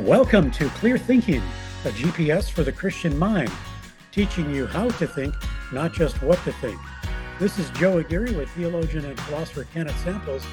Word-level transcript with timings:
Welcome 0.00 0.50
to 0.52 0.68
Clear 0.70 0.98
Thinking, 0.98 1.40
a 1.84 1.90
GPS 1.90 2.50
for 2.50 2.64
the 2.64 2.72
Christian 2.72 3.16
mind, 3.16 3.52
teaching 4.10 4.52
you 4.52 4.66
how 4.66 4.88
to 4.88 5.06
think, 5.06 5.32
not 5.70 5.92
just 5.92 6.20
what 6.20 6.42
to 6.42 6.52
think. 6.54 6.80
This 7.38 7.60
is 7.60 7.70
Joe 7.70 7.98
Aguirre 7.98 8.32
with 8.32 8.50
theologian 8.50 9.04
and 9.04 9.20
philosopher 9.20 9.68
Kenneth 9.72 9.96
Samples. 10.02 10.44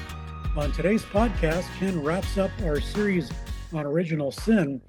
On 0.56 0.70
today's 0.70 1.02
podcast, 1.02 1.64
Ken 1.80 2.00
wraps 2.04 2.38
up 2.38 2.52
our 2.62 2.80
series 2.80 3.32
on 3.72 3.84
original 3.84 4.30
sin. 4.30 4.80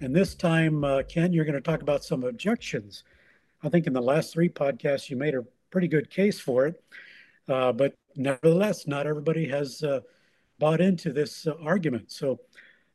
And 0.00 0.14
this 0.14 0.36
time, 0.36 0.84
uh, 0.84 1.02
Ken, 1.02 1.32
you're 1.32 1.44
going 1.44 1.56
to 1.56 1.60
talk 1.60 1.82
about 1.82 2.04
some 2.04 2.22
objections. 2.22 3.02
I 3.64 3.68
think 3.70 3.88
in 3.88 3.92
the 3.92 4.00
last 4.00 4.32
three 4.32 4.48
podcasts, 4.48 5.10
you 5.10 5.16
made 5.16 5.34
a 5.34 5.44
pretty 5.72 5.88
good 5.88 6.10
case 6.10 6.38
for 6.38 6.68
it. 6.68 6.80
Uh, 7.48 7.72
but 7.72 7.92
nevertheless, 8.14 8.86
not 8.86 9.08
everybody 9.08 9.48
has 9.48 9.82
uh, 9.82 9.98
bought 10.60 10.80
into 10.80 11.12
this 11.12 11.48
uh, 11.48 11.54
argument. 11.60 12.12
So 12.12 12.38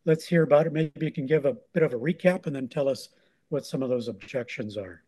let's 0.06 0.26
hear 0.26 0.44
about 0.44 0.68
it. 0.68 0.74
Maybe 0.74 1.06
you 1.06 1.12
can 1.12 1.26
give 1.26 1.46
a 1.46 1.58
bit 1.74 1.84
of 1.84 1.94
a 1.94 1.98
recap 1.98 2.46
and 2.48 2.56
then 2.56 2.68
tell 2.68 2.90
us 2.90 3.10
what 3.50 3.66
some 3.66 3.84
of 3.84 3.90
those 3.90 4.08
objections 4.08 4.78
are. 4.78 5.04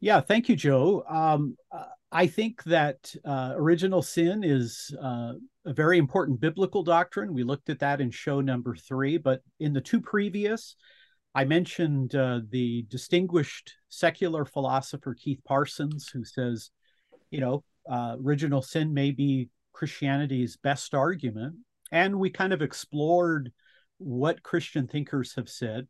Yeah, 0.00 0.20
thank 0.20 0.48
you, 0.48 0.56
Joe. 0.56 1.04
Um, 1.08 1.56
I 2.12 2.26
think 2.26 2.62
that 2.64 3.12
uh, 3.24 3.54
original 3.56 4.02
sin 4.02 4.44
is 4.44 4.94
uh, 5.02 5.32
a 5.64 5.72
very 5.72 5.98
important 5.98 6.40
biblical 6.40 6.84
doctrine. 6.84 7.34
We 7.34 7.42
looked 7.42 7.70
at 7.70 7.80
that 7.80 8.00
in 8.00 8.10
show 8.10 8.40
number 8.40 8.76
three, 8.76 9.18
but 9.18 9.42
in 9.58 9.72
the 9.72 9.80
two 9.80 10.00
previous, 10.00 10.76
I 11.34 11.44
mentioned 11.44 12.14
uh, 12.14 12.40
the 12.48 12.86
distinguished 12.88 13.74
secular 13.88 14.44
philosopher 14.44 15.14
Keith 15.14 15.40
Parsons, 15.44 16.08
who 16.08 16.24
says, 16.24 16.70
you 17.30 17.40
know, 17.40 17.64
uh, 17.90 18.16
original 18.24 18.62
sin 18.62 18.94
may 18.94 19.10
be 19.10 19.48
Christianity's 19.72 20.56
best 20.56 20.94
argument. 20.94 21.56
And 21.90 22.20
we 22.20 22.30
kind 22.30 22.52
of 22.52 22.62
explored 22.62 23.52
what 23.98 24.42
Christian 24.42 24.86
thinkers 24.86 25.34
have 25.34 25.48
said. 25.48 25.86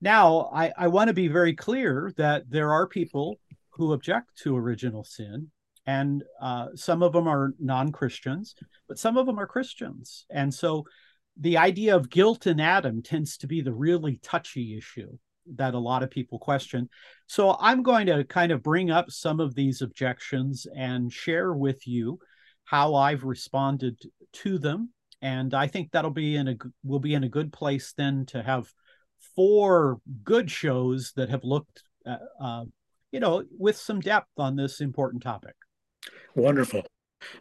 Now, 0.00 0.50
I, 0.52 0.72
I 0.76 0.88
want 0.88 1.08
to 1.08 1.14
be 1.14 1.28
very 1.28 1.54
clear 1.54 2.12
that 2.16 2.50
there 2.50 2.72
are 2.72 2.86
people 2.86 3.38
who 3.70 3.92
object 3.92 4.36
to 4.42 4.56
original 4.56 5.04
sin, 5.04 5.50
and 5.86 6.22
uh, 6.40 6.68
some 6.74 7.02
of 7.02 7.12
them 7.12 7.26
are 7.26 7.54
non 7.58 7.92
Christians, 7.92 8.54
but 8.88 8.98
some 8.98 9.16
of 9.16 9.26
them 9.26 9.38
are 9.38 9.46
Christians. 9.46 10.26
And 10.30 10.52
so 10.52 10.84
the 11.38 11.58
idea 11.58 11.96
of 11.96 12.10
guilt 12.10 12.46
in 12.46 12.60
Adam 12.60 13.02
tends 13.02 13.36
to 13.38 13.46
be 13.46 13.60
the 13.60 13.72
really 13.72 14.18
touchy 14.22 14.76
issue 14.78 15.16
that 15.56 15.74
a 15.74 15.78
lot 15.78 16.02
of 16.02 16.10
people 16.10 16.38
question. 16.38 16.88
So 17.26 17.56
I'm 17.60 17.82
going 17.82 18.06
to 18.06 18.24
kind 18.24 18.52
of 18.52 18.62
bring 18.62 18.90
up 18.90 19.10
some 19.10 19.40
of 19.40 19.54
these 19.54 19.82
objections 19.82 20.66
and 20.76 21.12
share 21.12 21.52
with 21.52 21.86
you 21.86 22.18
how 22.64 22.94
I've 22.94 23.24
responded 23.24 24.00
to 24.32 24.58
them 24.58 24.90
and 25.22 25.54
I 25.54 25.66
think 25.66 25.90
that'll 25.90 26.10
be 26.10 26.36
in 26.36 26.48
a 26.48 26.56
will 26.82 27.00
be 27.00 27.14
in 27.14 27.24
a 27.24 27.28
good 27.28 27.52
place 27.52 27.92
then 27.96 28.26
to 28.26 28.42
have 28.42 28.72
four 29.34 30.00
good 30.22 30.50
shows 30.50 31.12
that 31.16 31.30
have 31.30 31.44
looked, 31.44 31.82
uh, 32.06 32.16
uh, 32.40 32.64
you 33.12 33.20
know, 33.20 33.44
with 33.58 33.76
some 33.76 34.00
depth 34.00 34.30
on 34.36 34.56
this 34.56 34.80
important 34.80 35.22
topic. 35.22 35.54
Wonderful, 36.34 36.82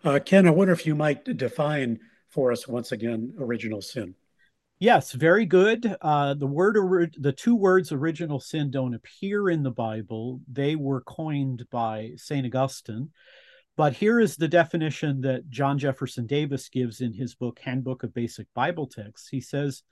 uh, 0.03 0.19
Ken. 0.23 0.47
I 0.47 0.51
wonder 0.51 0.73
if 0.73 0.85
you 0.85 0.95
might 0.95 1.23
define 1.37 1.99
for 2.29 2.51
us 2.51 2.67
once 2.67 2.91
again 2.91 3.33
original 3.39 3.81
sin. 3.81 4.15
Yes, 4.79 5.13
very 5.13 5.45
good. 5.45 5.95
Uh, 6.01 6.33
the 6.33 6.47
word, 6.47 7.15
the 7.17 7.31
two 7.31 7.55
words 7.55 7.91
"original 7.91 8.39
sin" 8.39 8.69
don't 8.69 8.93
appear 8.93 9.49
in 9.49 9.63
the 9.63 9.71
Bible. 9.71 10.41
They 10.51 10.75
were 10.75 11.01
coined 11.01 11.65
by 11.71 12.11
Saint 12.17 12.45
Augustine, 12.45 13.11
but 13.75 13.93
here 13.93 14.19
is 14.19 14.35
the 14.35 14.47
definition 14.47 15.21
that 15.21 15.49
John 15.49 15.79
Jefferson 15.79 16.25
Davis 16.25 16.69
gives 16.69 17.01
in 17.01 17.13
his 17.13 17.35
book, 17.35 17.59
Handbook 17.59 18.03
of 18.03 18.13
Basic 18.13 18.47
Bible 18.53 18.87
Texts. 18.87 19.29
He 19.29 19.41
says, 19.41 19.83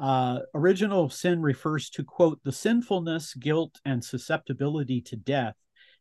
uh, 0.00 0.40
original 0.54 1.10
sin 1.10 1.42
refers 1.42 1.90
to, 1.90 2.04
quote, 2.04 2.40
the 2.44 2.52
sinfulness, 2.52 3.34
guilt, 3.34 3.80
and 3.84 4.04
susceptibility 4.04 5.00
to 5.02 5.16
death 5.16 5.56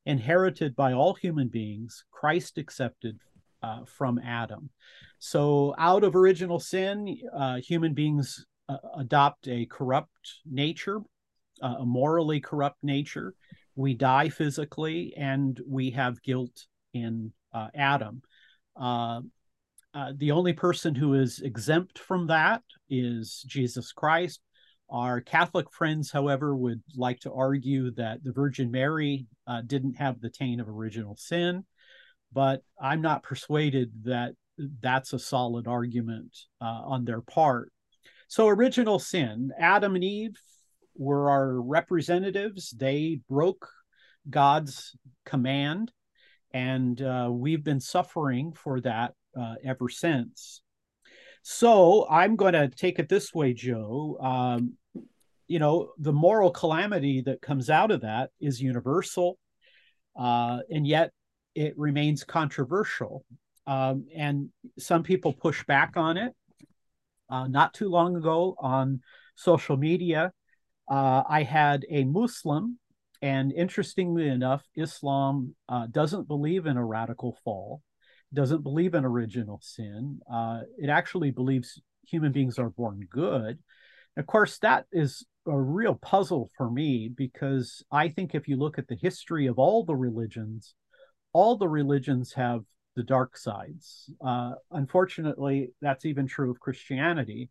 inherited 0.06 0.76
by 0.76 0.94
all 0.94 1.14
human 1.14 1.50
beings, 1.50 2.06
Christ 2.12 2.58
accepted 2.58 3.20
uh, 3.62 3.84
from 3.86 4.20
Adam. 4.20 4.70
So, 5.20 5.76
out 5.78 6.04
of 6.04 6.16
original 6.16 6.60
sin, 6.60 7.20
uh, 7.36 7.58
human 7.58 7.94
beings 7.94 8.46
uh, 8.70 8.78
adopt 8.98 9.48
a 9.48 9.66
corrupt 9.66 10.36
nature, 10.46 11.02
uh, 11.62 11.76
a 11.80 11.86
morally 11.86 12.40
corrupt 12.40 12.78
nature. 12.84 13.34
We 13.76 13.96
die 13.96 14.30
physically, 14.30 15.14
and 15.18 15.60
we 15.68 15.92
have 15.92 16.22
guilt 16.24 16.66
in 17.02 17.32
uh, 17.54 17.68
Adam. 17.76 18.22
Uh, 18.76 19.22
uh, 19.94 20.14
the 20.16 20.32
only 20.32 20.54
person 20.54 20.94
who 20.94 21.16
is 21.16 21.40
exempt 21.40 21.98
from 21.98 22.28
that 22.28 22.62
is 22.90 23.44
Jesus 23.48 23.92
Christ. 23.92 24.40
Our 24.90 25.22
Catholic 25.22 25.72
friends, 25.72 26.12
however, 26.12 26.56
would 26.56 26.82
like 26.96 27.20
to 27.22 27.34
argue 27.34 27.92
that 27.96 28.24
the 28.24 28.32
Virgin 28.32 28.72
Mary 28.72 29.26
uh, 29.46 29.62
didn't 29.66 29.96
have 29.96 30.22
the 30.22 30.30
taint 30.30 30.62
of 30.62 30.70
original 30.70 31.16
sin, 31.18 31.66
but 32.32 32.62
I'm 32.82 33.02
not 33.02 33.24
persuaded 33.24 33.92
that 34.04 34.34
that's 34.82 35.14
a 35.14 35.20
solid 35.20 35.68
argument 35.68 36.38
uh, 36.62 36.82
on 36.86 37.06
their 37.06 37.22
part. 37.22 37.72
So, 38.28 38.48
original 38.48 39.00
sin, 39.00 39.52
Adam 39.58 39.96
and 39.96 40.04
Eve 40.04 40.40
were 40.96 41.30
our 41.30 41.62
representatives. 41.62 42.72
They 42.72 43.22
broke 43.30 43.68
God's 44.30 44.96
command 45.26 45.92
and 46.54 47.02
uh, 47.02 47.30
we've 47.32 47.64
been 47.64 47.80
suffering 47.80 48.54
for 48.54 48.82
that 48.82 49.14
uh, 49.40 49.56
ever 49.64 49.90
since. 49.90 50.62
So 51.44 52.08
I'm 52.10 52.36
going 52.36 52.54
to 52.54 52.68
take 52.68 53.00
it 53.00 53.10
this 53.10 53.34
way, 53.34 53.54
Joe. 53.54 54.18
Um, 54.20 54.74
you 55.48 55.60
know, 55.60 55.92
the 55.98 56.12
moral 56.12 56.52
calamity 56.52 57.22
that 57.22 57.42
comes 57.42 57.70
out 57.70 57.92
of 57.92 58.02
that 58.02 58.32
is 58.42 58.62
universal, 58.62 59.38
uh, 60.18 60.60
and 60.70 60.86
yet 60.86 61.12
it 61.56 61.74
remains 61.78 62.24
controversial. 62.24 63.24
Um, 63.66 64.08
and 64.16 64.50
some 64.78 65.04
people 65.04 65.34
push 65.34 65.66
back 65.66 65.94
on 65.96 66.18
it. 66.18 66.34
Uh, 67.30 67.48
not 67.48 67.74
too 67.74 67.90
long 67.90 68.16
ago 68.16 68.56
on 68.60 69.02
social 69.36 69.78
media, 69.78 70.32
uh, 70.90 71.24
I 71.28 71.44
had 71.44 71.86
a 71.90 72.04
Muslim 72.06 72.80
and 73.22 73.52
interestingly 73.52 74.28
enough, 74.28 74.64
Islam 74.76 75.56
uh, 75.70 75.88
doesn't 75.90 76.28
believe 76.28 76.66
in 76.66 76.78
a 76.78 76.86
radical 76.86 77.38
fall, 77.44 77.82
doesn't 78.34 78.64
believe 78.64 78.94
in 78.94 79.06
original 79.06 79.60
sin. 79.62 80.20
Uh, 80.32 80.62
it 80.78 80.90
actually 80.90 81.32
believes 81.32 81.82
human 82.08 82.32
beings 82.32 82.60
are 82.60 82.70
born 82.70 83.08
good. 83.10 83.60
Of 84.18 84.26
course, 84.26 84.58
that 84.60 84.86
is 84.92 85.26
a 85.46 85.60
real 85.60 85.96
puzzle 85.96 86.50
for 86.58 86.70
me 86.70 87.10
because 87.14 87.84
I 87.92 88.10
think 88.10 88.34
if 88.34 88.48
you 88.48 88.58
look 88.58 88.78
at 88.78 88.88
the 88.88 88.98
history 89.02 89.48
of 89.48 89.60
all 89.60 89.84
the 89.84 89.96
religions, 89.96 90.74
all 91.34 91.56
the 91.56 91.70
religions 91.70 92.34
have 92.34 92.62
the 92.96 93.04
dark 93.04 93.38
sides. 93.38 94.12
Uh, 94.26 94.54
unfortunately, 94.72 95.70
that's 95.82 96.06
even 96.06 96.28
true 96.28 96.52
of 96.52 96.60
Christianity. 96.60 97.50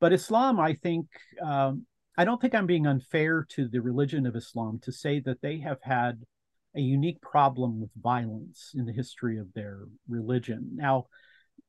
But 0.00 0.12
Islam, 0.12 0.58
I 0.58 0.74
think, 0.74 1.06
um, 1.42 1.86
I 2.18 2.24
don't 2.24 2.40
think 2.40 2.52
I'm 2.52 2.66
being 2.66 2.88
unfair 2.88 3.46
to 3.50 3.68
the 3.68 3.80
religion 3.80 4.26
of 4.26 4.34
Islam 4.34 4.80
to 4.82 4.90
say 4.90 5.20
that 5.20 5.40
they 5.40 5.60
have 5.60 5.78
had 5.82 6.24
a 6.74 6.80
unique 6.80 7.20
problem 7.22 7.80
with 7.80 7.90
violence 7.96 8.72
in 8.74 8.86
the 8.86 8.92
history 8.92 9.38
of 9.38 9.46
their 9.54 9.84
religion. 10.08 10.70
Now, 10.74 11.06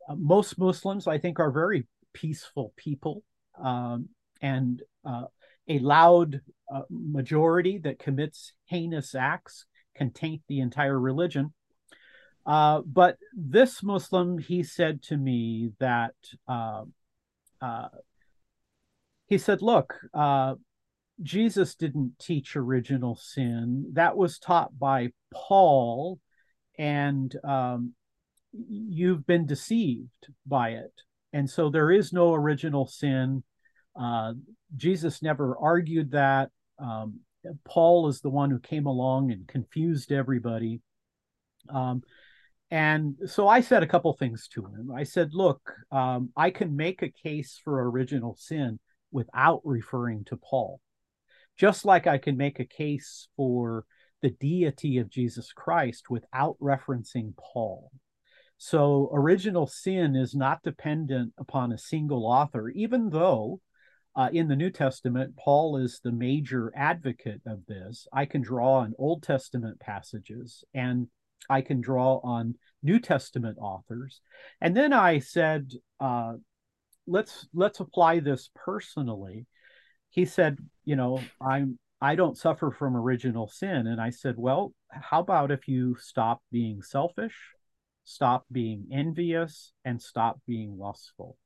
uh, 0.10 0.16
most 0.16 0.58
Muslims, 0.58 1.06
I 1.06 1.20
think, 1.20 1.40
are 1.40 1.52
very 1.52 1.88
peaceful 2.14 2.74
people, 2.76 3.22
um, 3.62 4.10
and 4.42 4.82
uh, 5.06 5.26
a 5.68 5.78
loud 5.78 6.42
uh, 6.74 6.82
majority 6.90 7.78
that 7.84 8.00
commits 8.00 8.54
heinous 8.66 9.14
acts 9.14 9.66
can 9.96 10.10
taint 10.12 10.42
the 10.48 10.62
entire 10.62 11.00
religion. 11.00 11.54
Uh, 12.48 12.82
but 12.88 13.20
this 13.36 13.84
Muslim, 13.84 14.40
he 14.40 14.64
said 14.64 15.04
to 15.04 15.16
me 15.16 15.74
that 15.80 16.16
uh, 16.48 16.86
uh, 17.62 17.90
he 19.30 19.38
said, 19.38 19.62
Look, 19.62 19.96
uh, 20.14 20.56
Jesus 21.22 21.76
didn't 21.76 22.14
teach 22.20 22.56
original 22.56 23.16
sin. 23.16 23.92
That 23.94 24.18
was 24.18 24.40
taught 24.40 24.78
by 24.78 25.10
Paul, 25.32 26.20
and 26.78 27.34
um, 27.44 27.94
you've 28.52 29.28
been 29.28 29.46
deceived 29.46 30.28
by 30.48 30.70
it. 30.72 30.94
And 31.32 31.48
so 31.48 31.70
there 31.70 31.92
is 31.92 32.12
no 32.12 32.34
original 32.34 32.88
sin. 32.88 33.44
Uh, 33.96 34.34
Jesus 34.76 35.22
never 35.22 35.56
argued 35.60 36.12
that. 36.12 36.50
Um, 36.80 37.20
Paul 37.66 38.08
is 38.08 38.22
the 38.22 38.30
one 38.30 38.50
who 38.50 38.60
came 38.60 38.88
along 38.88 39.32
and 39.32 39.48
confused 39.48 40.12
everybody. 40.12 40.82
Um, 41.70 42.02
and 42.72 43.16
so 43.28 43.48
I 43.48 43.62
said 43.62 43.84
a 43.84 43.88
couple 43.88 44.14
things 44.14 44.48
to 44.54 44.66
him. 44.66 44.92
I 44.96 45.04
said, 45.04 45.34
Look, 45.34 45.72
um, 45.92 46.30
I 46.36 46.50
can 46.50 46.76
make 46.76 47.04
a 47.04 47.12
case 47.12 47.60
for 47.64 47.88
original 47.90 48.36
sin 48.36 48.80
without 49.12 49.62
referring 49.64 50.26
to 50.26 50.38
Paul. 50.38 50.80
Just 51.58 51.86
like 51.86 52.08
I 52.08 52.18
can 52.18 52.38
make 52.38 52.60
a 52.60 52.66
case 52.66 53.28
for 53.36 53.86
the 54.22 54.30
deity 54.30 54.98
of 54.98 55.10
Jesus 55.10 55.52
Christ 55.54 56.10
without 56.10 56.58
referencing 56.62 57.34
Paul. 57.38 57.92
So, 58.58 59.10
original 59.14 59.68
sin 59.68 60.18
is 60.18 60.36
not 60.36 60.64
dependent 60.64 61.34
upon 61.38 61.72
a 61.72 61.78
single 61.78 62.26
author, 62.26 62.70
even 62.70 63.10
though 63.10 63.62
uh, 64.16 64.30
in 64.34 64.50
the 64.50 64.56
New 64.56 64.70
Testament, 64.70 65.38
Paul 65.38 65.78
is 65.78 66.02
the 66.04 66.12
major 66.12 66.74
advocate 66.76 67.42
of 67.46 67.66
this. 67.68 68.06
I 68.12 68.26
can 68.26 68.42
draw 68.42 68.80
on 68.80 68.96
Old 68.98 69.24
Testament 69.24 69.80
passages 69.80 70.66
and 70.74 71.08
I 71.50 71.62
can 71.62 71.80
draw 71.80 72.18
on 72.18 72.56
New 72.84 73.00
Testament 73.00 73.58
authors. 73.62 74.20
And 74.60 74.76
then 74.76 74.92
I 74.92 75.20
said, 75.20 75.72
uh, 76.02 76.34
let's 77.10 77.48
let's 77.54 77.80
apply 77.80 78.20
this 78.20 78.50
personally. 78.56 79.46
He 80.10 80.26
said, 80.26 80.58
you 80.86 80.96
know, 80.96 81.22
I'm 81.42 81.78
I 82.02 82.16
don't 82.16 82.38
suffer 82.38 82.72
from 82.72 82.96
original 82.96 83.48
sin. 83.48 83.88
And 83.88 84.00
I 84.00 84.10
said, 84.12 84.36
well, 84.38 84.74
how 84.90 85.20
about 85.20 85.52
if 85.52 85.68
you 85.68 85.98
stop 86.00 86.42
being 86.52 86.82
selfish, 86.82 87.36
stop 88.06 88.46
being 88.52 88.88
envious, 88.92 89.74
and 89.84 90.02
stop 90.02 90.40
being 90.48 90.78
lustful? 90.78 91.38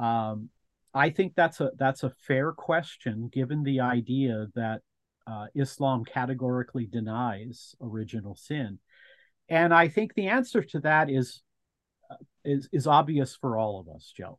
Um, 0.00 0.50
I 0.94 1.10
think 1.10 1.34
that's 1.34 1.60
a 1.60 1.70
that's 1.76 2.02
a 2.02 2.12
fair 2.26 2.52
question, 2.52 3.30
given 3.32 3.62
the 3.62 3.80
idea 3.80 4.46
that 4.54 4.82
uh, 5.26 5.46
Islam 5.54 6.04
categorically 6.04 6.86
denies 6.86 7.74
original 7.80 8.36
sin, 8.36 8.78
and 9.48 9.74
I 9.74 9.88
think 9.88 10.14
the 10.14 10.28
answer 10.28 10.62
to 10.62 10.80
that 10.80 11.10
is 11.10 11.42
is 12.44 12.68
is 12.72 12.86
obvious 12.86 13.36
for 13.36 13.58
all 13.58 13.80
of 13.80 13.94
us, 13.94 14.12
Joe. 14.16 14.38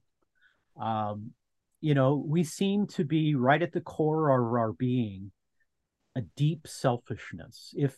Um, 0.79 1.31
you 1.81 1.93
know, 1.93 2.23
we 2.25 2.43
seem 2.43 2.87
to 2.87 3.03
be 3.03 3.35
right 3.35 3.61
at 3.61 3.73
the 3.73 3.81
core 3.81 4.29
of 4.29 4.53
our 4.53 4.73
being 4.73 5.31
a 6.15 6.21
deep 6.21 6.67
selfishness. 6.67 7.73
If 7.77 7.95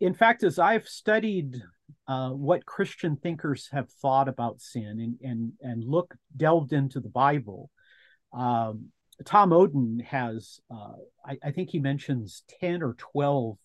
in 0.00 0.14
fact, 0.14 0.42
as 0.42 0.58
I've 0.58 0.88
studied 0.88 1.62
uh, 2.08 2.30
what 2.30 2.66
Christian 2.66 3.16
thinkers 3.16 3.68
have 3.72 3.90
thought 3.90 4.28
about 4.28 4.60
sin 4.60 4.98
and 5.00 5.30
and 5.30 5.52
and 5.60 5.84
look 5.84 6.14
delved 6.36 6.72
into 6.72 7.00
the 7.00 7.08
Bible, 7.08 7.70
um, 8.32 8.88
Tom 9.24 9.50
Oden 9.50 10.02
has 10.04 10.60
uh, 10.70 10.94
I, 11.24 11.38
I, 11.44 11.50
think 11.52 11.70
he 11.70 11.78
mentions 11.78 12.44
ten 12.60 12.82
or 12.82 12.94
twelve 12.94 13.58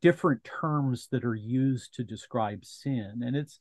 different 0.00 0.44
terms 0.44 1.08
that 1.10 1.24
are 1.24 1.34
used 1.34 1.94
to 1.94 2.04
describe 2.04 2.64
sin, 2.64 3.20
and 3.22 3.36
it's 3.36 3.58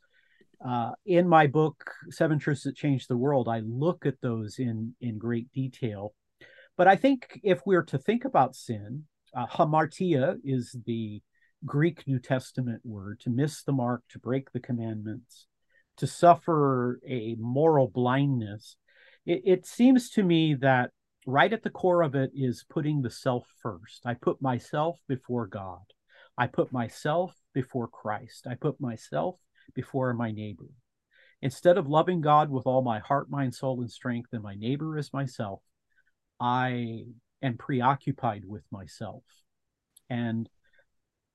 uh, 0.65 0.91
in 1.05 1.27
my 1.27 1.47
book 1.47 1.91
Seven 2.09 2.39
Truths 2.39 2.63
That 2.63 2.75
Changed 2.75 3.07
the 3.09 3.17
World. 3.17 3.47
I 3.47 3.61
look 3.65 4.05
at 4.05 4.21
those 4.21 4.59
in 4.59 4.95
in 5.01 5.17
great 5.17 5.51
detail, 5.51 6.13
but 6.77 6.87
I 6.87 6.95
think 6.95 7.39
if 7.43 7.61
we're 7.65 7.83
to 7.83 7.97
think 7.97 8.25
about 8.25 8.55
sin, 8.55 9.05
uh, 9.35 9.47
hamartia 9.47 10.37
is 10.43 10.75
the 10.85 11.21
Greek 11.65 12.07
New 12.07 12.19
Testament 12.19 12.81
word 12.83 13.19
to 13.21 13.29
miss 13.29 13.63
the 13.63 13.71
mark, 13.71 14.03
to 14.09 14.19
break 14.19 14.51
the 14.51 14.59
commandments, 14.59 15.47
to 15.97 16.07
suffer 16.07 16.99
a 17.07 17.35
moral 17.39 17.87
blindness. 17.87 18.75
It, 19.25 19.41
it, 19.45 19.65
seems 19.67 20.09
to 20.11 20.23
me 20.23 20.55
that 20.55 20.89
right 21.27 21.53
at 21.53 21.61
the 21.61 21.69
core 21.69 22.01
of 22.01 22.15
it 22.15 22.31
is 22.33 22.65
putting 22.67 23.01
the 23.01 23.11
self 23.11 23.45
first. 23.61 24.01
I 24.05 24.15
put 24.15 24.41
myself 24.41 24.99
before 25.07 25.45
God. 25.45 25.83
I 26.37 26.47
put 26.47 26.71
myself 26.71 27.35
before 27.53 27.87
Christ. 27.87 28.47
I 28.47 28.55
put 28.55 28.81
myself 28.81 29.35
before 29.73 30.13
my 30.13 30.31
neighbor. 30.31 30.69
Instead 31.41 31.77
of 31.77 31.87
loving 31.87 32.21
God 32.21 32.49
with 32.49 32.67
all 32.67 32.81
my 32.83 32.99
heart, 32.99 33.29
mind, 33.29 33.55
soul, 33.55 33.81
and 33.81 33.91
strength, 33.91 34.29
and 34.31 34.43
my 34.43 34.55
neighbor 34.55 34.97
as 34.97 35.11
myself, 35.11 35.61
I 36.39 37.05
am 37.41 37.57
preoccupied 37.57 38.43
with 38.45 38.63
myself. 38.71 39.23
And 40.09 40.47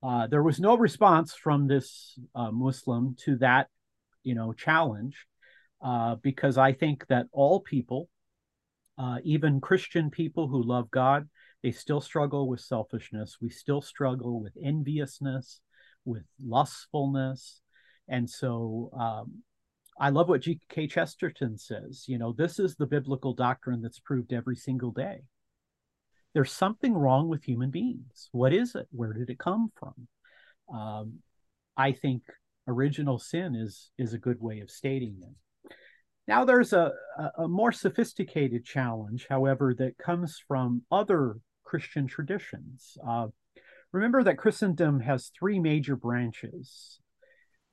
uh, 0.03 0.27
there 0.29 0.43
was 0.43 0.61
no 0.61 0.77
response 0.77 1.35
from 1.35 1.67
this 1.67 2.19
uh, 2.35 2.51
Muslim 2.53 3.17
to 3.25 3.37
that, 3.39 3.69
you 4.23 4.35
know, 4.35 4.53
challenge, 4.53 5.27
uh, 5.83 6.17
because 6.17 6.57
I 6.59 6.73
think 6.73 7.07
that 7.09 7.27
all 7.33 7.61
people, 7.61 8.09
uh, 8.99 9.19
even 9.25 9.61
Christian 9.61 10.11
people 10.11 10.47
who 10.49 10.63
love 10.63 10.91
God, 10.91 11.29
they 11.63 11.73
still 11.73 12.01
struggle 12.01 12.49
with 12.49 12.61
selfishness. 12.61 13.39
We 13.41 13.51
still 13.51 13.83
struggle 13.83 14.41
with 14.41 14.53
enviousness, 14.63 15.61
with 16.05 16.25
lustfulness, 16.45 17.61
and 18.09 18.29
so 18.29 18.91
um, 18.99 19.43
I 19.99 20.11
love 20.11 20.29
what 20.29 20.43
G.K. 20.43 20.89
Chesterton 20.89 21.59
says. 21.59 22.05
You 22.07 22.19
know, 22.19 22.33
this 22.33 22.59
is 22.59 22.77
the 22.77 22.87
biblical 22.87 23.35
doctrine 23.35 23.83
that's 23.83 24.01
proved 24.01 24.33
every 24.33 24.57
single 24.57 24.91
day 24.91 25.23
there's 26.37 26.53
something 26.53 26.93
wrong 26.93 27.31
with 27.31 27.45
human 27.45 27.71
beings. 27.71 28.29
What 28.31 28.53
is 28.53 28.75
it? 28.75 28.89
Where 28.91 29.15
did 29.15 29.31
it 29.31 29.39
come 29.39 29.73
from? 29.75 30.07
Um, 30.71 31.21
I 31.79 31.93
think 31.93 32.25
original 32.69 33.19
sin 33.19 33.55
is 33.55 33.91
is 33.97 34.13
a 34.13 34.19
good 34.19 34.39
way 34.39 34.61
of 34.61 34.71
stating 34.71 35.17
it. 35.23 35.75
Now 36.29 36.45
there's 36.45 36.75
a, 36.75 36.93
a 37.39 37.49
more 37.49 37.73
sophisticated 37.73 38.67
challenge, 38.67 39.27
however, 39.31 39.73
that 39.79 39.97
comes 39.97 40.39
from 40.47 40.83
other 40.93 41.37
Christian 41.65 42.07
traditions. 42.07 42.99
Uh, 43.09 43.29
remember 43.91 44.23
that 44.23 44.37
Christendom 44.37 45.01
has 45.01 45.31
three 45.39 45.59
major 45.59 45.97
branches 45.97 47.01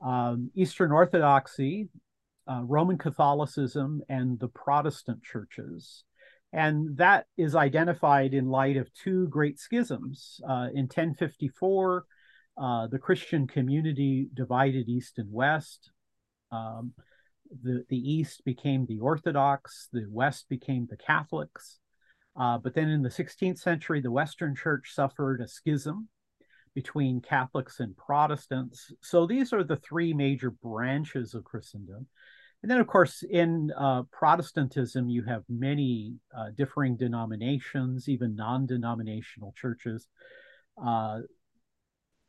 um, 0.03 0.51
Eastern 0.53 0.91
Orthodoxy, 0.91 1.89
uh, 2.47 2.61
Roman 2.63 2.97
Catholicism, 2.97 4.01
and 4.09 4.39
the 4.39 4.49
Protestant 4.49 5.23
churches. 5.23 6.03
And 6.51 6.97
that 6.97 7.25
is 7.37 7.55
identified 7.55 8.33
in 8.33 8.47
light 8.47 8.77
of 8.77 8.93
two 8.93 9.27
great 9.29 9.59
schisms. 9.59 10.39
Uh, 10.47 10.67
in 10.73 10.83
1054, 10.83 12.05
uh, 12.61 12.87
the 12.87 12.99
Christian 12.99 13.47
community 13.47 14.27
divided 14.33 14.87
East 14.87 15.17
and 15.17 15.31
West. 15.31 15.91
Um, 16.51 16.93
the, 17.63 17.83
the 17.89 17.97
East 17.97 18.43
became 18.45 18.85
the 18.85 18.99
Orthodox, 18.99 19.89
the 19.91 20.05
West 20.09 20.47
became 20.49 20.87
the 20.89 20.97
Catholics. 20.97 21.79
Uh, 22.39 22.57
but 22.57 22.73
then 22.73 22.89
in 22.89 23.01
the 23.01 23.09
16th 23.09 23.59
century, 23.59 24.01
the 24.01 24.11
Western 24.11 24.55
Church 24.55 24.93
suffered 24.93 25.41
a 25.41 25.47
schism 25.47 26.09
between 26.75 27.21
Catholics 27.21 27.79
and 27.79 27.95
Protestants. 27.95 28.91
So 29.01 29.25
these 29.25 29.53
are 29.53 29.63
the 29.63 29.77
three 29.77 30.13
major 30.13 30.51
branches 30.51 31.33
of 31.33 31.43
Christendom. 31.43 32.07
And 32.61 32.71
then, 32.71 32.79
of 32.79 32.87
course, 32.87 33.23
in 33.29 33.71
uh, 33.77 34.03
Protestantism, 34.11 35.09
you 35.09 35.23
have 35.23 35.43
many 35.49 36.15
uh, 36.35 36.51
differing 36.57 36.95
denominations, 36.95 38.07
even 38.07 38.35
non 38.35 38.65
denominational 38.65 39.53
churches. 39.57 40.07
Uh, 40.81 41.19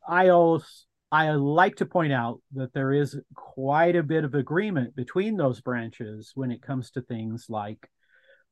I 0.07 0.29
always, 0.29 0.85
I 1.11 1.31
like 1.31 1.77
to 1.77 1.85
point 1.85 2.11
out 2.11 2.41
that 2.53 2.73
there 2.73 2.91
is 2.91 3.17
quite 3.33 3.95
a 3.95 4.03
bit 4.03 4.25
of 4.25 4.35
agreement 4.35 4.95
between 4.95 5.37
those 5.37 5.61
branches 5.61 6.33
when 6.35 6.51
it 6.51 6.61
comes 6.61 6.91
to 6.91 7.01
things 7.01 7.45
like 7.47 7.89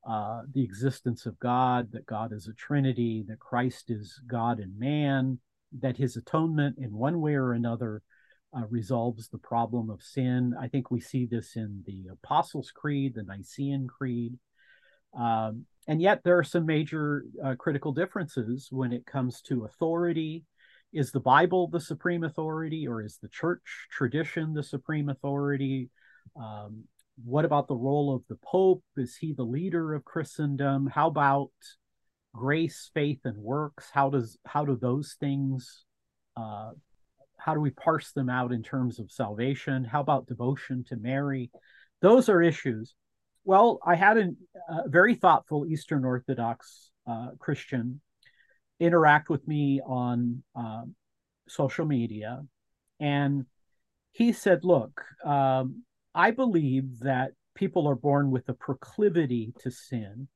uh, 0.08 0.42
the 0.54 0.64
existence 0.64 1.26
of 1.26 1.38
God, 1.40 1.92
that 1.92 2.06
God 2.06 2.32
is 2.32 2.48
a 2.48 2.54
Trinity, 2.54 3.26
that 3.28 3.40
Christ 3.40 3.90
is 3.90 4.20
God 4.26 4.60
and 4.60 4.78
man, 4.80 5.40
that 5.80 5.98
his 5.98 6.16
atonement 6.16 6.78
in 6.78 6.94
one 6.94 7.22
way 7.22 7.36
or 7.36 7.54
another 7.54 8.02
uh, 8.56 8.66
resolves 8.70 9.30
the 9.30 9.38
problem 9.38 9.90
of 9.90 10.02
sin. 10.02 10.54
I 10.60 10.68
think 10.68 10.92
we 10.92 11.00
see 11.00 11.26
this 11.26 11.56
in 11.56 11.84
the 11.86 12.08
Apostles' 12.12 12.72
Creed, 12.72 13.16
the 13.16 13.24
Nicene 13.24 13.88
Creed. 13.88 14.38
Um, 15.18 15.66
and 15.88 16.02
yet, 16.02 16.22
there 16.24 16.38
are 16.38 16.44
some 16.44 16.66
major 16.66 17.26
uh, 17.44 17.56
critical 17.56 17.92
differences 17.92 18.68
when 18.72 18.94
it 18.94 19.06
comes 19.06 19.42
to 19.44 19.66
authority. 19.66 20.44
Is 20.94 21.12
the 21.12 21.20
Bible 21.20 21.68
the 21.68 21.80
supreme 21.80 22.24
authority, 22.24 22.88
or 22.88 23.02
is 23.02 23.18
the 23.22 23.28
church 23.30 23.88
tradition 23.92 24.54
the 24.54 24.64
supreme 24.64 25.10
authority? 25.10 25.90
Um, 26.36 26.84
what 27.24 27.46
about 27.46 27.68
the 27.68 27.76
role 27.76 28.16
of 28.16 28.24
the 28.30 28.38
Pope? 28.44 28.84
Is 28.98 29.16
he 29.16 29.34
the 29.34 29.44
leader 29.44 29.94
of 29.94 30.06
Christendom? 30.06 30.88
How 30.88 31.08
about 31.08 31.52
grace, 32.34 32.90
faith, 32.94 33.20
and 33.26 33.38
works? 33.38 33.90
How 33.92 34.10
does 34.10 34.38
how 34.46 34.66
do 34.66 34.76
those 34.76 35.16
things 35.20 35.86
uh, 36.36 36.72
how 37.44 37.54
do 37.54 37.60
we 37.60 37.72
parse 37.72 38.14
them 38.14 38.30
out 38.30 38.54
in 38.54 38.64
terms 38.64 39.00
of 39.00 39.12
salvation? 39.12 39.84
How 39.84 40.00
about 40.00 40.28
devotion 40.28 40.86
to 40.88 40.96
Mary? 40.96 41.52
Those 42.02 42.30
are 42.30 42.42
issues. 42.42 42.96
Well, 43.44 43.80
I 43.86 43.96
had 43.96 44.18
a, 44.18 44.30
a 44.70 44.88
very 44.88 45.16
thoughtful 45.16 45.66
Eastern 45.66 46.06
Orthodox 46.06 46.92
uh, 47.06 47.32
Christian 47.40 48.00
interact 48.80 49.30
with 49.30 49.46
me 49.46 49.82
on 49.86 50.44
uh, 50.56 50.84
social 51.50 51.86
media, 51.86 52.44
and 53.00 53.46
he 54.14 54.32
said, 54.32 54.64
"Look, 54.64 55.02
um, 55.26 55.84
I 56.16 56.32
believe 56.32 57.00
that 57.00 57.32
people 57.56 57.90
are 57.90 57.96
born 57.96 58.32
with 58.32 58.48
a 58.48 58.54
proclivity 58.54 59.54
to 59.60 59.70
sin." 59.72 60.30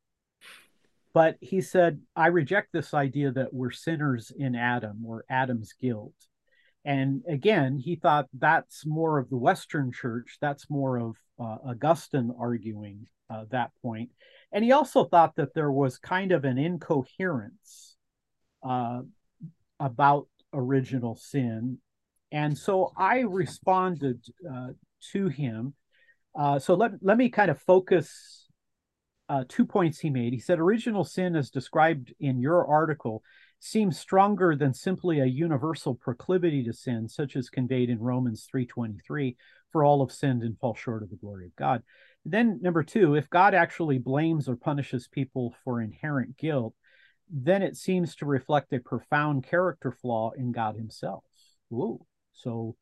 But 1.18 1.38
he 1.42 1.62
said, 1.62 2.00
I 2.16 2.28
reject 2.28 2.72
this 2.72 2.94
idea 2.94 3.32
that 3.32 3.52
we're 3.52 3.72
sinners 3.72 4.32
in 4.38 4.54
Adam 4.54 5.04
or 5.04 5.26
Adam's 5.32 5.74
guilt. 5.74 6.14
And 6.86 7.24
again, 7.28 7.80
he 7.80 7.96
thought 7.96 8.28
that's 8.38 8.86
more 8.86 9.18
of 9.18 9.28
the 9.32 9.36
Western 9.36 9.92
church, 9.92 10.38
that's 10.40 10.70
more 10.70 10.98
of 11.00 11.16
uh, 11.40 11.72
Augustine 11.72 12.32
arguing 12.40 13.08
uh, 13.32 13.46
that 13.50 13.72
point. 13.82 14.12
And 14.52 14.64
he 14.64 14.74
also 14.74 15.06
thought 15.06 15.36
that 15.38 15.56
there 15.56 15.72
was 15.72 15.98
kind 15.98 16.32
of 16.32 16.46
an 16.46 16.60
incoherence 16.60 17.96
uh, 18.62 19.02
about 19.80 20.28
original 20.54 21.16
sin. 21.16 21.80
And 22.32 22.56
so 22.56 22.94
I 22.96 23.22
responded 23.22 24.24
uh, 24.48 24.68
to 25.14 25.30
him. 25.30 25.74
Uh, 26.40 26.60
so 26.60 26.76
let, 26.76 26.92
let 27.02 27.18
me 27.18 27.30
kind 27.30 27.50
of 27.50 27.60
focus 27.60 28.47
uh, 29.30 29.44
two 29.48 29.66
points 29.66 30.00
he 30.00 30.10
made. 30.10 30.34
He 30.34 30.40
said 30.40 30.60
original 30.60 31.04
sin, 31.04 31.36
as 31.36 31.50
described 31.50 32.14
in 32.20 32.40
your 32.40 32.66
article, 32.66 33.24
seems 33.60 34.00
stronger 34.00 34.56
than 34.56 34.74
simply 34.74 35.20
a 35.20 35.26
universal 35.26 35.96
proclivity 35.96 36.64
to 36.64 36.74
sin, 36.74 37.10
such 37.10 37.36
as 37.36 37.50
conveyed 37.50 37.90
in 37.90 38.00
Romans 38.00 38.48
3:23, 38.50 39.36
for 39.72 39.84
all 39.84 40.06
have 40.06 40.16
sinned 40.16 40.44
and 40.44 40.58
fall 40.60 40.76
short 40.76 41.04
of 41.04 41.10
the 41.10 41.16
glory 41.16 41.46
of 41.48 41.56
God. 41.56 41.84
Then 42.24 42.60
number 42.62 42.84
two, 42.84 43.16
if 43.16 43.30
God 43.30 43.54
actually 43.54 43.98
blames 43.98 44.48
or 44.48 44.56
punishes 44.56 45.08
people 45.08 45.56
for 45.64 45.82
inherent 45.82 46.38
guilt, 46.38 46.76
then 47.30 47.62
it 47.62 47.76
seems 47.76 48.16
to 48.18 48.26
reflect 48.26 48.74
a 48.74 48.80
profound 48.80 49.44
character 49.44 49.92
flaw 49.92 50.32
in 50.32 50.52
God 50.52 50.76
Himself. 50.76 51.24
Ooh, 51.74 52.06
so 52.34 52.76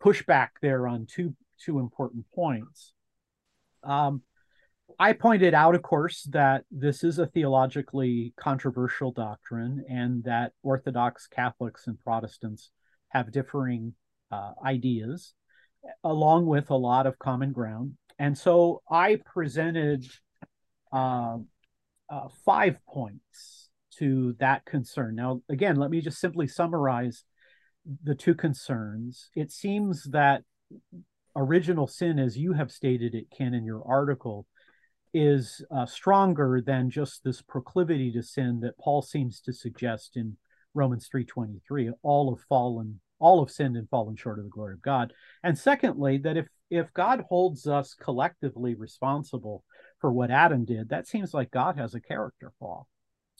pushback 0.00 0.50
there 0.62 0.86
on 0.86 1.06
two 1.06 1.34
two 1.58 1.80
important 1.80 2.24
points. 2.32 2.92
Um, 3.82 4.22
I 4.98 5.12
pointed 5.12 5.54
out, 5.54 5.74
of 5.74 5.82
course, 5.82 6.24
that 6.30 6.64
this 6.70 7.04
is 7.04 7.18
a 7.18 7.26
theologically 7.26 8.32
controversial 8.36 9.12
doctrine 9.12 9.84
and 9.88 10.24
that 10.24 10.52
Orthodox 10.62 11.26
Catholics 11.26 11.86
and 11.86 11.98
Protestants 11.98 12.70
have 13.08 13.30
differing 13.32 13.94
uh, 14.30 14.52
ideas, 14.64 15.34
along 16.02 16.46
with 16.46 16.70
a 16.70 16.76
lot 16.76 17.06
of 17.06 17.18
common 17.18 17.52
ground. 17.52 17.94
And 18.18 18.36
so 18.36 18.82
I 18.90 19.20
presented 19.24 20.04
uh, 20.92 21.38
uh, 22.10 22.28
five 22.44 22.78
points 22.88 23.68
to 23.98 24.34
that 24.40 24.64
concern. 24.64 25.14
Now, 25.14 25.42
again, 25.48 25.76
let 25.76 25.90
me 25.90 26.00
just 26.00 26.20
simply 26.20 26.48
summarize 26.48 27.24
the 28.02 28.14
two 28.14 28.34
concerns. 28.34 29.30
It 29.34 29.52
seems 29.52 30.04
that 30.10 30.42
original 31.36 31.86
sin, 31.86 32.18
as 32.18 32.36
you 32.36 32.52
have 32.52 32.70
stated 32.70 33.14
it, 33.14 33.30
Ken, 33.30 33.54
in 33.54 33.64
your 33.64 33.82
article, 33.86 34.46
is 35.14 35.64
uh, 35.70 35.86
stronger 35.86 36.62
than 36.64 36.90
just 36.90 37.24
this 37.24 37.42
proclivity 37.42 38.12
to 38.12 38.22
sin 38.22 38.60
that 38.60 38.78
Paul 38.78 39.02
seems 39.02 39.40
to 39.42 39.52
suggest 39.52 40.16
in 40.16 40.36
Romans 40.74 41.08
3:23 41.12 41.92
all 42.02 42.34
have 42.34 42.44
fallen 42.44 43.00
all 43.18 43.44
have 43.44 43.52
sinned 43.52 43.76
and 43.76 43.88
fallen 43.88 44.14
short 44.14 44.38
of 44.38 44.44
the 44.44 44.50
glory 44.50 44.74
of 44.74 44.82
God. 44.82 45.12
And 45.42 45.58
secondly 45.58 46.18
that 46.18 46.36
if 46.36 46.46
if 46.70 46.92
God 46.92 47.24
holds 47.28 47.66
us 47.66 47.94
collectively 47.94 48.74
responsible 48.74 49.64
for 50.00 50.12
what 50.12 50.30
Adam 50.30 50.64
did 50.64 50.90
that 50.90 51.08
seems 51.08 51.34
like 51.34 51.50
God 51.50 51.76
has 51.76 51.94
a 51.94 52.00
character 52.00 52.52
flaw. 52.58 52.86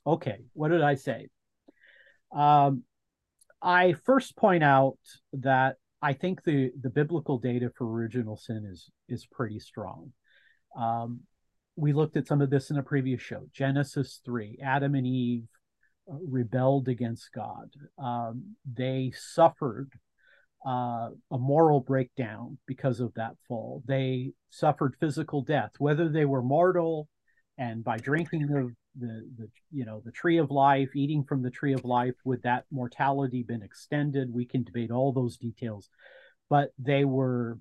Okay 0.06 0.38
what 0.54 0.68
did 0.68 0.82
I 0.82 0.94
say? 0.94 1.28
Um, 2.32 2.84
I 3.60 3.94
first 4.04 4.37
point 4.37 4.62
out 4.62 4.98
that 5.32 5.76
I 6.00 6.12
think 6.12 6.44
the 6.44 6.72
the 6.80 6.90
biblical 6.90 7.38
data 7.38 7.70
for 7.76 7.90
original 7.90 8.37
sin 8.37 8.68
is 8.70 8.90
is 9.08 9.26
pretty 9.26 9.58
strong. 9.58 10.12
Um, 10.76 11.20
we 11.78 11.92
looked 11.92 12.16
at 12.16 12.26
some 12.26 12.42
of 12.42 12.50
this 12.50 12.70
in 12.70 12.78
a 12.78 12.82
previous 12.82 13.23
show. 13.23 13.47
Genesis 13.52 14.20
3, 14.25 14.58
Adam 14.62 14.97
and 14.97 15.06
Eve 15.06 15.44
uh, 16.11 16.16
rebelled 16.28 16.88
against 16.88 17.30
God. 17.32 17.70
Um, 18.02 18.56
they 18.70 19.12
suffered 19.16 19.92
uh, 20.66 21.11
a 21.30 21.38
moral 21.38 21.80
breakdown 21.80 22.58
because 22.66 22.99
of 22.99 23.14
that 23.14 23.37
fall. 23.47 23.85
They 23.87 24.32
suffered 24.50 24.97
physical 24.99 25.42
death, 25.42 25.70
whether 25.78 26.08
they 26.08 26.25
were 26.25 26.42
mortal 26.42 27.08
and 27.56 27.85
by 27.85 27.97
drinking 27.97 28.49
the, 28.49 28.75
the, 28.99 29.28
the 29.37 29.49
you 29.70 29.85
know 29.85 30.02
the 30.04 30.12
tree 30.12 30.38
of 30.38 30.50
life, 30.50 30.90
eating 30.97 31.25
from 31.25 31.42
the 31.42 31.50
tree 31.50 31.75
of 31.75 31.85
life, 31.85 32.14
would 32.25 32.42
that 32.42 32.64
mortality 32.73 33.44
been 33.44 33.62
extended? 33.62 34.32
We 34.32 34.47
can 34.47 34.64
debate 34.64 34.90
all 34.90 35.12
those 35.12 35.37
details, 35.37 35.88
but 36.50 36.70
they 36.78 37.04
were 37.04 37.58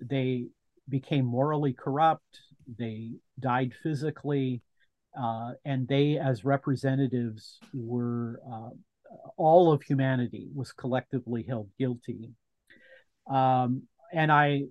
they 0.00 0.46
became 0.88 1.24
morally 1.24 1.72
corrupt 1.72 2.40
they 2.78 3.12
died 3.38 3.72
physically, 3.82 4.62
uh, 5.18 5.52
and 5.64 5.88
they, 5.88 6.18
as 6.18 6.44
representatives, 6.44 7.58
were 7.74 8.40
uh, 8.50 8.70
all 9.36 9.72
of 9.72 9.82
humanity 9.82 10.48
was 10.54 10.72
collectively 10.72 11.42
held 11.42 11.70
guilty. 11.78 12.30
Um, 13.30 13.82
and 14.12 14.30
I, 14.30 14.64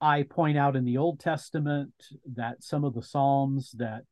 I 0.00 0.24
point 0.24 0.58
out 0.58 0.76
in 0.76 0.84
the 0.84 0.98
Old 0.98 1.20
Testament 1.20 1.92
that 2.34 2.62
some 2.62 2.84
of 2.84 2.94
the 2.94 3.02
Psalms 3.02 3.72
that 3.78 4.02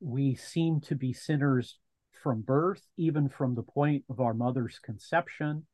we 0.00 0.34
seem 0.34 0.80
to 0.82 0.94
be 0.94 1.12
sinners 1.12 1.78
from 2.22 2.42
birth, 2.42 2.82
even 2.96 3.28
from 3.28 3.54
the 3.54 3.62
point 3.62 4.04
of 4.08 4.20
our 4.20 4.34
mother's 4.34 4.78
conception, 4.78 5.66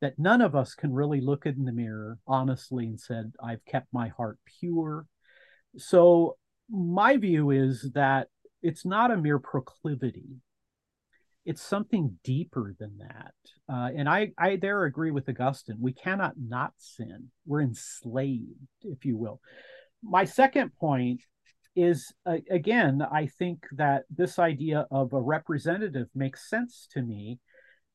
that 0.00 0.18
none 0.18 0.42
of 0.42 0.54
us 0.54 0.74
can 0.74 0.92
really 0.92 1.20
look 1.20 1.46
in 1.46 1.64
the 1.64 1.72
mirror 1.72 2.18
honestly 2.26 2.86
and 2.86 3.00
said, 3.00 3.32
I've 3.42 3.64
kept 3.64 3.86
my 3.92 4.08
heart 4.08 4.38
pure. 4.60 5.06
So 5.78 6.36
my 6.70 7.16
view 7.16 7.50
is 7.50 7.90
that 7.94 8.28
it's 8.62 8.84
not 8.84 9.10
a 9.10 9.16
mere 9.16 9.38
proclivity. 9.38 10.40
It's 11.44 11.62
something 11.62 12.18
deeper 12.24 12.74
than 12.78 12.98
that. 12.98 13.34
Uh, 13.72 13.90
and 13.96 14.08
I, 14.08 14.32
I 14.36 14.56
there 14.56 14.84
agree 14.84 15.12
with 15.12 15.28
augustine. 15.28 15.76
We 15.80 15.92
cannot 15.92 16.34
not 16.36 16.72
sin. 16.78 17.30
We're 17.46 17.62
enslaved 17.62 18.58
if 18.82 19.04
you 19.04 19.16
will. 19.16 19.40
My 20.02 20.24
second 20.24 20.72
point 20.78 21.20
is 21.76 22.10
uh, 22.24 22.38
again 22.50 23.02
i 23.12 23.26
think 23.38 23.66
that 23.72 24.04
this 24.08 24.38
idea 24.38 24.86
of 24.90 25.12
a 25.12 25.20
representative 25.20 26.06
makes 26.14 26.48
sense 26.48 26.88
to 26.90 27.02
me 27.02 27.38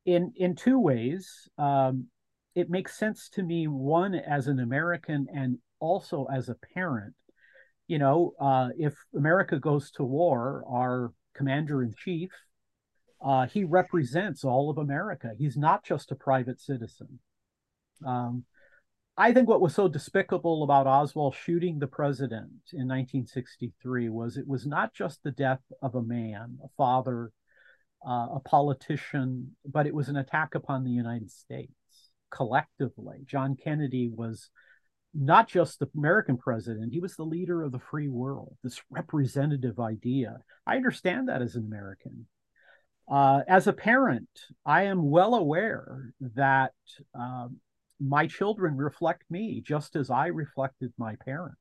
in 0.06 0.32
in 0.36 0.56
two 0.56 0.80
ways. 0.80 1.50
Um, 1.58 2.08
it 2.54 2.70
makes 2.70 2.98
sense 2.98 3.30
to 3.30 3.44
me 3.44 3.68
one 3.68 4.16
as 4.16 4.48
an 4.48 4.60
american 4.60 5.28
and 5.34 5.58
also 5.80 6.28
as 6.34 6.50
a 6.50 6.56
parent 6.74 7.14
you 7.92 8.00
know, 8.00 8.34
uh, 8.40 8.70
if 8.78 8.96
America 9.14 9.60
goes 9.60 9.92
to 9.92 10.04
war, 10.06 10.64
our 10.66 11.12
commander 11.36 11.84
in 11.84 11.94
chief, 11.94 12.32
uh, 13.22 13.48
he 13.48 13.66
represents 13.66 14.46
all 14.46 14.70
of 14.70 14.78
America. 14.78 15.32
He's 15.38 15.58
not 15.58 15.84
just 15.84 16.10
a 16.10 16.16
private 16.16 16.62
citizen. 16.62 17.20
Um, 18.08 18.46
I 19.18 19.34
think 19.34 19.50
what 19.50 19.60
was 19.60 19.76
so 19.76 19.90
despicable 19.90 20.64
about 20.64 20.88
Oswald 20.88 21.36
shooting 21.36 21.80
the 21.80 21.88
president 21.88 22.72
in 22.72 22.88
1963 22.88 24.08
was 24.08 24.38
it 24.38 24.48
was 24.48 24.66
not 24.66 24.94
just 24.94 25.22
the 25.22 25.32
death 25.32 25.60
of 25.82 25.96
a 25.96 26.02
man, 26.02 26.60
a 26.64 26.70
father, 26.78 27.34
uh, 28.08 28.28
a 28.36 28.40
politician, 28.46 29.58
but 29.66 29.86
it 29.86 29.94
was 29.94 30.08
an 30.08 30.16
attack 30.16 30.56
upon 30.56 30.86
the 30.86 30.92
United 30.92 31.30
States 31.30 31.74
collectively. 32.30 33.26
John 33.26 33.58
Kennedy 33.62 34.10
was 34.16 34.50
not 35.14 35.48
just 35.48 35.80
the 35.80 35.90
American 35.98 36.38
president, 36.38 36.94
he 36.94 37.00
was 37.00 37.16
the 37.16 37.24
leader 37.24 37.64
of 37.64 37.72
the 37.72 37.80
free 37.80 38.10
world, 38.10 38.56
this 38.64 38.82
representative 38.90 39.80
idea. 39.80 40.38
I 40.66 40.78
understand 40.78 41.28
that 41.28 41.42
as 41.42 41.56
an 41.56 41.66
American. 41.66 42.28
Uh, 43.10 43.42
as 43.48 43.68
a 43.68 43.74
parent, 43.74 44.30
I 44.66 44.84
am 44.84 45.10
well 45.10 45.36
aware 45.36 46.14
that 46.36 46.72
uh, 47.20 47.48
my 48.00 48.28
children 48.28 48.78
reflect 48.78 49.24
me 49.30 49.62
just 49.66 49.96
as 49.96 50.10
I 50.10 50.28
reflected 50.28 50.94
my 50.98 51.16
parents. 51.26 51.58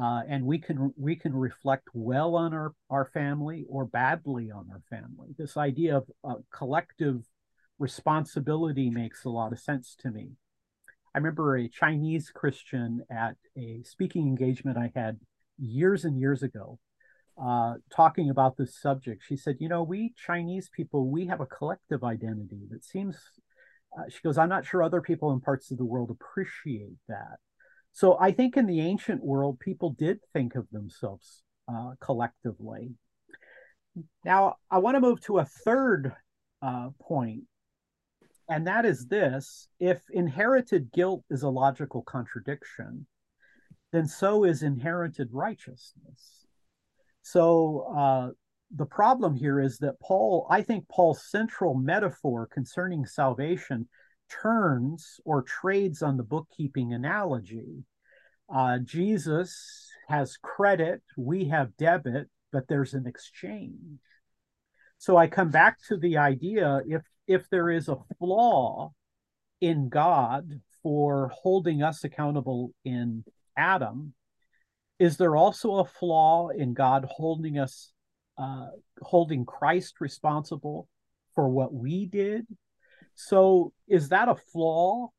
Uh, 0.00 0.22
and 0.28 0.44
we 0.44 0.58
can 0.58 0.92
we 0.96 1.16
can 1.16 1.34
reflect 1.34 1.88
well 1.92 2.36
on 2.36 2.54
our, 2.54 2.72
our 2.88 3.10
family 3.12 3.66
or 3.68 3.84
badly 3.84 4.50
on 4.50 4.68
our 4.70 4.82
family. 4.88 5.34
This 5.36 5.56
idea 5.56 5.96
of 5.96 6.04
uh, 6.22 6.34
collective 6.54 7.22
responsibility 7.78 8.90
makes 8.90 9.24
a 9.24 9.28
lot 9.28 9.52
of 9.52 9.58
sense 9.58 9.96
to 10.00 10.10
me. 10.10 10.30
I 11.14 11.18
remember 11.18 11.56
a 11.56 11.68
Chinese 11.68 12.30
Christian 12.34 13.02
at 13.10 13.36
a 13.56 13.82
speaking 13.84 14.26
engagement 14.26 14.76
I 14.76 14.92
had 14.94 15.18
years 15.58 16.04
and 16.04 16.18
years 16.18 16.42
ago 16.42 16.78
uh, 17.42 17.74
talking 17.90 18.30
about 18.30 18.56
this 18.56 18.76
subject. 18.80 19.22
She 19.26 19.36
said, 19.36 19.56
You 19.60 19.68
know, 19.68 19.82
we 19.82 20.12
Chinese 20.16 20.68
people, 20.74 21.08
we 21.08 21.26
have 21.26 21.40
a 21.40 21.46
collective 21.46 22.04
identity 22.04 22.66
that 22.70 22.84
seems, 22.84 23.16
uh, 23.96 24.04
she 24.08 24.18
goes, 24.22 24.38
I'm 24.38 24.48
not 24.48 24.66
sure 24.66 24.82
other 24.82 25.00
people 25.00 25.32
in 25.32 25.40
parts 25.40 25.70
of 25.70 25.78
the 25.78 25.84
world 25.84 26.10
appreciate 26.10 26.96
that. 27.08 27.38
So 27.92 28.18
I 28.20 28.32
think 28.32 28.56
in 28.56 28.66
the 28.66 28.80
ancient 28.80 29.24
world, 29.24 29.60
people 29.60 29.90
did 29.90 30.18
think 30.32 30.54
of 30.54 30.66
themselves 30.70 31.42
uh, 31.72 31.92
collectively. 32.00 32.90
Now, 34.24 34.56
I 34.70 34.78
want 34.78 34.96
to 34.96 35.00
move 35.00 35.20
to 35.22 35.38
a 35.38 35.44
third 35.44 36.12
uh, 36.62 36.90
point 37.00 37.44
and 38.48 38.66
that 38.66 38.84
is 38.84 39.06
this 39.06 39.68
if 39.78 40.00
inherited 40.10 40.90
guilt 40.92 41.24
is 41.30 41.42
a 41.42 41.48
logical 41.48 42.02
contradiction, 42.02 43.06
then 43.92 44.06
so 44.06 44.44
is 44.44 44.62
inherited 44.62 45.28
righteousness. 45.32 46.46
So 47.22 47.92
uh, 47.96 48.30
the 48.74 48.86
problem 48.86 49.34
here 49.34 49.60
is 49.60 49.78
that 49.78 50.00
Paul, 50.00 50.46
I 50.50 50.62
think 50.62 50.88
Paul's 50.88 51.30
central 51.30 51.74
metaphor 51.74 52.48
concerning 52.50 53.04
salvation 53.06 53.88
turns 54.30 55.20
or 55.24 55.42
trades 55.42 56.02
on 56.02 56.16
the 56.16 56.22
bookkeeping 56.22 56.92
analogy. 56.92 57.84
Uh, 58.52 58.78
Jesus 58.78 59.90
has 60.08 60.38
credit, 60.38 61.02
we 61.16 61.46
have 61.48 61.76
debit, 61.76 62.28
but 62.50 62.66
there's 62.68 62.94
an 62.94 63.06
exchange. 63.06 64.00
So 64.98 65.16
I 65.16 65.26
come 65.28 65.50
back 65.50 65.78
to 65.88 65.96
the 65.96 66.16
idea 66.16 66.80
if 66.86 67.02
if 67.28 67.48
there 67.50 67.70
is 67.70 67.88
a 67.88 67.98
flaw 68.18 68.92
in 69.60 69.88
God 69.88 70.60
for 70.82 71.30
holding 71.34 71.82
us 71.82 72.02
accountable 72.02 72.72
in 72.84 73.24
Adam, 73.56 74.14
is 74.98 75.16
there 75.16 75.36
also 75.36 75.76
a 75.76 75.84
flaw 75.84 76.48
in 76.48 76.74
God 76.74 77.06
holding 77.08 77.58
us, 77.58 77.92
uh, 78.36 78.68
holding 79.00 79.44
Christ 79.44 80.00
responsible 80.00 80.88
for 81.34 81.48
what 81.48 81.72
we 81.72 82.06
did? 82.06 82.46
So 83.14 83.72
is 83.86 84.08
that 84.08 84.28
a 84.28 84.34
flaw? 84.34 85.10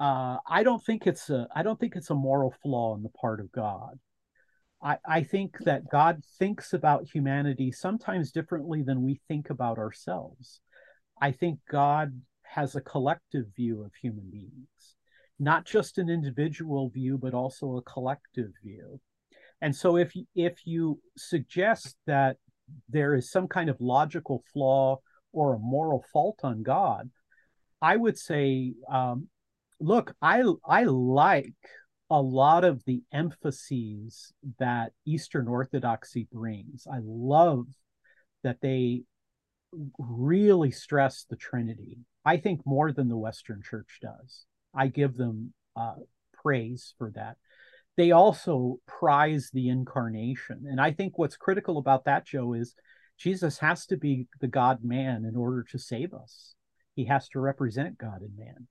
Uh, 0.00 0.38
I 0.48 0.62
don't 0.64 0.84
think 0.84 1.06
it's 1.06 1.30
a 1.30 1.46
I 1.54 1.62
don't 1.62 1.78
think 1.78 1.94
it's 1.94 2.10
a 2.10 2.14
moral 2.14 2.54
flaw 2.62 2.94
on 2.94 3.02
the 3.02 3.10
part 3.10 3.40
of 3.40 3.52
God. 3.52 3.98
I, 4.82 4.98
I 5.06 5.22
think 5.22 5.58
that 5.60 5.88
God 5.90 6.22
thinks 6.38 6.72
about 6.72 7.08
humanity 7.08 7.72
sometimes 7.72 8.32
differently 8.32 8.82
than 8.82 9.02
we 9.02 9.20
think 9.28 9.50
about 9.50 9.78
ourselves. 9.78 10.60
I 11.20 11.32
think 11.32 11.60
God 11.70 12.20
has 12.42 12.74
a 12.74 12.80
collective 12.80 13.46
view 13.56 13.82
of 13.82 13.92
human 13.94 14.30
beings, 14.30 14.96
not 15.38 15.64
just 15.64 15.98
an 15.98 16.08
individual 16.08 16.88
view, 16.88 17.18
but 17.18 17.34
also 17.34 17.76
a 17.76 17.82
collective 17.82 18.50
view. 18.62 19.00
And 19.60 19.74
so 19.74 19.96
if 19.96 20.12
if 20.34 20.66
you 20.66 21.00
suggest 21.16 21.96
that 22.06 22.36
there 22.88 23.14
is 23.14 23.30
some 23.30 23.48
kind 23.48 23.70
of 23.70 23.80
logical 23.80 24.42
flaw 24.52 24.98
or 25.32 25.54
a 25.54 25.58
moral 25.58 26.04
fault 26.12 26.40
on 26.42 26.62
God, 26.62 27.10
I 27.80 27.96
would 27.96 28.18
say, 28.18 28.74
um, 28.90 29.28
look, 29.80 30.14
I 30.20 30.42
I 30.66 30.84
like 30.84 31.54
a 32.10 32.20
lot 32.20 32.64
of 32.64 32.84
the 32.84 33.02
emphases 33.12 34.32
that 34.58 34.92
Eastern 35.06 35.48
Orthodoxy 35.48 36.28
brings. 36.30 36.86
I 36.90 36.98
love 37.02 37.66
that 38.42 38.60
they 38.60 39.02
really 39.98 40.70
stress 40.70 41.24
the 41.28 41.36
Trinity. 41.36 41.98
I 42.24 42.38
think 42.38 42.60
more 42.64 42.92
than 42.92 43.08
the 43.08 43.16
Western 43.16 43.62
Church 43.62 43.98
does. 44.00 44.46
I 44.74 44.88
give 44.88 45.16
them 45.16 45.52
uh, 45.76 45.94
praise 46.32 46.94
for 46.98 47.10
that. 47.14 47.36
They 47.96 48.10
also 48.10 48.80
prize 48.86 49.50
the 49.52 49.68
incarnation. 49.68 50.64
And 50.68 50.80
I 50.80 50.92
think 50.92 51.16
what's 51.16 51.36
critical 51.36 51.78
about 51.78 52.06
that, 52.06 52.26
Joe, 52.26 52.54
is 52.54 52.74
Jesus 53.18 53.58
has 53.58 53.86
to 53.86 53.96
be 53.96 54.26
the 54.40 54.48
God 54.48 54.80
man 54.82 55.24
in 55.24 55.36
order 55.36 55.62
to 55.70 55.78
save 55.78 56.12
us. 56.12 56.54
He 56.94 57.04
has 57.04 57.28
to 57.30 57.40
represent 57.40 57.98
God 57.98 58.22
and 58.22 58.36
man. 58.36 58.66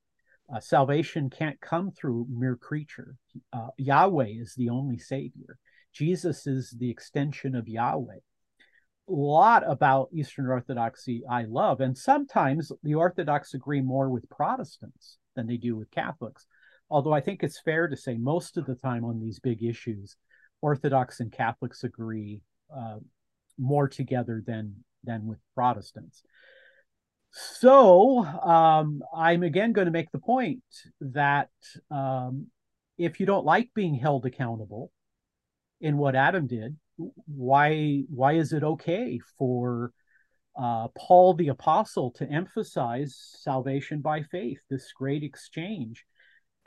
Uh, 0.53 0.59
salvation 0.59 1.29
can't 1.29 1.59
come 1.61 1.91
through 1.91 2.27
mere 2.29 2.57
creature. 2.57 3.15
Uh, 3.53 3.69
Yahweh 3.77 4.27
is 4.27 4.55
the 4.55 4.69
only 4.69 4.97
Savior. 4.97 5.57
Jesus 5.93 6.45
is 6.47 6.75
the 6.77 6.89
extension 6.89 7.55
of 7.55 7.67
Yahweh. 7.67 8.19
A 9.09 9.11
lot 9.11 9.63
about 9.69 10.09
Eastern 10.13 10.47
Orthodoxy 10.47 11.23
I 11.29 11.43
love, 11.43 11.81
and 11.81 11.97
sometimes 11.97 12.71
the 12.83 12.95
Orthodox 12.95 13.53
agree 13.53 13.81
more 13.81 14.09
with 14.09 14.29
Protestants 14.29 15.17
than 15.35 15.45
they 15.45 15.57
do 15.57 15.75
with 15.75 15.91
Catholics. 15.91 16.45
Although 16.89 17.13
I 17.13 17.21
think 17.21 17.43
it's 17.43 17.59
fair 17.59 17.87
to 17.87 17.97
say 17.97 18.15
most 18.17 18.55
of 18.55 18.65
the 18.65 18.75
time 18.75 19.03
on 19.03 19.19
these 19.19 19.39
big 19.39 19.63
issues, 19.63 20.15
Orthodox 20.61 21.19
and 21.19 21.31
Catholics 21.31 21.83
agree 21.83 22.41
uh, 22.73 22.99
more 23.57 23.87
together 23.87 24.41
than 24.45 24.75
than 25.03 25.25
with 25.25 25.39
Protestants. 25.53 26.23
So 27.31 28.19
um, 28.23 29.01
I'm 29.15 29.43
again 29.43 29.73
going 29.73 29.87
to 29.87 29.91
make 29.91 30.11
the 30.11 30.19
point 30.19 30.63
that 31.01 31.49
um, 31.91 32.47
if 32.97 33.19
you 33.19 33.25
don't 33.25 33.45
like 33.45 33.71
being 33.73 33.95
held 33.95 34.25
accountable 34.25 34.91
in 35.81 35.97
what 35.97 36.15
Adam 36.15 36.47
did, 36.47 36.77
why 37.25 38.03
why 38.09 38.33
is 38.33 38.53
it 38.53 38.63
okay 38.63 39.19
for 39.37 39.91
uh, 40.55 40.87
Paul 40.97 41.33
the 41.33 41.49
apostle 41.49 42.11
to 42.11 42.29
emphasize 42.29 43.17
salvation 43.39 44.01
by 44.01 44.23
faith, 44.23 44.59
this 44.69 44.91
great 44.93 45.23
exchange? 45.23 46.05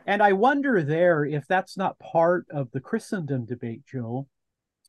And 0.06 0.22
I 0.22 0.32
wonder 0.32 0.82
there 0.82 1.24
if 1.24 1.46
that's 1.48 1.76
not 1.76 1.98
part 1.98 2.46
of 2.50 2.70
the 2.72 2.80
Christendom 2.80 3.44
debate, 3.44 3.82
Joe, 3.90 4.28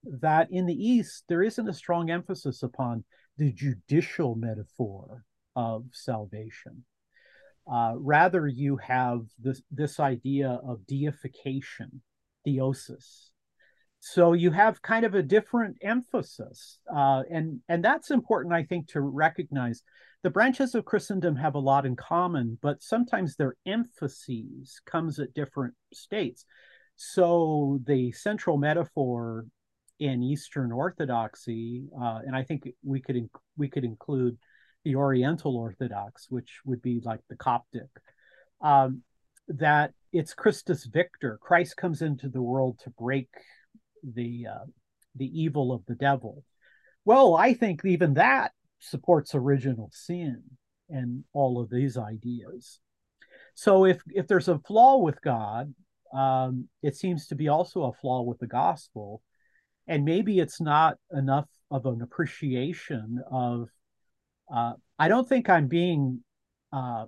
that 0.04 0.50
in 0.52 0.66
the 0.66 0.76
East 0.76 1.24
there 1.28 1.42
isn't 1.44 1.70
a 1.70 1.74
strong 1.74 2.12
emphasis 2.12 2.62
upon 2.64 3.04
the 3.38 3.52
judicial 3.52 4.36
metaphor 4.36 5.24
of 5.56 5.86
salvation. 5.92 6.86
Uh, 7.72 7.94
rather, 7.98 8.48
you 8.48 8.78
have 8.78 9.22
this, 9.40 9.62
this 9.72 10.00
idea 10.00 10.60
of 10.64 10.88
deification, 10.88 12.02
theosis. 12.48 13.27
So 14.14 14.34
you 14.34 14.52
have 14.52 14.82
kind 14.82 15.06
of 15.06 15.16
a 15.16 15.24
different 15.24 15.78
emphasis, 15.82 16.80
uh, 16.94 17.24
and 17.30 17.60
and 17.68 17.84
that's 17.84 18.10
important, 18.12 18.54
I 18.54 18.64
think, 18.64 18.88
to 18.90 19.02
recognize. 19.02 19.84
The 20.24 20.30
branches 20.30 20.76
of 20.76 20.86
Christendom 20.86 21.36
have 21.36 21.56
a 21.56 21.60
lot 21.60 21.86
in 21.86 21.96
common, 21.96 22.58
but 22.62 22.82
sometimes 22.82 23.36
their 23.36 23.56
emphases 23.66 24.82
comes 24.86 25.20
at 25.20 25.34
different 25.34 25.74
states. 25.94 26.46
So 26.96 27.80
the 27.86 28.12
central 28.14 28.58
metaphor 28.58 29.46
in 30.00 30.24
Eastern 30.24 30.72
Orthodoxy, 30.72 31.84
uh, 32.00 32.20
and 32.26 32.36
I 32.36 32.44
think 32.44 32.68
we 32.84 33.02
could 33.02 33.16
inc- 33.16 33.42
we 33.58 33.68
could 33.68 33.84
include 33.84 34.38
the 34.84 34.96
Oriental 34.96 35.58
Orthodox, 35.58 36.28
which 36.30 36.62
would 36.66 36.82
be 36.82 37.02
like 37.04 37.22
the 37.30 37.36
Coptic, 37.36 37.90
um, 38.62 39.02
that 39.50 39.92
it's 40.14 40.34
Christus 40.34 40.86
Victor. 40.86 41.38
Christ 41.42 41.76
comes 41.76 42.02
into 42.02 42.30
the 42.30 42.42
world 42.42 42.80
to 42.84 42.90
break 42.92 43.30
the 44.04 44.48
uh, 44.52 44.66
the 45.16 45.40
evil 45.40 45.72
of 45.72 45.86
the 45.88 45.96
devil. 45.96 46.44
Well, 47.06 47.36
I 47.36 47.54
think 47.54 47.84
even 47.86 48.16
that 48.16 48.52
supports 48.80 49.34
original 49.34 49.90
sin 49.94 50.44
and 50.90 51.24
all 51.34 51.60
of 51.60 51.70
these 51.70 51.98
ideas. 51.98 52.80
So 53.56 53.86
if 53.86 54.02
if 54.08 54.28
there's 54.28 54.48
a 54.48 54.60
flaw 54.60 54.98
with 54.98 55.22
God, 55.22 55.74
um, 56.14 56.68
it 56.84 56.96
seems 56.96 57.28
to 57.28 57.36
be 57.36 57.48
also 57.48 57.84
a 57.84 57.94
flaw 57.94 58.22
with 58.22 58.40
the 58.40 58.48
gospel, 58.48 59.22
and 59.88 60.06
maybe 60.06 60.40
it's 60.40 60.62
not 60.62 60.98
enough 61.12 61.48
of 61.72 61.86
an 61.86 62.02
appreciation 62.02 63.22
of 63.32 63.70
uh, 64.54 64.74
I 65.00 65.08
don't 65.08 65.28
think 65.28 65.50
I'm 65.50 65.68
being 65.68 66.24
uh, 66.72 67.06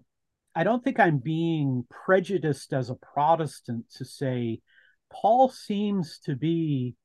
I 0.56 0.64
don't 0.64 0.84
think 0.84 1.00
I'm 1.00 1.20
being 1.20 1.86
prejudiced 1.90 2.74
as 2.74 2.90
a 2.90 2.96
Protestant 2.96 3.86
to 3.96 4.06
say 4.06 4.60
Paul 5.12 5.50
seems 5.50 6.20
to 6.26 6.36
be 6.36 6.96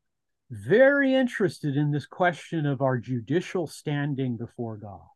very 0.51 1.14
interested 1.14 1.77
in 1.77 1.90
this 1.90 2.07
question 2.07 2.67
of 2.67 2.83
our 2.83 2.99
judicial 2.99 3.67
standing 3.67 4.37
before 4.37 4.77
God, 4.77 5.09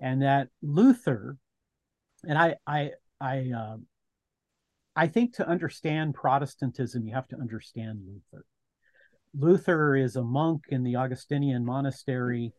and 0.00 0.22
that 0.22 0.48
Luther, 0.62 1.36
and 2.24 2.38
I 2.38 2.56
I 2.66 2.92
I 3.20 3.50
uh, 3.56 3.76
I 4.94 5.08
think 5.08 5.34
to 5.36 5.48
understand 5.48 6.14
Protestantism 6.14 7.06
you 7.06 7.14
have 7.14 7.28
to 7.28 7.36
understand 7.36 8.00
Luther. 8.06 8.44
Luther 9.34 9.96
is 9.96 10.16
a 10.16 10.22
monk 10.22 10.62
in 10.70 10.82
the 10.82 10.96
Augustinian 10.96 11.64
monastery 11.64 12.52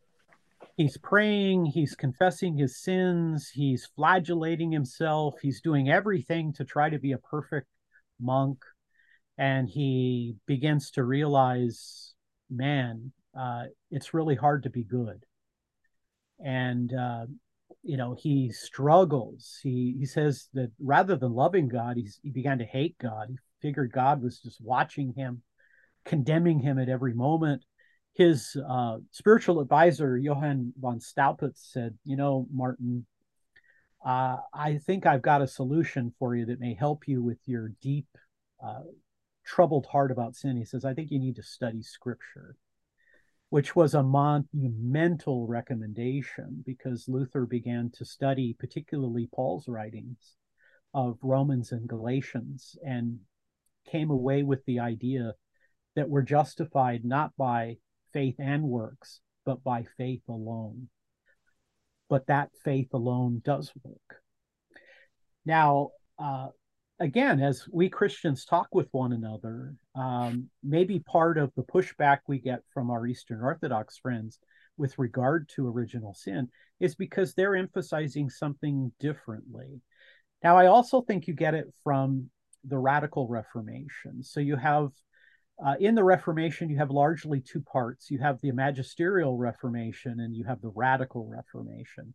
he's 0.77 0.97
praying, 0.97 1.65
he's 1.65 1.95
confessing 1.95 2.55
his 2.55 2.77
sins, 2.77 3.49
he's 3.49 3.85
flagellating 3.95 4.71
himself, 4.71 5.35
he's 5.41 5.61
doing 5.61 5.89
everything 5.89 6.53
to 6.53 6.63
try 6.63 6.89
to 6.89 6.99
be 6.99 7.11
a 7.11 7.17
perfect 7.17 7.67
monk. 8.19 8.63
And 9.37 9.69
he 9.69 10.35
begins 10.47 10.91
to 10.91 11.03
realize, 11.03 12.13
man, 12.49 13.11
uh, 13.37 13.65
it's 13.91 14.13
really 14.13 14.35
hard 14.35 14.63
to 14.63 14.69
be 14.69 14.83
good. 14.83 15.23
And, 16.43 16.93
uh, 16.93 17.25
you 17.83 17.97
know, 17.97 18.15
he 18.17 18.51
struggles. 18.51 19.59
He, 19.61 19.95
he 19.99 20.05
says 20.05 20.49
that 20.53 20.71
rather 20.79 21.15
than 21.15 21.33
loving 21.33 21.67
God, 21.67 21.97
he's, 21.97 22.19
he 22.23 22.31
began 22.31 22.59
to 22.59 22.65
hate 22.65 22.97
God. 22.99 23.27
He 23.29 23.37
figured 23.61 23.91
God 23.91 24.23
was 24.23 24.39
just 24.39 24.59
watching 24.61 25.13
him, 25.13 25.43
condemning 26.05 26.59
him 26.59 26.79
at 26.79 26.89
every 26.89 27.13
moment 27.13 27.63
his 28.17 28.57
uh, 28.67 28.97
spiritual 29.11 29.59
advisor 29.59 30.17
Johann 30.17 30.73
von 30.79 30.99
Staupitz 30.99 31.71
said, 31.71 31.95
"You 32.03 32.17
know, 32.17 32.47
Martin, 32.51 33.05
uh, 34.03 34.37
I 34.53 34.79
think 34.79 35.05
I've 35.05 35.21
got 35.21 35.43
a 35.43 35.47
solution 35.47 36.13
for 36.17 36.35
you 36.35 36.47
that 36.47 36.59
may 36.59 36.73
help 36.73 37.07
you 37.07 37.21
with 37.21 37.37
your 37.45 37.73
deep, 37.79 38.07
uh, 38.63 38.81
troubled 39.47 39.87
heart 39.87 40.11
about 40.11 40.35
sin." 40.35 40.57
He 40.57 40.65
says, 40.65 40.85
"I 40.85 40.93
think 40.93 41.09
you 41.09 41.19
need 41.19 41.37
to 41.37 41.43
study 41.43 41.81
Scripture." 41.81 42.57
Which 43.49 43.77
was 43.77 43.93
a 43.93 44.03
monumental 44.03 45.47
recommendation 45.47 46.63
because 46.65 47.07
Luther 47.07 47.45
began 47.45 47.89
to 47.91 48.03
study, 48.03 48.53
particularly 48.53 49.29
Paul's 49.33 49.69
writings 49.69 50.35
of 50.93 51.17
Romans 51.23 51.71
and 51.71 51.87
Galatians, 51.87 52.75
and 52.85 53.21
came 53.85 54.11
away 54.11 54.43
with 54.43 54.65
the 54.65 54.79
idea 54.79 55.33
that 55.95 56.09
we're 56.09 56.23
justified 56.23 57.05
not 57.05 57.31
by 57.37 57.77
faith 58.11 58.35
and 58.37 58.63
works, 58.63 59.21
but 59.45 59.63
by 59.63 59.83
faith 59.97 60.27
alone. 60.27 60.89
But 62.09 62.27
that 62.27 62.51
faith 62.65 62.93
alone 62.93 63.41
does 63.45 63.71
work. 63.81 64.21
Now, 65.45 65.91
uh, 66.19 66.49
again, 66.99 67.41
as 67.41 67.65
we 67.71 67.89
Christians 67.89 68.45
talk 68.45 68.67
with 68.71 68.87
one 68.91 69.13
another, 69.13 69.75
um, 69.95 70.49
maybe 70.63 70.99
part 70.99 71.37
of 71.37 71.51
the 71.55 71.63
pushback 71.63 72.19
we 72.27 72.39
get 72.39 72.61
from 72.73 72.89
our 72.89 73.05
Eastern 73.05 73.41
Orthodox 73.41 73.97
friends 73.97 74.39
with 74.77 74.97
regard 74.97 75.49
to 75.55 75.67
original 75.67 76.13
sin 76.13 76.49
is 76.79 76.95
because 76.95 77.33
they're 77.33 77.55
emphasizing 77.55 78.29
something 78.29 78.91
differently. 78.99 79.81
Now, 80.43 80.57
I 80.57 80.67
also 80.67 81.01
think 81.01 81.27
you 81.27 81.33
get 81.33 81.55
it 81.55 81.73
from 81.83 82.29
the 82.63 82.77
radical 82.77 83.27
Reformation. 83.27 84.23
So 84.23 84.39
you 84.39 84.55
have 84.55 84.89
uh, 85.63 85.73
in 85.79 85.95
the 85.95 86.03
Reformation, 86.03 86.69
you 86.69 86.77
have 86.77 86.91
largely 86.91 87.41
two 87.41 87.61
parts. 87.61 88.11
You 88.11 88.19
have 88.19 88.39
the 88.41 88.51
magisterial 88.51 89.37
Reformation 89.37 90.19
and 90.19 90.35
you 90.35 90.43
have 90.43 90.61
the 90.61 90.71
radical 90.75 91.25
Reformation. 91.25 92.13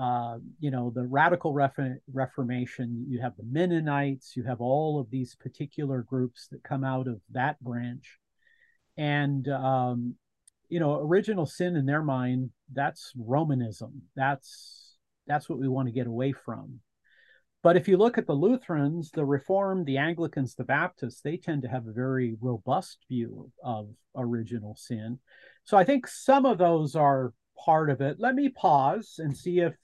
Uh, 0.00 0.38
you 0.60 0.70
know, 0.70 0.92
the 0.94 1.06
radical 1.06 1.52
Ref- 1.52 1.98
Reformation, 2.12 3.04
you 3.08 3.20
have 3.20 3.36
the 3.36 3.42
Mennonites, 3.42 4.36
you 4.36 4.44
have 4.44 4.60
all 4.60 5.00
of 5.00 5.10
these 5.10 5.34
particular 5.34 6.02
groups 6.02 6.46
that 6.52 6.62
come 6.62 6.84
out 6.84 7.08
of 7.08 7.20
that 7.32 7.60
branch. 7.60 8.18
And, 8.96 9.48
um, 9.48 10.14
you 10.68 10.78
know, 10.78 11.00
original 11.00 11.46
sin 11.46 11.74
in 11.74 11.84
their 11.84 12.02
mind, 12.02 12.50
that's 12.72 13.12
Romanism. 13.16 14.02
That's 14.14 14.96
that's 15.26 15.48
what 15.48 15.58
we 15.58 15.68
want 15.68 15.88
to 15.88 15.92
get 15.92 16.06
away 16.06 16.32
from. 16.32 16.80
But 17.62 17.76
if 17.76 17.88
you 17.88 17.96
look 17.96 18.18
at 18.18 18.26
the 18.26 18.34
Lutherans, 18.34 19.10
the 19.10 19.24
Reformed, 19.24 19.84
the 19.86 19.98
Anglicans, 19.98 20.54
the 20.54 20.64
Baptists, 20.64 21.20
they 21.20 21.36
tend 21.36 21.62
to 21.62 21.68
have 21.68 21.86
a 21.86 21.92
very 21.92 22.36
robust 22.40 22.98
view 23.08 23.50
of 23.64 23.88
original 24.16 24.76
sin. 24.76 25.18
So 25.64 25.76
I 25.76 25.84
think 25.84 26.06
some 26.06 26.46
of 26.46 26.58
those 26.58 26.94
are 26.94 27.32
part 27.64 27.90
of 27.90 28.00
it. 28.00 28.16
Let 28.20 28.36
me 28.36 28.48
pause 28.48 29.16
and 29.18 29.36
see 29.36 29.58
if 29.58 29.74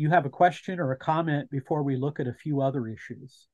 you 0.00 0.08
have 0.10 0.24
a 0.24 0.30
question 0.30 0.80
or 0.80 0.92
a 0.92 0.96
comment 0.96 1.50
before 1.50 1.82
we 1.82 1.94
look 1.94 2.18
at 2.18 2.26
a 2.26 2.32
few 2.32 2.62
other 2.62 2.88
issues. 2.88 3.46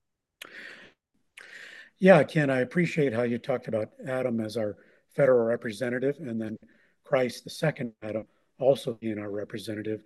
Yeah, 1.99 2.23
Ken, 2.23 2.51
I 2.51 2.61
appreciate 2.61 3.13
how 3.13 3.23
you 3.23 3.39
talked 3.39 3.69
about 3.69 3.91
Adam 4.07 4.41
as 4.41 4.57
our 4.57 4.77
federal 5.15 5.45
representative 5.45 6.17
and 6.21 6.41
then 6.41 6.57
Christ, 7.05 7.45
the 7.45 7.51
second 7.51 7.93
Adam, 8.03 8.27
also 8.61 8.95
being 8.95 9.19
our 9.19 9.31
representative. 9.31 10.03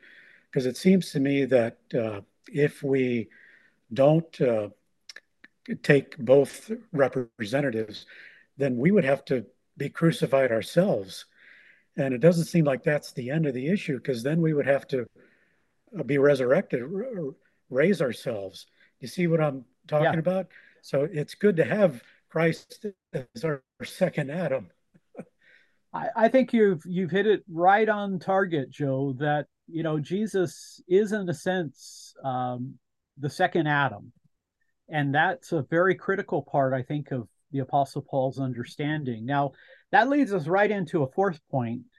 Because 0.50 0.66
it 0.66 0.76
seems 0.76 1.12
to 1.12 1.20
me 1.20 1.44
that 1.44 1.78
uh, 1.94 2.20
if 2.50 2.82
we 2.82 3.28
don't 3.92 4.40
uh, 4.40 4.68
take 5.82 6.16
both 6.16 6.70
representatives, 6.92 8.06
then 8.56 8.78
we 8.78 8.92
would 8.92 9.04
have 9.04 9.24
to 9.26 9.44
be 9.76 9.90
crucified 9.90 10.52
ourselves. 10.52 11.26
And 11.96 12.14
it 12.14 12.20
doesn't 12.20 12.44
seem 12.44 12.64
like 12.64 12.82
that's 12.82 13.12
the 13.12 13.30
end 13.30 13.46
of 13.46 13.54
the 13.54 13.68
issue 13.68 13.96
because 13.96 14.22
then 14.22 14.40
we 14.40 14.54
would 14.54 14.66
have 14.66 14.86
to 14.88 15.06
be 16.06 16.18
resurrected, 16.18 16.82
raise 17.68 18.02
ourselves. 18.02 18.66
You 19.00 19.08
see 19.08 19.26
what 19.26 19.40
I'm 19.40 19.64
talking 19.88 20.12
yeah. 20.12 20.18
about? 20.18 20.46
So 20.82 21.08
it's 21.10 21.34
good 21.34 21.56
to 21.56 21.64
have 21.64 22.02
Christ 22.28 22.86
as 23.12 23.44
our 23.44 23.62
second 23.84 24.30
Adam. 24.30 24.70
I, 25.92 26.08
I 26.16 26.28
think 26.28 26.52
you've 26.52 26.82
you've 26.86 27.10
hit 27.10 27.26
it 27.26 27.42
right 27.50 27.88
on 27.88 28.18
target, 28.18 28.70
Joe. 28.70 29.14
That 29.18 29.46
you 29.66 29.82
know 29.82 29.98
Jesus 29.98 30.80
is 30.88 31.12
in 31.12 31.28
a 31.28 31.34
sense 31.34 32.14
um, 32.24 32.78
the 33.18 33.30
second 33.30 33.66
Adam. 33.66 34.12
And 34.90 35.14
that's 35.14 35.52
a 35.52 35.62
very 35.62 35.94
critical 35.94 36.42
part, 36.42 36.74
I 36.74 36.82
think, 36.82 37.12
of 37.12 37.28
the 37.52 37.60
Apostle 37.60 38.02
Paul's 38.02 38.40
understanding. 38.40 39.24
Now, 39.24 39.52
that 39.92 40.08
leads 40.08 40.32
us 40.32 40.48
right 40.48 40.70
into 40.70 41.04
a 41.04 41.10
fourth. 41.12 41.40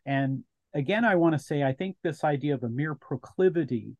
And 0.05 0.43
again, 0.73 1.05
I 1.05 1.15
want 1.15 1.33
to 1.33 1.39
say, 1.39 1.63
I 1.63 1.73
think 1.73 1.97
this 2.01 2.23
idea 2.23 2.53
of 2.53 2.63
a 2.63 2.69
mere 2.69 2.95
proclivity, 2.95 3.95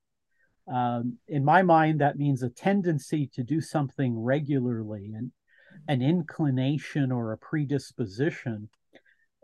um, 0.72 1.18
in 1.28 1.44
my 1.44 1.62
mind, 1.62 2.02
that 2.02 2.18
means 2.18 2.44
a 2.44 2.50
tendency 2.50 3.30
to 3.34 3.44
do 3.44 3.62
something 3.62 4.18
regularly 4.18 5.12
and 5.16 5.32
an 5.88 6.02
inclination 6.02 7.12
or 7.12 7.32
a 7.32 7.38
predisposition. 7.38 8.70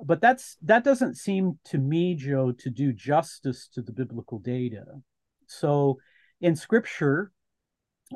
But 0.04 0.22
that's 0.22 0.58
that 0.62 0.84
doesn't 0.84 1.16
seem 1.16 1.60
to 1.66 1.78
me, 1.80 2.14
Joe, 2.14 2.52
to 2.52 2.70
do 2.70 2.94
justice 2.94 3.68
to 3.74 3.82
the 3.82 3.92
biblical 3.92 4.38
data. 4.38 4.86
So 5.48 5.98
in 6.40 6.56
scripture, 6.56 7.32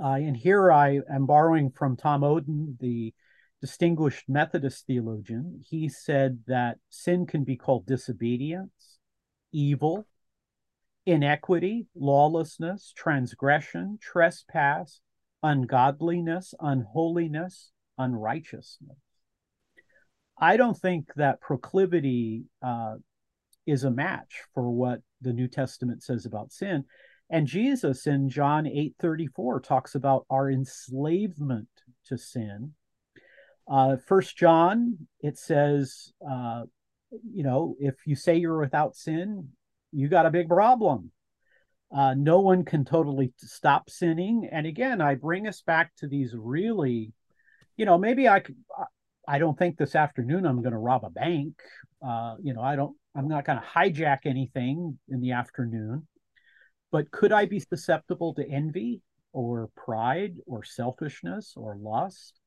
uh, 0.02 0.14
and 0.14 0.38
here 0.38 0.72
I 0.72 1.00
am 1.12 1.26
borrowing 1.26 1.72
from 1.72 1.98
Tom 1.98 2.22
Oden, 2.22 2.78
the 2.80 3.14
distinguished 3.62 4.28
Methodist 4.28 4.86
theologian. 4.86 5.62
He 5.68 5.90
said 5.90 6.40
that 6.48 6.78
sin 6.90 7.26
can 7.26 7.44
be 7.44 7.56
called 7.56 7.86
disobedience, 7.86 8.91
evil, 9.52 10.06
inequity, 11.06 11.88
lawlessness, 11.96 12.94
transgression, 12.96 13.98
trespass, 14.02 15.02
ungodliness, 15.44 16.54
unholiness, 16.60 17.72
unrighteousness. 17.98 18.98
I 20.40 20.58
don't 20.58 20.78
think 20.78 21.14
that 21.16 21.42
proclivity 21.42 22.46
uh, 22.64 22.96
is 23.68 23.84
a 23.84 23.92
match 23.92 24.42
for 24.54 24.70
what 24.70 25.02
the 25.22 25.34
New 25.34 25.48
Testament 25.48 26.04
says 26.04 26.26
about 26.26 26.52
sin. 26.52 26.86
And 27.30 27.48
Jesus 27.48 28.08
in 28.08 28.30
John 28.30 28.68
8 28.68 28.96
34 29.00 29.62
talks 29.62 29.96
about 29.96 30.26
our 30.30 30.52
enslavement 30.52 31.70
to 32.08 32.18
sin. 32.18 32.74
Uh, 33.70 33.96
First 34.06 34.36
John, 34.36 35.08
it 35.22 35.38
says, 35.38 36.12
uh, 36.30 36.64
you 37.12 37.44
know, 37.44 37.76
if 37.80 37.96
you 38.06 38.16
say 38.16 38.38
you're 38.38 38.60
without 38.60 38.96
sin, 38.96 39.50
you 39.92 40.08
got 40.08 40.26
a 40.26 40.32
big 40.32 40.48
problem. 40.48 41.12
Uh, 41.96 42.14
no 42.14 42.40
one 42.40 42.64
can 42.64 42.86
totally 42.86 43.34
stop 43.38 43.90
sinning. 43.90 44.48
And 44.52 44.66
again, 44.66 45.02
I 45.02 45.16
bring 45.16 45.48
us 45.48 45.62
back 45.62 45.92
to 45.98 46.08
these 46.08 46.34
really, 46.34 47.12
you 47.76 47.86
know, 47.86 47.98
maybe 47.98 48.30
I 48.30 48.40
could, 48.40 48.56
I 49.28 49.40
don't 49.40 49.58
think 49.58 49.78
this 49.78 49.96
afternoon 49.96 50.46
I'm 50.46 50.62
going 50.62 50.74
to 50.74 50.80
rob 50.80 51.04
a 51.04 51.10
bank. 51.10 51.54
Uh, 52.06 52.36
you 52.42 52.54
know, 52.54 52.62
I 52.62 52.76
don't, 52.76 52.96
I'm 53.16 53.28
not 53.28 53.46
going 53.46 53.60
to 53.60 53.66
hijack 53.66 54.20
anything 54.26 54.98
in 55.10 55.20
the 55.20 55.34
afternoon. 55.34 56.08
But 56.92 57.12
could 57.12 57.32
I 57.32 57.46
be 57.46 57.60
susceptible 57.60 58.34
to 58.36 58.50
envy 58.50 59.02
or 59.34 59.70
pride 59.76 60.36
or 60.46 60.64
selfishness 60.64 61.54
or 61.56 61.78
lust? 61.78 62.41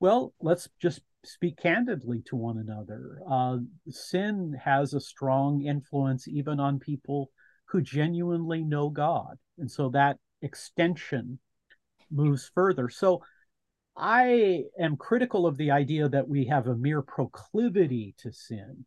Well, 0.00 0.32
let's 0.40 0.68
just 0.80 1.00
speak 1.24 1.56
candidly 1.56 2.22
to 2.26 2.36
one 2.36 2.58
another. 2.58 3.20
Uh, 3.28 3.58
sin 3.88 4.56
has 4.64 4.94
a 4.94 5.00
strong 5.00 5.62
influence 5.62 6.28
even 6.28 6.60
on 6.60 6.78
people 6.78 7.30
who 7.66 7.82
genuinely 7.82 8.62
know 8.62 8.88
God. 8.88 9.38
And 9.58 9.70
so 9.70 9.90
that 9.90 10.18
extension 10.42 11.38
moves 12.10 12.50
further. 12.54 12.88
So 12.88 13.22
I 13.96 14.64
am 14.78 14.96
critical 14.96 15.46
of 15.46 15.56
the 15.56 15.72
idea 15.72 16.08
that 16.08 16.28
we 16.28 16.46
have 16.46 16.68
a 16.68 16.76
mere 16.76 17.02
proclivity 17.02 18.14
to 18.18 18.32
sin. 18.32 18.86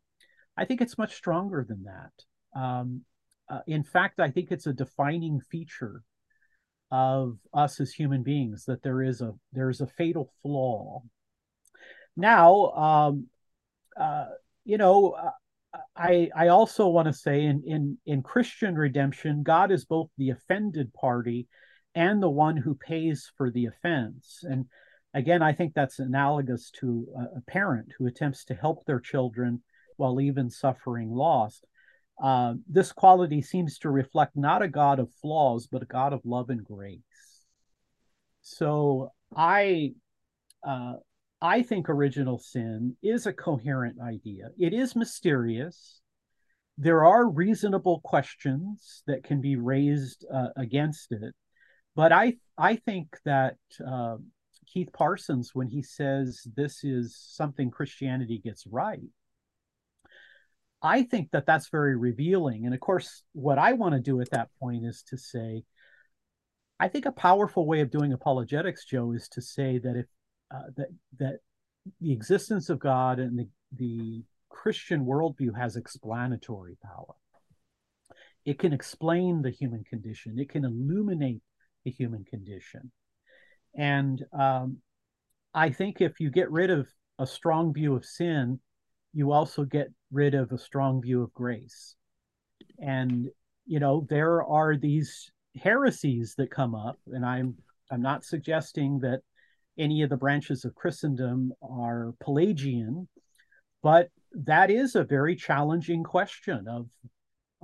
I 0.56 0.65
think 0.65 0.82
it's 0.82 0.97
much 0.97 1.15
stronger 1.15 1.65
than 1.67 1.84
that. 1.84 2.60
Um, 2.60 3.02
uh, 3.50 3.60
in 3.67 3.84
fact, 3.84 4.19
I 4.19 4.32
think 4.32 4.52
it's 4.52 4.67
a 4.67 4.74
defining 4.74 5.41
feature 5.41 6.04
of 6.92 7.38
us 7.54 7.80
as 7.80 7.94
human 7.94 8.22
beings 8.22 8.66
that 8.66 8.84
there 8.84 9.02
is 9.02 9.22
a 9.22 9.34
there 9.54 9.70
is 9.70 9.82
a 9.82 9.88
fatal 9.88 10.32
flaw. 10.42 11.02
Now, 12.18 12.72
um, 12.72 13.28
uh, 13.98 14.26
you 14.66 14.78
know, 14.78 15.12
uh, 15.12 15.32
I 15.96 16.30
I 16.36 16.48
also 16.50 16.90
want 16.90 17.08
to 17.08 17.14
say 17.14 17.46
in 17.46 17.64
in 17.66 17.98
in 18.06 18.24
Christian 18.24 18.76
redemption, 18.76 19.44
God 19.44 19.72
is 19.72 19.86
both 19.86 20.10
the 20.18 20.32
offended 20.32 20.94
party 20.94 21.48
and 21.96 22.22
the 22.22 22.30
one 22.30 22.58
who 22.58 22.76
pays 22.76 23.32
for 23.38 23.52
the 23.52 23.66
offense. 23.66 24.44
And 24.44 24.66
again, 25.14 25.42
I 25.42 25.54
think 25.54 25.74
that's 25.74 26.00
analogous 26.00 26.72
to 26.80 27.08
a, 27.18 27.38
a 27.38 27.42
parent 27.48 27.92
who 27.98 28.08
attempts 28.08 28.46
to 28.46 28.56
help 28.56 28.86
their 28.86 29.00
children 29.00 29.62
while 29.98 30.20
even 30.20 30.50
suffering 30.50 31.12
loss. 31.12 31.62
Uh, 32.22 32.54
this 32.70 32.92
quality 32.92 33.42
seems 33.42 33.80
to 33.80 33.90
reflect 33.90 34.36
not 34.36 34.62
a 34.62 34.68
God 34.68 35.00
of 35.00 35.12
flaws, 35.22 35.68
but 35.68 35.82
a 35.82 35.88
God 35.88 36.14
of 36.14 36.22
love 36.24 36.50
and 36.52 36.64
grace. 36.64 37.00
So 38.42 39.12
I, 39.36 39.94
uh, 40.64 40.94
I 41.42 41.64
think 41.64 41.90
original 41.90 42.38
sin 42.38 42.96
is 43.02 43.26
a 43.26 43.34
coherent 43.34 43.98
idea. 44.00 44.50
It 44.60 44.74
is 44.74 44.96
mysterious. 44.96 46.02
There 46.78 47.04
are 47.06 47.28
reasonable 47.28 48.02
questions 48.04 49.04
that 49.08 49.24
can 49.24 49.42
be 49.42 49.56
raised 49.56 50.26
uh, 50.32 50.50
against 50.56 51.12
it, 51.12 51.34
but 51.96 52.12
I, 52.12 52.36
I 52.58 52.76
think 52.76 53.18
that 53.26 53.58
uh, 53.86 54.18
Keith 54.68 54.90
Parsons, 54.94 55.52
when 55.54 55.68
he 55.68 55.82
says 55.82 56.48
this 56.56 56.84
is 56.84 57.18
something 57.18 57.72
Christianity 57.72 58.40
gets 58.44 58.66
right, 58.68 59.02
I 60.82 61.04
think 61.04 61.32
that 61.32 61.46
that's 61.46 61.70
very 61.70 61.96
revealing. 61.96 62.65
And 62.65 62.74
of 62.74 62.80
course, 62.80 63.24
what 63.34 63.58
I 63.60 63.74
want 63.74 63.94
to 63.94 64.02
do 64.02 64.20
at 64.22 64.32
that 64.32 64.50
point 64.60 64.86
is 64.86 65.04
to 65.10 65.17
say, 65.17 65.63
I 66.80 66.88
think 66.88 67.06
a 67.06 67.12
powerful 67.12 67.67
way 67.67 67.82
of 67.82 67.91
doing 67.91 68.13
apologetics, 68.13 68.86
Joe, 68.86 69.12
is 69.12 69.28
to 69.30 69.41
say 69.41 69.78
that 69.78 69.96
if 69.96 70.06
uh, 70.54 70.70
that 70.78 70.88
that 71.20 71.36
the 72.00 72.12
existence 72.12 72.70
of 72.70 72.80
God 72.80 73.20
and 73.20 73.38
the, 73.38 73.48
the 73.78 74.24
Christian 74.50 75.06
worldview 75.06 75.56
has 75.58 75.76
explanatory 75.76 76.78
power. 76.84 77.15
It 78.46 78.60
can 78.60 78.74
explain 78.74 79.41
the 79.41 79.52
human 79.52 79.84
condition. 79.84 80.39
It 80.39 80.50
can 80.50 80.65
illuminate 80.65 81.41
the 81.86 81.91
human 81.91 82.26
condition. 82.26 82.91
And 83.76 84.24
um, 84.38 84.78
I 85.54 85.70
think 85.70 86.02
if 86.02 86.20
you 86.20 86.30
get 86.32 86.52
rid 86.52 86.70
of 86.70 86.88
a 87.20 87.26
strong 87.26 87.74
view 87.74 87.96
of 87.96 88.06
sin, 88.06 88.60
you 89.13 89.32
also 89.32 89.63
get 89.63 89.88
rid 90.12 90.34
of 90.34 90.52
a 90.52 90.58
strong 90.58 91.02
view 91.02 91.21
of 91.21 91.34
grace. 91.34 91.95
And 92.80 93.30
you 93.65 93.80
know, 93.80 94.06
there 94.10 94.43
are 94.43 94.76
these 94.76 95.32
heresies 95.56 96.36
that 96.38 96.52
come 96.52 96.76
up, 96.76 97.00
and 97.08 97.26
I'm 97.26 97.56
I'm 97.89 98.02
not 98.02 98.24
suggesting 98.24 99.00
that 99.00 99.21
any 99.78 100.02
of 100.02 100.10
the 100.10 100.17
branches 100.17 100.65
of 100.65 100.76
Christendom 100.76 101.54
are 101.62 102.13
Pelagian, 102.21 103.08
but 103.82 104.10
that 104.34 104.69
is 104.69 104.95
a 104.95 105.04
very 105.04 105.36
challenging 105.36 106.04
question 106.04 106.67
of, 106.67 106.88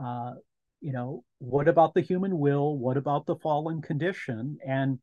uh, 0.04 0.34
you 0.82 0.92
know, 0.92 1.24
what 1.40 1.68
about 1.68 1.94
the 1.94 2.02
human 2.02 2.38
will? 2.40 2.78
What 2.78 2.98
about 2.98 3.26
the 3.26 3.36
fallen 3.38 3.82
condition? 3.82 4.58
And 4.68 5.00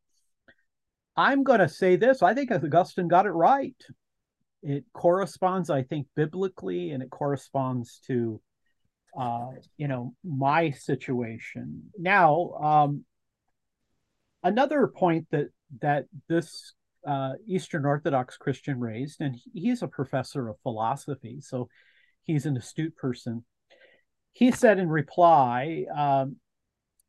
I'm 1.17 1.43
going 1.43 1.61
to 1.61 1.69
say 1.69 1.97
this 1.97 2.23
I 2.23 2.35
think 2.35 2.51
Augustine 2.51 3.09
got 3.09 3.27
it 3.27 3.31
right. 3.31 3.77
It 4.67 4.85
corresponds, 4.95 5.69
I 5.69 5.83
think, 5.83 6.07
biblically, 6.17 6.91
and 6.93 7.03
it 7.03 7.11
corresponds 7.11 8.01
to, 8.07 8.41
uh, 9.19 9.51
you 9.77 9.89
know, 9.89 10.15
my 10.25 10.71
situation. 10.71 11.91
Now, 11.99 12.53
um, 12.63 13.05
another 14.43 14.87
point 14.87 15.27
that 15.33 15.49
that 15.83 16.07
this 16.29 16.73
uh, 17.07 17.35
Eastern 17.47 17.85
Orthodox 17.85 18.39
Christian 18.39 18.81
raised, 18.81 19.21
and 19.21 19.37
he's 19.53 19.83
a 19.83 19.89
professor 19.89 20.49
of 20.49 20.57
philosophy, 20.63 21.43
so 21.43 21.69
he's 22.23 22.47
an 22.47 22.57
astute 22.57 22.97
person. 22.97 23.45
He 24.33 24.51
said 24.51 24.79
in 24.79 24.89
reply, 24.89 25.85
um, 25.95 26.37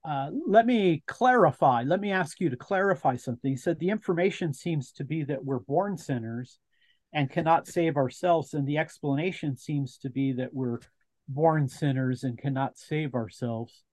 uh, 0.03 0.29
let 0.45 0.65
me 0.65 1.03
clarify. 1.07 1.83
Let 1.83 2.01
me 2.01 2.11
ask 2.11 2.41
you 2.41 2.49
to 2.49 2.57
clarify 2.57 3.15
something. 3.15 3.49
He 3.49 3.57
said 3.57 3.79
the 3.79 3.89
information 3.89 4.53
seems 4.53 4.91
to 4.93 5.05
be 5.05 5.23
that 5.23 5.45
we're 5.45 5.59
born 5.59 5.97
sinners 5.97 6.59
and 7.15 7.31
cannot 7.31 7.65
save 7.65 7.95
ourselves, 7.95 8.53
and 8.53 8.67
the 8.67 8.77
explanation 8.77 9.55
seems 9.55 9.97
to 9.97 10.09
be 10.09 10.33
that 10.33 10.53
we're 10.53 10.79
born 11.29 11.69
sinners 11.69 12.25
and 12.25 12.37
cannot 12.37 12.77
save 12.77 13.15
ourselves. 13.15 13.83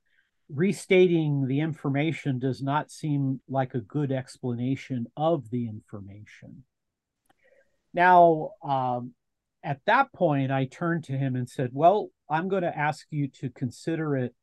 Restating 0.51 1.47
the 1.47 1.61
information 1.61 2.41
does 2.41 2.61
not 2.61 2.91
seem 2.91 3.41
like 3.49 3.75
a 3.75 3.81
good 3.81 4.11
explanation 4.11 5.07
of 5.17 5.49
the 5.51 5.69
information. 5.69 6.65
Now, 7.95 8.51
um, 8.61 9.15
at 9.63 9.79
that 9.87 10.13
point, 10.13 10.51
I 10.51 10.65
turned 10.65 11.05
to 11.05 11.13
him 11.13 11.37
and 11.37 11.49
said, 11.49 11.71
Well, 11.73 12.11
I'm 12.29 12.49
going 12.49 12.65
to 12.65 12.77
ask 12.77 13.07
you 13.11 13.29
to 13.41 13.51
consider 13.51 14.17
it 14.17 14.35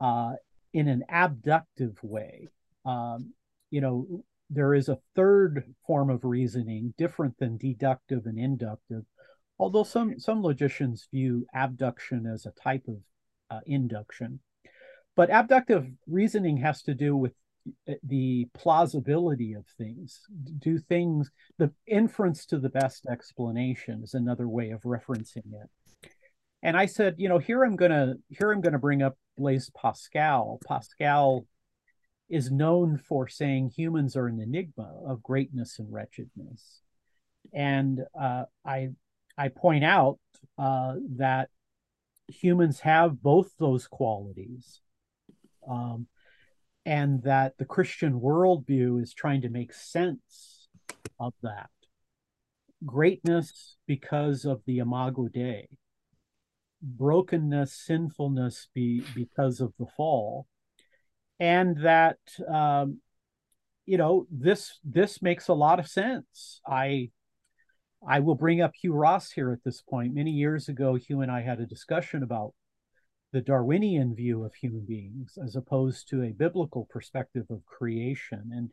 uh, 0.00 0.32
in 0.72 0.88
an 0.88 1.04
abductive 1.10 1.98
way. 2.02 2.48
Um, 2.86 3.34
you 3.70 3.82
know, 3.82 4.24
there 4.50 4.74
is 4.74 4.88
a 4.88 4.98
third 5.14 5.64
form 5.86 6.10
of 6.10 6.24
reasoning 6.24 6.94
different 6.96 7.38
than 7.38 7.56
deductive 7.56 8.26
and 8.26 8.38
inductive, 8.38 9.04
although 9.58 9.84
some 9.84 10.18
some 10.18 10.42
logicians 10.42 11.08
view 11.12 11.46
abduction 11.54 12.26
as 12.26 12.46
a 12.46 12.52
type 12.62 12.84
of 12.88 12.96
uh, 13.50 13.60
induction. 13.66 14.40
But 15.16 15.30
abductive 15.30 15.86
reasoning 16.06 16.58
has 16.58 16.82
to 16.82 16.94
do 16.94 17.16
with 17.16 17.32
uh, 17.88 17.94
the 18.04 18.46
plausibility 18.54 19.54
of 19.54 19.64
things. 19.78 20.20
Do 20.58 20.78
things 20.78 21.30
the 21.58 21.72
inference 21.86 22.46
to 22.46 22.58
the 22.58 22.68
best 22.68 23.06
explanation 23.06 24.02
is 24.04 24.14
another 24.14 24.48
way 24.48 24.70
of 24.70 24.82
referencing 24.82 25.52
it. 25.52 26.10
And 26.62 26.76
I 26.76 26.86
said, 26.86 27.16
you 27.18 27.28
know, 27.28 27.38
here 27.38 27.64
I'm 27.64 27.76
gonna 27.76 28.14
here 28.28 28.52
I'm 28.52 28.60
gonna 28.60 28.78
bring 28.78 29.02
up 29.02 29.16
Blaise 29.36 29.70
Pascal. 29.70 30.60
Pascal 30.66 31.46
is 32.28 32.50
known 32.50 32.98
for 32.98 33.28
saying 33.28 33.70
humans 33.70 34.16
are 34.16 34.26
an 34.26 34.40
enigma 34.40 34.92
of 35.06 35.22
greatness 35.22 35.78
and 35.78 35.92
wretchedness. 35.92 36.80
And 37.52 38.00
uh, 38.18 38.44
I 38.64 38.90
I 39.38 39.48
point 39.48 39.84
out 39.84 40.18
uh, 40.58 40.94
that 41.16 41.50
humans 42.28 42.80
have 42.80 43.22
both 43.22 43.52
those 43.58 43.86
qualities, 43.86 44.80
um, 45.68 46.08
and 46.84 47.22
that 47.22 47.58
the 47.58 47.64
Christian 47.64 48.20
worldview 48.20 49.02
is 49.02 49.14
trying 49.14 49.42
to 49.42 49.48
make 49.48 49.72
sense 49.72 50.68
of 51.20 51.34
that. 51.42 51.70
Greatness 52.84 53.76
because 53.86 54.44
of 54.44 54.62
the 54.66 54.78
Imago 54.78 55.28
Dei, 55.28 55.68
brokenness, 56.82 57.72
sinfulness 57.72 58.68
be, 58.74 59.02
because 59.14 59.60
of 59.60 59.72
the 59.78 59.86
fall, 59.96 60.46
and 61.38 61.76
that 61.82 62.18
um, 62.48 63.00
you 63.84 63.98
know 63.98 64.26
this 64.30 64.78
this 64.84 65.22
makes 65.22 65.48
a 65.48 65.54
lot 65.54 65.78
of 65.78 65.88
sense. 65.88 66.60
I 66.66 67.10
I 68.06 68.20
will 68.20 68.34
bring 68.34 68.60
up 68.60 68.72
Hugh 68.74 68.92
Ross 68.92 69.30
here 69.30 69.52
at 69.52 69.64
this 69.64 69.82
point. 69.82 70.14
Many 70.14 70.30
years 70.30 70.68
ago, 70.68 70.94
Hugh 70.94 71.22
and 71.22 71.30
I 71.30 71.42
had 71.42 71.60
a 71.60 71.66
discussion 71.66 72.22
about 72.22 72.54
the 73.32 73.40
Darwinian 73.40 74.14
view 74.14 74.44
of 74.44 74.54
human 74.54 74.84
beings 74.86 75.38
as 75.42 75.56
opposed 75.56 76.08
to 76.08 76.22
a 76.22 76.32
biblical 76.32 76.86
perspective 76.90 77.46
of 77.50 77.66
creation. 77.66 78.50
And 78.52 78.70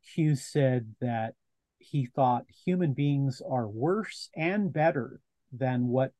Hugh 0.00 0.36
said 0.36 0.94
that 1.00 1.34
he 1.78 2.06
thought 2.06 2.44
human 2.64 2.94
beings 2.94 3.42
are 3.48 3.68
worse 3.68 4.30
and 4.36 4.72
better 4.72 5.20
than 5.52 5.88
what 5.88 6.12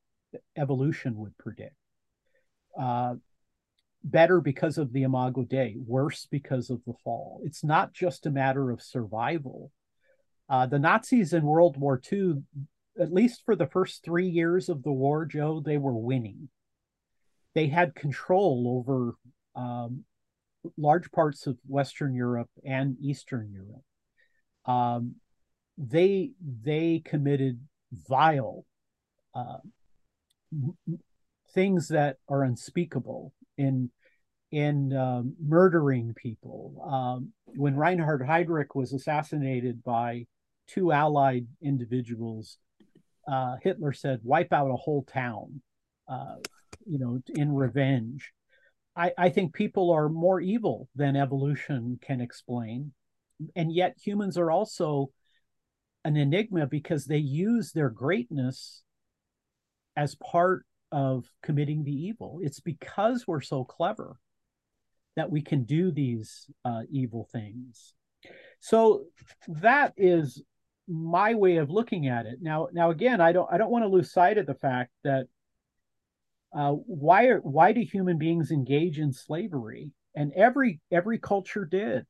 evolution 0.56 1.16
would 1.16 1.36
predict. 1.38 1.74
Uh, 2.78 3.16
better 4.04 4.40
because 4.40 4.78
of 4.78 4.92
the 4.92 5.02
Imago 5.02 5.42
Dei, 5.42 5.76
worse 5.86 6.26
because 6.30 6.70
of 6.70 6.80
the 6.86 6.94
fall. 7.04 7.40
It's 7.44 7.64
not 7.64 7.92
just 7.92 8.26
a 8.26 8.30
matter 8.30 8.70
of 8.70 8.82
survival. 8.82 9.72
Uh, 10.48 10.66
the 10.66 10.78
Nazis 10.78 11.32
in 11.32 11.44
World 11.44 11.76
War 11.76 12.00
II, 12.10 12.42
at 12.98 13.12
least 13.12 13.42
for 13.44 13.54
the 13.54 13.66
first 13.66 14.04
three 14.04 14.28
years 14.28 14.68
of 14.68 14.82
the 14.82 14.92
war, 14.92 15.26
Joe, 15.26 15.60
they 15.60 15.78
were 15.78 15.96
winning. 15.96 16.48
They 17.54 17.66
had 17.66 17.94
control 17.94 18.78
over 18.78 19.14
um, 19.54 20.04
large 20.76 21.10
parts 21.10 21.46
of 21.46 21.58
Western 21.66 22.14
Europe 22.14 22.50
and 22.64 22.96
Eastern 23.00 23.50
Europe. 23.52 23.84
Um, 24.64 25.16
they 25.76 26.32
they 26.40 27.02
committed 27.04 27.60
vile 27.92 28.64
uh, 29.34 29.58
things 31.54 31.88
that 31.88 32.16
are 32.28 32.42
unspeakable 32.42 33.32
in 33.58 33.90
in 34.50 34.96
um, 34.96 35.34
murdering 35.38 36.14
people. 36.14 36.82
Um, 36.90 37.32
when 37.44 37.76
Reinhard 37.76 38.22
Heydrich 38.22 38.74
was 38.74 38.94
assassinated 38.94 39.84
by 39.84 40.26
two 40.66 40.90
allied 40.90 41.46
individuals, 41.60 42.56
uh, 43.30 43.56
Hitler 43.62 43.92
said, 43.92 44.20
"Wipe 44.22 44.52
out 44.52 44.70
a 44.70 44.76
whole 44.76 45.02
town," 45.02 45.60
uh, 46.08 46.36
you 46.86 46.98
know, 46.98 47.20
in 47.34 47.54
revenge. 47.54 48.32
I, 48.96 49.12
I 49.16 49.28
think 49.28 49.54
people 49.54 49.92
are 49.92 50.08
more 50.08 50.40
evil 50.40 50.88
than 50.96 51.14
evolution 51.14 51.98
can 52.00 52.20
explain, 52.20 52.92
and 53.54 53.72
yet 53.72 53.96
humans 54.02 54.38
are 54.38 54.50
also 54.50 55.10
an 56.04 56.16
enigma 56.16 56.66
because 56.66 57.04
they 57.04 57.18
use 57.18 57.72
their 57.72 57.90
greatness 57.90 58.82
as 59.96 60.14
part 60.14 60.64
of 60.92 61.24
committing 61.42 61.84
the 61.84 61.92
evil. 61.92 62.40
It's 62.42 62.60
because 62.60 63.26
we're 63.26 63.40
so 63.40 63.64
clever 63.64 64.18
that 65.16 65.30
we 65.30 65.42
can 65.42 65.64
do 65.64 65.90
these 65.90 66.46
uh, 66.64 66.82
evil 66.90 67.28
things. 67.32 67.94
So 68.60 69.04
that 69.48 69.92
is 69.96 70.42
my 70.88 71.34
way 71.34 71.56
of 71.56 71.70
looking 71.70 72.08
at 72.08 72.26
it. 72.26 72.38
Now, 72.40 72.68
now 72.72 72.90
again, 72.90 73.20
I 73.20 73.32
don't 73.32 73.48
I 73.52 73.58
don't 73.58 73.70
want 73.70 73.84
to 73.84 73.88
lose 73.88 74.12
sight 74.12 74.38
of 74.38 74.46
the 74.46 74.54
fact 74.54 74.90
that 75.04 75.26
uh, 76.56 76.72
why 76.72 77.26
are 77.26 77.40
why 77.40 77.72
do 77.72 77.80
human 77.80 78.18
beings 78.18 78.50
engage 78.50 78.98
in 78.98 79.12
slavery? 79.12 79.90
And 80.14 80.32
every 80.34 80.80
every 80.90 81.18
culture 81.18 81.64
did. 81.64 82.06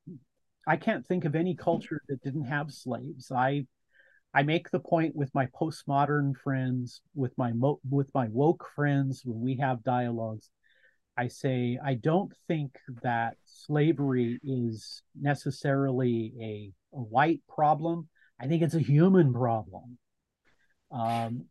I 0.66 0.76
can't 0.76 1.06
think 1.06 1.24
of 1.24 1.34
any 1.34 1.56
culture 1.56 2.02
that 2.08 2.22
didn't 2.22 2.44
have 2.44 2.70
slaves. 2.70 3.32
I 3.32 3.66
I 4.34 4.42
make 4.42 4.70
the 4.70 4.80
point 4.80 5.16
with 5.16 5.34
my 5.34 5.46
postmodern 5.46 6.36
friends, 6.36 7.00
with 7.14 7.36
my 7.38 7.52
mo- 7.52 7.80
with 7.88 8.10
my 8.14 8.28
woke 8.30 8.68
friends 8.74 9.22
when 9.24 9.40
we 9.40 9.56
have 9.56 9.82
dialogues. 9.82 10.50
I 11.16 11.28
say 11.28 11.78
I 11.82 11.94
don't 11.94 12.32
think 12.46 12.78
that 13.02 13.36
slavery 13.44 14.38
is 14.44 15.02
necessarily 15.20 16.32
a, 16.40 16.96
a 16.96 17.00
white 17.00 17.40
problem. 17.48 18.08
I 18.40 18.46
think 18.46 18.62
it's 18.62 18.74
a 18.74 18.80
human 18.80 19.32
problem. 19.32 19.98
Um, 20.92 21.46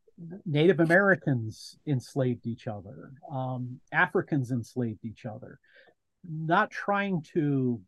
Native 0.45 0.79
Americans 0.79 1.77
enslaved 1.85 2.47
each 2.47 2.67
other. 2.67 3.11
Um, 3.31 3.79
Africans 3.91 4.51
enslaved 4.51 5.03
each 5.03 5.25
other. 5.25 5.59
Not 6.27 6.71
trying 6.71 7.23
to 7.33 7.81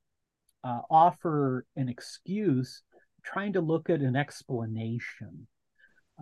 uh, 0.63 0.81
offer 0.89 1.65
an 1.75 1.89
excuse 1.89 2.83
trying 3.31 3.53
to 3.53 3.61
look 3.61 3.89
at 3.89 4.01
an 4.01 4.15
explanation 4.15 5.47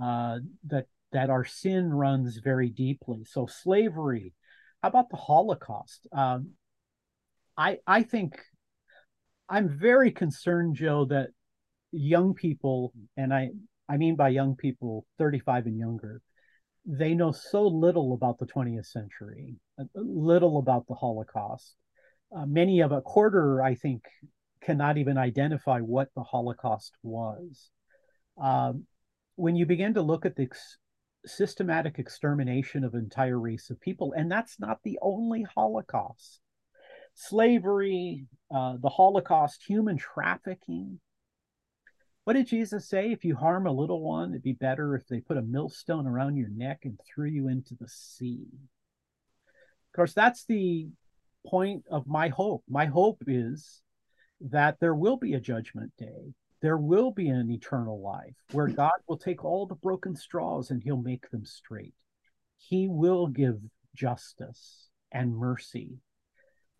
uh, 0.01 0.39
that 0.67 0.85
that 1.13 1.29
our 1.29 1.45
sin 1.45 1.89
runs 1.89 2.37
very 2.37 2.69
deeply. 2.69 3.23
So 3.23 3.47
slavery. 3.47 4.33
How 4.83 4.89
about 4.89 5.09
the 5.09 5.17
Holocaust? 5.17 6.07
Um, 6.11 6.51
I 7.57 7.77
I 7.87 8.03
think 8.03 8.35
I'm 9.49 9.69
very 9.69 10.11
concerned, 10.11 10.75
Joe, 10.75 11.05
that 11.05 11.29
young 11.91 12.33
people, 12.33 12.93
and 13.15 13.33
I 13.33 13.49
I 13.89 13.97
mean 13.97 14.15
by 14.15 14.29
young 14.29 14.55
people, 14.55 15.05
35 15.17 15.67
and 15.67 15.77
younger, 15.77 16.21
they 16.85 17.13
know 17.13 17.31
so 17.31 17.67
little 17.67 18.13
about 18.13 18.37
the 18.37 18.45
20th 18.45 18.85
century, 18.85 19.55
little 19.95 20.59
about 20.59 20.87
the 20.87 20.95
Holocaust. 20.95 21.75
Uh, 22.35 22.45
many 22.45 22.81
of 22.81 22.91
a 22.91 23.01
quarter, 23.01 23.63
I 23.63 23.75
think, 23.75 24.03
cannot 24.61 24.97
even 24.97 25.17
identify 25.17 25.79
what 25.79 26.09
the 26.15 26.23
Holocaust 26.23 26.93
was. 27.03 27.69
Um, 28.41 28.85
when 29.35 29.55
you 29.55 29.65
begin 29.65 29.93
to 29.95 30.01
look 30.01 30.25
at 30.25 30.35
the 30.35 30.43
ex- 30.43 30.77
systematic 31.25 31.99
extermination 31.99 32.83
of 32.83 32.93
entire 32.93 33.39
race 33.39 33.69
of 33.69 33.79
people, 33.79 34.13
and 34.15 34.31
that's 34.31 34.59
not 34.59 34.79
the 34.83 34.97
only 35.01 35.45
Holocaust. 35.55 36.39
Slavery, 37.13 38.25
uh, 38.53 38.75
the 38.81 38.89
Holocaust, 38.89 39.63
human 39.67 39.97
trafficking. 39.97 40.99
What 42.23 42.33
did 42.33 42.47
Jesus 42.47 42.87
say? 42.87 43.11
If 43.11 43.23
you 43.23 43.35
harm 43.35 43.67
a 43.67 43.71
little 43.71 44.01
one, 44.01 44.31
it'd 44.31 44.43
be 44.43 44.53
better 44.53 44.95
if 44.95 45.07
they 45.07 45.21
put 45.21 45.37
a 45.37 45.41
millstone 45.41 46.05
around 46.05 46.35
your 46.35 46.49
neck 46.49 46.81
and 46.83 46.99
threw 47.07 47.27
you 47.27 47.47
into 47.47 47.73
the 47.75 47.87
sea. 47.87 48.45
Of 48.51 49.95
course, 49.95 50.13
that's 50.13 50.45
the 50.45 50.89
point 51.45 51.85
of 51.89 52.05
my 52.05 52.27
hope. 52.27 52.63
My 52.69 52.85
hope 52.85 53.23
is 53.25 53.81
that 54.41 54.79
there 54.79 54.95
will 54.95 55.17
be 55.17 55.33
a 55.33 55.39
judgment 55.39 55.91
day. 55.97 56.33
There 56.61 56.77
will 56.77 57.11
be 57.11 57.29
an 57.29 57.51
eternal 57.51 58.01
life 58.01 58.35
where 58.51 58.67
God 58.67 58.93
will 59.07 59.17
take 59.17 59.45
all 59.45 59.65
the 59.65 59.75
broken 59.75 60.15
straws 60.15 60.71
and 60.71 60.81
he'll 60.81 61.01
make 61.01 61.29
them 61.29 61.45
straight. 61.45 61.93
He 62.57 62.87
will 62.87 63.27
give 63.27 63.59
justice 63.95 64.89
and 65.11 65.35
mercy. 65.35 65.97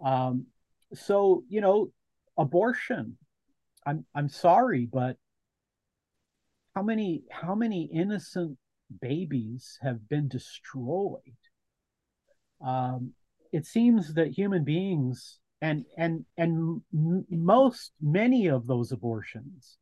Um, 0.03 0.47
so, 0.93 1.43
you 1.47 1.61
know, 1.61 1.91
abortion, 2.37 3.17
I'm 3.85 4.05
I'm 4.15 4.29
sorry, 4.29 4.87
but 4.91 5.17
how 6.75 6.83
many 6.83 7.23
how 7.31 7.55
many 7.55 7.89
innocent 7.91 8.57
babies 9.01 9.77
have 9.81 10.07
been 10.09 10.27
destroyed? 10.27 11.21
Um, 12.61 13.13
it 13.51 13.65
seems 13.65 14.13
that 14.15 14.27
human 14.27 14.63
beings 14.63 15.39
and 15.61 15.85
and 15.97 16.25
and 16.37 16.81
most 17.29 17.91
many 18.01 18.47
of 18.47 18.67
those 18.67 18.91
abortions 18.91 19.77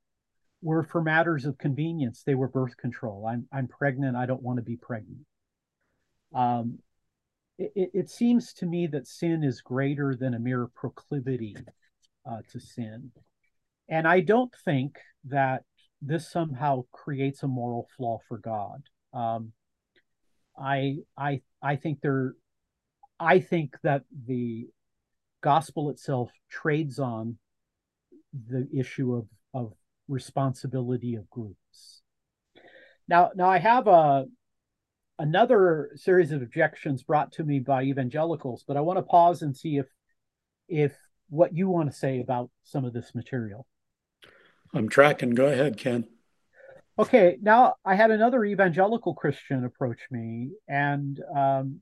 were 0.61 0.83
for 0.83 1.01
matters 1.01 1.45
of 1.45 1.57
convenience. 1.57 2.23
They 2.23 2.35
were 2.35 2.47
birth 2.47 2.77
control. 2.77 3.27
I'm 3.27 3.47
i'm 3.51 3.67
pregnant. 3.67 4.15
I 4.15 4.25
don't 4.25 4.41
want 4.41 4.57
to 4.57 4.63
be 4.63 4.77
pregnant. 4.77 5.25
Um 6.33 6.79
it, 7.57 7.91
it 7.93 8.09
seems 8.09 8.53
to 8.53 8.65
me 8.65 8.88
that 8.88 9.07
sin 9.07 9.43
is 9.43 9.61
greater 9.61 10.15
than 10.15 10.33
a 10.33 10.39
mere 10.39 10.67
proclivity 10.75 11.55
uh, 12.29 12.39
to 12.51 12.59
sin. 12.59 13.11
And 13.89 14.07
i 14.07 14.21
don't 14.21 14.53
think 14.63 14.97
that 15.25 15.63
this 16.01 16.31
somehow 16.31 16.83
creates 16.91 17.43
a 17.43 17.47
moral 17.47 17.88
flaw 17.97 18.19
for 18.27 18.38
god. 18.38 18.81
Um 19.13 19.51
i 20.57 20.97
i 21.17 21.41
i 21.61 21.75
think 21.75 21.99
there 22.01 22.33
i 23.19 23.39
think 23.39 23.75
that 23.83 24.03
the 24.25 24.67
gospel 25.45 25.91
itself 25.91 26.31
trades 26.49 26.97
on 26.97 27.38
the 28.49 28.67
issue 28.73 29.13
of, 29.13 29.27
of 29.53 29.73
responsibility 30.08 31.13
of 31.13 31.29
groups. 31.29 32.01
Now, 33.08 33.29
now 33.36 33.47
I 33.47 33.60
have 33.60 33.88
a 33.88 34.25
another 35.19 35.91
series 35.95 36.31
of 36.31 36.41
objections 36.41 37.03
brought 37.03 37.31
to 37.34 37.43
me 37.43 37.60
by 37.60 37.84
evangelicals, 37.84 38.65
but 38.67 38.75
I 38.75 38.81
want 38.81 38.97
to 38.97 39.03
pause 39.03 39.43
and 39.43 39.55
see 39.55 39.77
if 39.77 39.86
if 40.67 40.93
what 41.29 41.55
you 41.55 41.69
want 41.69 41.91
to 41.91 41.95
say 41.95 42.19
about 42.19 42.49
some 42.63 42.84
of 42.84 42.93
this 42.93 43.13
material. 43.13 43.67
I'm 44.73 44.89
tracking. 44.89 45.36
Go 45.36 45.45
ahead, 45.45 45.77
Ken. 45.77 46.08
Okay, 46.97 47.38
now 47.39 47.75
I 47.86 47.93
had 47.93 48.10
another 48.10 48.43
evangelical 48.43 49.13
Christian 49.13 49.63
approach 49.63 49.99
me, 50.10 50.53
and 50.67 51.21
um, 51.38 51.81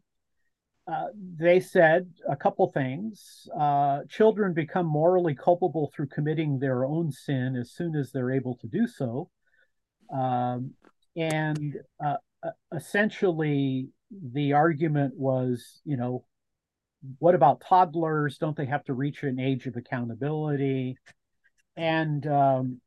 uh, 0.92 1.06
they 1.38 1.60
said 1.60 2.10
a 2.30 2.36
couple 2.36 2.70
things. 2.72 3.48
Uh, 3.58 4.02
children 4.10 4.54
become 4.54 4.86
morally 4.86 5.36
culpable 5.36 5.92
through 5.96 6.08
committing 6.08 6.60
their 6.60 6.86
own 6.86 7.12
sin 7.12 7.56
as 7.56 7.72
soon 7.72 7.96
as 7.96 8.12
they're 8.12 8.32
able 8.32 8.56
to 8.58 8.68
do 8.68 8.88
so. 8.88 9.30
Um, 10.14 10.72
and 11.16 11.78
uh, 12.04 12.18
essentially, 12.76 13.88
the 14.34 14.54
argument 14.54 15.14
was, 15.16 15.82
you 15.86 15.96
know, 15.96 16.26
what 17.20 17.36
about 17.36 17.62
toddlers? 17.62 18.38
Don't 18.38 18.56
they 18.56 18.66
have 18.66 18.84
to 18.86 18.94
reach 18.94 19.24
an 19.24 19.40
age 19.40 19.68
of 19.68 19.76
accountability? 19.76 20.98
And 21.76 22.26
um, 22.28 22.82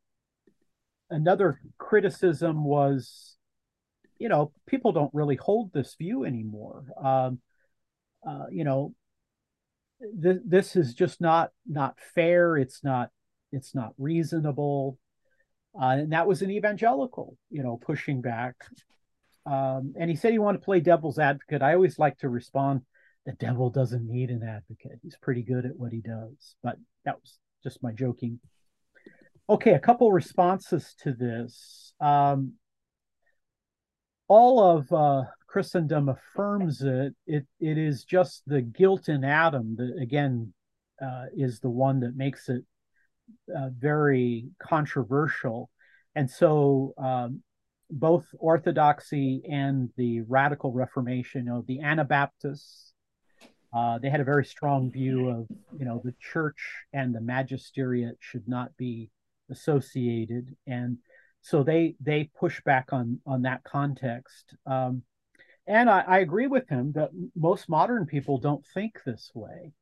another 1.11 1.61
criticism 1.79 2.65
was, 2.65 3.37
you 4.19 4.29
know, 4.29 4.53
people 4.67 4.93
don't 4.93 5.13
really 5.15 5.37
hold 5.37 5.73
this 5.73 5.95
view 5.99 6.25
anymore. 6.25 6.85
Um, 7.03 7.41
uh, 8.27 8.47
you 8.51 8.65
know, 8.65 8.95
th- 10.23 10.43
this 10.45 10.77
is 10.77 10.95
just 10.95 11.21
not 11.21 11.51
not 11.67 11.99
fair. 12.15 12.57
It's 12.57 12.83
not 12.83 13.11
it's 13.53 13.75
not 13.75 13.93
reasonable. 13.99 14.99
Uh, 15.79 15.99
and 16.01 16.13
that 16.13 16.27
was 16.27 16.43
an 16.43 16.51
evangelical, 16.51 17.37
you 17.51 17.63
know, 17.63 17.77
pushing 17.77 18.23
back. 18.23 18.55
Um, 19.45 19.95
and 19.99 20.11
he 20.11 20.17
said 20.17 20.33
he 20.33 20.39
wanted 20.39 20.59
to 20.59 20.65
play 20.65 20.81
devil's 20.81 21.19
advocate. 21.19 21.63
I 21.63 21.75
always 21.75 21.99
like 21.99 22.19
to 22.19 22.29
respond, 22.29 22.81
the 23.27 23.33
devil 23.33 23.71
doesn't 23.71 24.09
need 24.09 24.31
an 24.31 24.43
advocate. 24.43 24.99
He's 25.03 25.19
pretty 25.21 25.43
good 25.43 25.67
at 25.67 25.77
what 25.77 25.93
he 25.93 26.01
does. 26.01 26.57
But 26.63 26.77
that 27.05 27.17
was 27.21 27.39
just 27.63 27.83
my 27.83 27.93
joking. 27.93 28.41
Okay, 29.49 29.73
a 29.73 29.79
couple 29.79 30.11
responses 30.11 30.95
to 31.03 31.13
this. 31.13 31.93
Um, 32.01 32.55
all 34.29 34.77
of 34.77 34.93
uh, 34.93 35.25
Christendom 35.47 36.09
affirms 36.09 36.83
it, 36.83 37.15
it 37.27 37.47
it 37.61 37.79
is 37.79 38.05
just 38.05 38.43
the 38.47 38.61
guilt 38.61 39.09
in 39.09 39.25
Adam 39.25 39.77
that 39.77 39.97
again 40.01 40.53
uh, 41.01 41.27
is 41.37 41.61
the 41.61 41.71
one 41.71 42.01
that 42.01 42.17
makes 42.17 42.49
it 42.49 42.63
uh, 43.55 43.69
very 43.79 44.49
controversial, 44.59 45.71
and 46.15 46.29
so 46.29 46.95
um, 46.99 47.43
both 47.91 48.27
Orthodoxy 48.39 49.43
and 49.49 49.91
the 49.97 50.23
Radical 50.23 50.73
Reformation, 50.73 51.47
you 51.47 51.53
know, 51.53 51.65
the 51.67 51.81
Anabaptists, 51.81 52.93
uh, 53.73 53.99
they 53.99 54.11
had 54.11 54.21
a 54.21 54.25
very 54.25 54.45
strong 54.45 54.91
view 54.91 55.29
of 55.29 55.47
you 55.79 55.85
know 55.85 56.01
the 56.05 56.15
church 56.21 56.85
and 56.93 57.15
the 57.15 57.21
magisteriate 57.21 58.17
should 58.21 58.49
not 58.49 58.77
be 58.77 59.11
associated, 59.51 60.57
and 60.67 60.99
so 61.47 61.63
they 61.63 61.95
they 62.01 62.29
push 62.39 62.61
back 62.63 62.93
on 62.93 63.21
on 63.25 63.43
that 63.43 63.63
context. 63.63 64.57
Um, 64.67 65.03
and 65.69 65.89
I, 65.89 66.01
I 66.01 66.19
agree 66.19 66.49
with 66.49 66.69
him 66.69 66.93
that 66.93 67.11
most 67.37 67.69
modern 67.69 68.07
people 68.07 68.39
don't 68.39 68.67
think 68.75 69.01
this 69.05 69.31
way. 69.33 69.73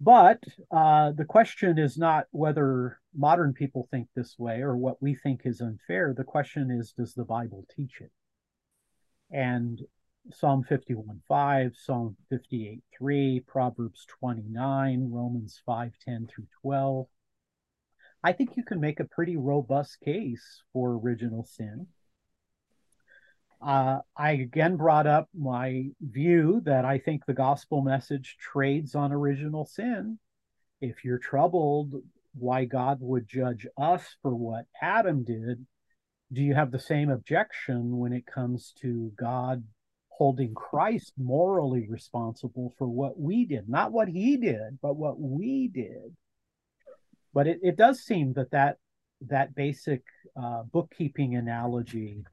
But 0.00 0.42
uh, 0.72 1.12
the 1.12 1.24
question 1.24 1.78
is 1.78 1.96
not 1.96 2.26
whether 2.32 2.98
modern 3.14 3.52
people 3.52 3.86
think 3.90 4.08
this 4.14 4.36
way 4.38 4.60
or 4.60 4.76
what 4.76 5.00
we 5.00 5.14
think 5.14 5.42
is 5.44 5.60
unfair. 5.60 6.12
The 6.16 6.24
question 6.24 6.70
is, 6.72 6.92
does 6.92 7.14
the 7.14 7.24
Bible 7.24 7.64
teach 7.74 8.00
it? 8.00 8.10
And 9.30 9.80
Psalm 10.32 10.64
51 10.64 11.22
5, 11.28 11.74
Psalm 11.76 12.16
58 12.28 12.82
3, 12.98 13.40
Proverbs 13.46 14.04
29, 14.18 15.10
Romans 15.12 15.62
5 15.64 15.92
10 16.04 16.26
through 16.26 16.46
12. 16.62 17.06
I 18.26 18.32
think 18.32 18.56
you 18.56 18.64
can 18.64 18.80
make 18.80 18.98
a 18.98 19.04
pretty 19.04 19.36
robust 19.36 20.00
case 20.00 20.64
for 20.72 20.94
original 20.94 21.44
sin. 21.44 21.86
Uh, 23.62 24.00
I 24.16 24.32
again 24.32 24.76
brought 24.76 25.06
up 25.06 25.28
my 25.32 25.90
view 26.00 26.60
that 26.64 26.84
I 26.84 26.98
think 26.98 27.24
the 27.24 27.34
gospel 27.34 27.82
message 27.82 28.36
trades 28.40 28.96
on 28.96 29.12
original 29.12 29.64
sin. 29.64 30.18
If 30.80 31.04
you're 31.04 31.20
troubled, 31.20 32.02
why 32.34 32.64
God 32.64 32.98
would 33.00 33.28
judge 33.28 33.64
us 33.78 34.16
for 34.22 34.34
what 34.34 34.64
Adam 34.82 35.22
did, 35.22 35.64
do 36.32 36.42
you 36.42 36.52
have 36.52 36.72
the 36.72 36.80
same 36.80 37.10
objection 37.10 37.96
when 37.96 38.12
it 38.12 38.26
comes 38.26 38.74
to 38.80 39.12
God 39.16 39.62
holding 40.08 40.52
Christ 40.52 41.12
morally 41.16 41.86
responsible 41.88 42.74
for 42.76 42.88
what 42.88 43.20
we 43.20 43.44
did? 43.44 43.68
Not 43.68 43.92
what 43.92 44.08
he 44.08 44.36
did, 44.36 44.80
but 44.82 44.96
what 44.96 45.20
we 45.20 45.68
did. 45.68 46.16
But 47.36 47.46
it, 47.46 47.60
it 47.62 47.76
does 47.76 48.00
seem 48.00 48.32
that 48.32 48.52
that, 48.52 48.78
that 49.28 49.54
basic 49.54 50.02
uh, 50.42 50.62
bookkeeping 50.62 51.36
analogy 51.36 52.24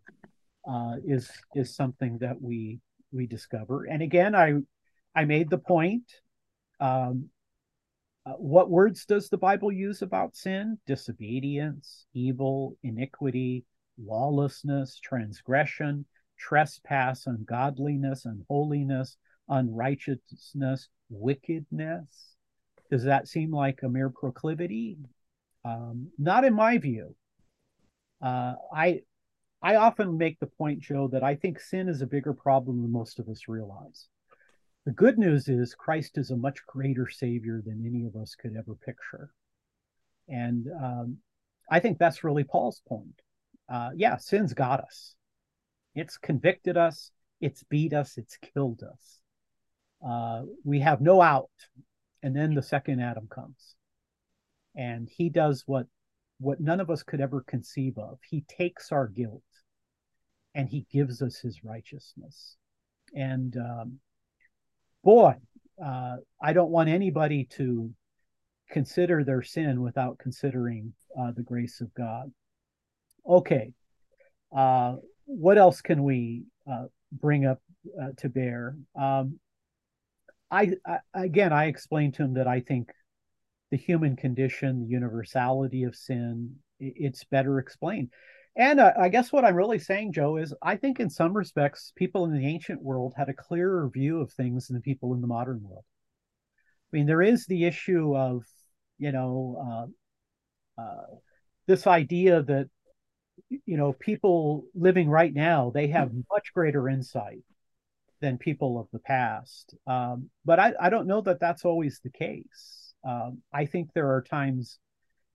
uh, 0.65 0.95
is 1.05 1.29
is 1.53 1.75
something 1.75 2.19
that 2.19 2.41
we 2.41 2.79
we 3.11 3.27
discover. 3.27 3.83
And 3.83 4.01
again, 4.01 4.33
I 4.33 4.53
I 5.13 5.25
made 5.25 5.49
the 5.49 5.57
point. 5.57 6.09
Um, 6.79 7.25
uh, 8.25 8.31
what 8.37 8.69
words 8.69 9.05
does 9.05 9.27
the 9.27 9.37
Bible 9.37 9.73
use 9.73 10.01
about 10.01 10.37
sin? 10.37 10.77
Disobedience, 10.87 12.05
evil, 12.13 12.77
iniquity, 12.81 13.65
lawlessness, 13.97 15.01
transgression, 15.03 16.05
trespass, 16.39 17.27
ungodliness, 17.27 18.23
unholiness, 18.23 19.17
unrighteousness, 19.49 20.87
wickedness. 21.09 22.32
Does 22.93 23.05
that 23.05 23.27
seem 23.27 23.51
like 23.51 23.81
a 23.81 23.89
mere 23.89 24.11
proclivity? 24.11 24.99
Um, 25.65 26.09
not 26.19 26.45
in 26.45 26.53
my 26.53 26.77
view. 26.77 27.15
Uh, 28.21 28.53
I 28.71 29.01
I 29.63 29.77
often 29.77 30.19
make 30.19 30.39
the 30.39 30.45
point, 30.45 30.81
Joe, 30.81 31.07
that 31.07 31.23
I 31.23 31.33
think 31.33 31.59
sin 31.59 31.89
is 31.89 32.03
a 32.03 32.05
bigger 32.05 32.33
problem 32.33 32.83
than 32.83 32.91
most 32.91 33.17
of 33.17 33.27
us 33.29 33.47
realize. 33.47 34.09
The 34.85 34.91
good 34.91 35.17
news 35.17 35.47
is 35.47 35.73
Christ 35.73 36.19
is 36.19 36.29
a 36.29 36.37
much 36.37 36.63
greater 36.67 37.09
Savior 37.09 37.63
than 37.65 37.83
any 37.83 38.05
of 38.05 38.15
us 38.15 38.35
could 38.35 38.55
ever 38.55 38.75
picture. 38.75 39.31
And 40.29 40.67
um, 40.79 41.17
I 41.71 41.79
think 41.79 41.97
that's 41.97 42.23
really 42.23 42.43
Paul's 42.43 42.83
point. 42.87 43.19
Uh, 43.67 43.89
yeah, 43.95 44.17
sin's 44.17 44.53
got 44.53 44.81
us. 44.81 45.15
It's 45.95 46.19
convicted 46.19 46.77
us. 46.77 47.09
It's 47.41 47.63
beat 47.63 47.93
us. 47.93 48.19
It's 48.19 48.37
killed 48.37 48.83
us. 48.83 49.19
Uh, 50.07 50.43
we 50.63 50.81
have 50.81 51.01
no 51.01 51.23
out. 51.23 51.49
And 52.23 52.33
then 52.35 52.55
the 52.55 52.63
second 52.63 53.01
Adam 53.01 53.27
comes, 53.27 53.75
and 54.75 55.09
he 55.09 55.29
does 55.29 55.63
what 55.67 55.87
what 56.39 56.59
none 56.59 56.79
of 56.79 56.89
us 56.89 57.03
could 57.03 57.21
ever 57.21 57.41
conceive 57.41 57.97
of. 57.97 58.17
He 58.27 58.45
takes 58.47 58.91
our 58.91 59.07
guilt, 59.07 59.43
and 60.55 60.69
he 60.69 60.87
gives 60.91 61.21
us 61.21 61.37
his 61.37 61.63
righteousness. 61.63 62.55
And 63.13 63.55
um, 63.57 63.99
boy, 65.03 65.35
uh, 65.83 66.15
I 66.41 66.53
don't 66.53 66.71
want 66.71 66.89
anybody 66.89 67.45
to 67.57 67.91
consider 68.71 69.23
their 69.23 69.41
sin 69.41 69.81
without 69.81 70.17
considering 70.17 70.93
uh, 71.19 71.31
the 71.35 71.43
grace 71.43 71.81
of 71.81 71.93
God. 71.93 72.31
Okay, 73.27 73.73
uh, 74.55 74.95
what 75.25 75.57
else 75.57 75.81
can 75.81 76.03
we 76.03 76.43
uh, 76.71 76.85
bring 77.11 77.45
up 77.45 77.61
uh, 78.01 78.09
to 78.17 78.29
bear? 78.29 78.75
Um, 78.99 79.39
I, 80.53 80.73
I, 80.85 80.99
again, 81.15 81.51
I 81.51 81.65
explained 81.65 82.13
to 82.15 82.23
him 82.23 82.35
that 82.35 82.47
I 82.47 82.59
think 82.59 82.91
the 83.71 83.77
human 83.77 84.15
condition, 84.15 84.81
the 84.81 84.87
universality 84.87 85.83
of 85.83 85.95
sin, 85.95 86.57
it's 86.79 87.23
better 87.23 87.57
explained. 87.57 88.09
And 88.55 88.79
uh, 88.79 88.93
I 88.99 89.09
guess 89.09 89.33
what 89.33 89.43
I'm 89.43 89.55
really 89.55 89.79
saying, 89.79 90.13
Joe, 90.13 90.37
is 90.37 90.53
I 90.61 90.75
think 90.75 90.99
in 90.99 91.09
some 91.09 91.35
respects, 91.35 91.91
people 91.95 92.25
in 92.25 92.33
the 92.33 92.45
ancient 92.45 92.83
world 92.83 93.15
had 93.17 93.29
a 93.29 93.33
clearer 93.33 93.89
view 93.91 94.21
of 94.21 94.31
things 94.31 94.67
than 94.67 94.79
people 94.81 95.15
in 95.15 95.21
the 95.21 95.27
modern 95.27 95.63
world. 95.63 95.85
I 96.93 96.97
mean, 96.97 97.07
there 97.07 97.23
is 97.23 97.47
the 97.47 97.65
issue 97.65 98.15
of, 98.15 98.43
you 98.99 99.11
know, 99.11 99.89
uh, 100.77 100.81
uh, 100.81 101.15
this 101.65 101.87
idea 101.87 102.43
that, 102.43 102.69
you 103.49 103.77
know, 103.77 103.93
people 103.93 104.65
living 104.75 105.09
right 105.09 105.33
now, 105.33 105.71
they 105.73 105.87
have 105.87 106.11
much 106.31 106.53
greater 106.53 106.87
insight 106.87 107.41
than 108.23 108.37
people 108.37 108.79
of 108.79 108.87
the 108.93 108.99
past. 108.99 109.75
Um, 109.85 110.29
but 110.45 110.57
I, 110.57 110.71
I, 110.79 110.89
don't 110.89 111.07
know 111.07 111.19
that 111.21 111.41
that's 111.41 111.65
always 111.65 111.99
the 112.01 112.09
case. 112.09 112.93
Um, 113.05 113.39
I 113.53 113.65
think 113.65 113.89
there 113.93 114.11
are 114.11 114.21
times 114.21 114.79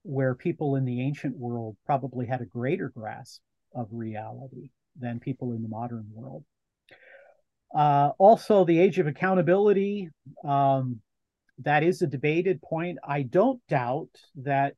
where 0.05 0.35
people 0.35 0.75
in 0.77 0.87
the 0.87 1.03
ancient 1.03 1.37
world 1.37 1.77
probably 1.85 2.25
had 2.27 2.41
a 2.41 2.47
greater 2.47 2.89
grasp 2.89 3.43
of 3.75 3.89
reality 3.93 4.71
than 4.99 5.21
people 5.21 5.53
in 5.53 5.63
the 5.63 5.69
modern 5.69 6.07
world. 6.15 6.45
Uh, 7.77 8.13
also, 8.19 8.65
the 8.65 8.81
age 8.81 8.99
of 8.99 9.07
accountability, 9.07 10.09
um, 10.43 11.03
that 11.59 11.83
is 11.83 12.01
a 12.01 12.07
debated 12.07 12.63
point. 12.63 12.97
I 13.07 13.21
don't 13.21 13.61
doubt 13.69 14.09
that 14.37 14.77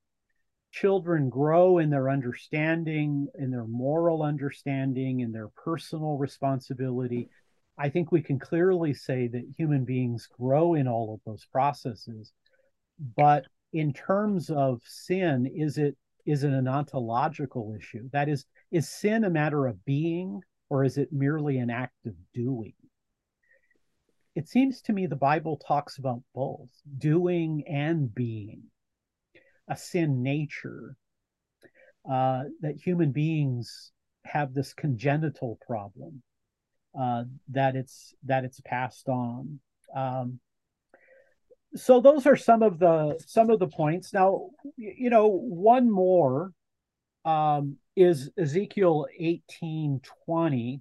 children 0.72 1.28
grow 1.28 1.78
in 1.78 1.90
their 1.90 2.10
understanding, 2.10 3.28
in 3.38 3.52
their 3.52 3.66
moral 3.66 4.24
understanding, 4.24 5.20
in 5.20 5.30
their 5.30 5.48
personal 5.64 6.16
responsibility. 6.16 7.28
I 7.80 7.88
think 7.88 8.12
we 8.12 8.20
can 8.20 8.38
clearly 8.38 8.92
say 8.92 9.26
that 9.28 9.54
human 9.56 9.86
beings 9.86 10.28
grow 10.38 10.74
in 10.74 10.86
all 10.86 11.14
of 11.14 11.20
those 11.24 11.46
processes. 11.46 12.34
But 13.16 13.46
in 13.72 13.94
terms 13.94 14.50
of 14.50 14.82
sin, 14.84 15.46
is 15.46 15.78
it 15.78 15.96
is 16.26 16.44
it 16.44 16.52
an 16.52 16.68
ontological 16.68 17.74
issue? 17.74 18.10
That 18.12 18.28
is, 18.28 18.44
is 18.70 18.86
sin 18.86 19.24
a 19.24 19.30
matter 19.30 19.66
of 19.66 19.82
being 19.86 20.42
or 20.68 20.84
is 20.84 20.98
it 20.98 21.10
merely 21.10 21.56
an 21.56 21.70
act 21.70 22.06
of 22.06 22.14
doing? 22.34 22.74
It 24.36 24.46
seems 24.46 24.82
to 24.82 24.92
me 24.92 25.06
the 25.06 25.16
Bible 25.16 25.56
talks 25.56 25.96
about 25.96 26.20
both 26.34 26.68
doing 26.98 27.64
and 27.66 28.14
being, 28.14 28.64
a 29.68 29.76
sin 29.76 30.22
nature, 30.22 30.94
uh, 32.08 32.44
that 32.60 32.76
human 32.76 33.12
beings 33.12 33.92
have 34.24 34.52
this 34.52 34.74
congenital 34.74 35.58
problem 35.66 36.22
uh, 36.98 37.24
that 37.48 37.76
it's 37.76 38.14
that 38.24 38.44
it's 38.44 38.60
passed 38.60 39.08
on. 39.08 39.60
Um, 39.94 40.40
so 41.74 42.00
those 42.00 42.26
are 42.26 42.36
some 42.36 42.62
of 42.62 42.78
the 42.78 43.18
some 43.26 43.50
of 43.50 43.58
the 43.58 43.68
points 43.68 44.12
now 44.12 44.48
you 44.76 45.10
know 45.10 45.28
one 45.28 45.90
more 45.90 46.52
um, 47.24 47.76
is 47.96 48.30
ezekiel 48.38 49.06
eighteen 49.18 50.00
twenty. 50.24 50.80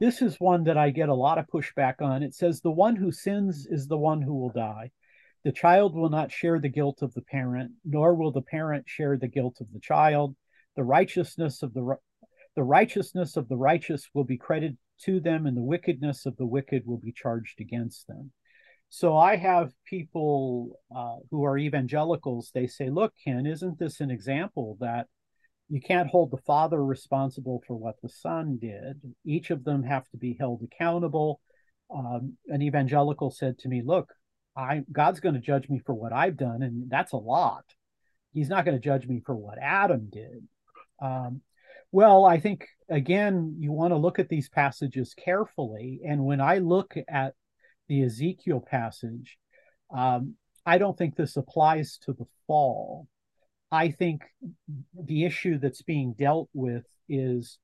this 0.00 0.22
is 0.22 0.40
one 0.40 0.64
that 0.64 0.78
i 0.78 0.90
get 0.90 1.08
a 1.08 1.14
lot 1.14 1.38
of 1.38 1.46
pushback 1.52 2.00
on 2.00 2.22
it 2.22 2.34
says 2.34 2.60
the 2.60 2.70
one 2.70 2.96
who 2.96 3.12
sins 3.12 3.66
is 3.68 3.86
the 3.86 3.98
one 3.98 4.22
who 4.22 4.34
will 4.34 4.50
die 4.50 4.90
the 5.44 5.52
child 5.52 5.94
will 5.94 6.10
not 6.10 6.32
share 6.32 6.58
the 6.58 6.68
guilt 6.68 7.02
of 7.02 7.12
the 7.14 7.22
parent 7.22 7.72
nor 7.84 8.14
will 8.14 8.32
the 8.32 8.42
parent 8.42 8.88
share 8.88 9.18
the 9.18 9.28
guilt 9.28 9.58
of 9.60 9.66
the 9.72 9.80
child 9.80 10.34
the 10.76 10.84
righteousness 10.84 11.62
of 11.62 11.74
the 11.74 11.96
the 12.56 12.62
righteousness 12.62 13.36
of 13.36 13.48
the 13.48 13.56
righteous 13.56 14.08
will 14.14 14.24
be 14.24 14.36
credited 14.36 14.78
to 15.02 15.20
them 15.20 15.46
and 15.46 15.56
the 15.56 15.62
wickedness 15.62 16.26
of 16.26 16.36
the 16.36 16.46
wicked 16.46 16.82
will 16.86 16.98
be 16.98 17.12
charged 17.12 17.60
against 17.60 18.06
them 18.06 18.32
so 18.94 19.16
I 19.16 19.36
have 19.36 19.72
people 19.86 20.78
uh, 20.94 21.16
who 21.30 21.44
are 21.46 21.56
evangelicals. 21.56 22.50
They 22.52 22.66
say, 22.66 22.90
"Look, 22.90 23.14
Ken, 23.24 23.46
isn't 23.46 23.78
this 23.78 24.00
an 24.00 24.10
example 24.10 24.76
that 24.80 25.06
you 25.70 25.80
can't 25.80 26.10
hold 26.10 26.30
the 26.30 26.42
father 26.46 26.84
responsible 26.84 27.62
for 27.66 27.74
what 27.74 27.94
the 28.02 28.10
son 28.10 28.58
did? 28.60 29.00
Each 29.24 29.48
of 29.48 29.64
them 29.64 29.82
have 29.84 30.06
to 30.10 30.18
be 30.18 30.36
held 30.38 30.62
accountable." 30.62 31.40
Um, 31.90 32.36
an 32.48 32.60
evangelical 32.60 33.30
said 33.30 33.58
to 33.60 33.68
me, 33.70 33.80
"Look, 33.80 34.12
I 34.54 34.82
God's 34.92 35.20
going 35.20 35.36
to 35.36 35.40
judge 35.40 35.70
me 35.70 35.78
for 35.78 35.94
what 35.94 36.12
I've 36.12 36.36
done, 36.36 36.62
and 36.62 36.90
that's 36.90 37.12
a 37.12 37.16
lot. 37.16 37.64
He's 38.34 38.50
not 38.50 38.66
going 38.66 38.76
to 38.76 38.84
judge 38.84 39.08
me 39.08 39.22
for 39.24 39.34
what 39.34 39.56
Adam 39.58 40.10
did." 40.12 40.46
Um, 41.00 41.40
well, 41.92 42.24
I 42.24 42.40
think 42.40 42.66
again, 42.88 43.56
you 43.58 43.70
want 43.70 43.92
to 43.92 43.98
look 43.98 44.18
at 44.18 44.28
these 44.28 44.48
passages 44.48 45.14
carefully, 45.14 46.00
and 46.06 46.24
when 46.24 46.40
I 46.40 46.58
look 46.58 46.94
at 47.08 47.34
the 47.88 48.02
Ezekiel 48.02 48.60
passage, 48.60 49.38
um, 49.94 50.34
I 50.64 50.78
don't 50.78 50.96
think 50.96 51.14
this 51.14 51.36
applies 51.36 51.98
to 52.04 52.12
the 52.12 52.26
fall. 52.46 53.08
I 53.70 53.90
think 53.90 54.22
the 54.98 55.24
issue 55.24 55.58
that's 55.58 55.82
being 55.82 56.14
dealt 56.18 56.48
with 56.52 56.84
is 57.08 57.58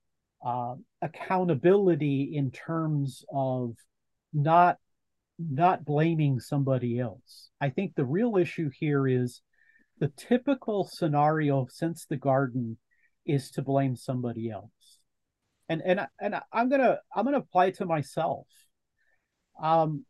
uh, 0.45 0.75
accountability 1.03 2.33
in 2.35 2.51
terms 2.51 3.25
of 3.33 3.75
not 4.33 4.79
not 5.39 5.85
blaming 5.85 6.41
somebody 6.41 6.99
else. 6.99 7.51
I 7.61 7.71
think 7.71 7.95
the 7.95 8.05
real 8.05 8.37
issue 8.37 8.71
here 8.77 9.07
is 9.07 9.41
the 10.01 10.09
typical 10.09 10.85
scenario 10.85 11.67
since 11.71 12.07
the 12.07 12.17
garden 12.17 12.77
is 13.29 13.51
to 13.53 13.63
blame 13.63 13.95
somebody 13.95 14.51
else. 14.51 14.99
And 15.69 15.83
and 15.85 16.07
and 16.21 16.37
I'm 16.53 16.69
gonna 16.69 16.99
I'm 17.15 17.25
gonna 17.25 17.39
apply 17.39 17.67
it 17.67 17.77
to 17.77 17.87
myself. 17.87 18.47
Um, 19.63 20.05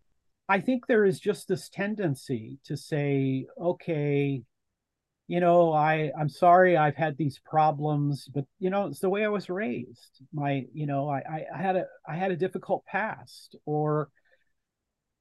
I 0.48 0.60
think 0.60 0.86
there 0.86 1.04
is 1.04 1.20
just 1.20 1.48
this 1.48 1.68
tendency 1.68 2.58
to 2.64 2.76
say, 2.76 3.46
okay, 3.60 4.42
you 5.26 5.40
know, 5.40 5.72
I 5.72 6.10
I'm 6.18 6.30
sorry 6.30 6.76
I've 6.76 6.96
had 6.96 7.16
these 7.18 7.38
problems, 7.44 8.28
but 8.32 8.44
you 8.58 8.70
know, 8.70 8.86
it's 8.86 9.00
the 9.00 9.10
way 9.10 9.24
I 9.24 9.28
was 9.28 9.50
raised. 9.50 10.22
My, 10.32 10.64
you 10.72 10.86
know, 10.86 11.08
I 11.10 11.44
I 11.54 11.60
had 11.60 11.76
a 11.76 11.86
I 12.08 12.16
had 12.16 12.30
a 12.30 12.36
difficult 12.36 12.84
past, 12.86 13.56
or 13.66 14.08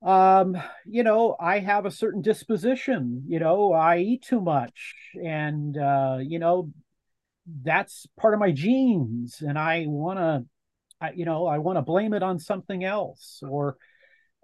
um, 0.01 0.55
you 0.85 1.03
know, 1.03 1.35
I 1.39 1.59
have 1.59 1.85
a 1.85 1.91
certain 1.91 2.21
disposition. 2.21 3.23
You 3.27 3.39
know, 3.39 3.73
I 3.73 3.97
eat 3.97 4.23
too 4.23 4.39
much, 4.39 4.93
and 5.21 5.77
uh, 5.77 6.19
you 6.21 6.39
know, 6.39 6.71
that's 7.63 8.05
part 8.19 8.33
of 8.33 8.39
my 8.39 8.51
genes, 8.51 9.41
and 9.41 9.57
I 9.57 9.85
want 9.87 10.19
to, 10.19 11.13
you 11.15 11.25
know, 11.25 11.47
I 11.47 11.59
want 11.59 11.77
to 11.77 11.81
blame 11.81 12.13
it 12.13 12.23
on 12.23 12.39
something 12.39 12.83
else, 12.83 13.41
or 13.47 13.77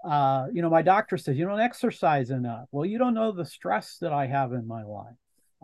uh, 0.04 0.48
you 0.54 0.62
know, 0.62 0.70
my 0.70 0.82
doctor 0.82 1.18
says 1.18 1.38
you 1.38 1.46
don't 1.46 1.60
exercise 1.60 2.30
enough. 2.30 2.68
Well, 2.72 2.86
you 2.86 2.98
don't 2.98 3.14
know 3.14 3.32
the 3.32 3.46
stress 3.46 3.98
that 4.02 4.14
I 4.14 4.28
have 4.28 4.54
in 4.54 4.68
my 4.68 4.84
life. 4.84 5.16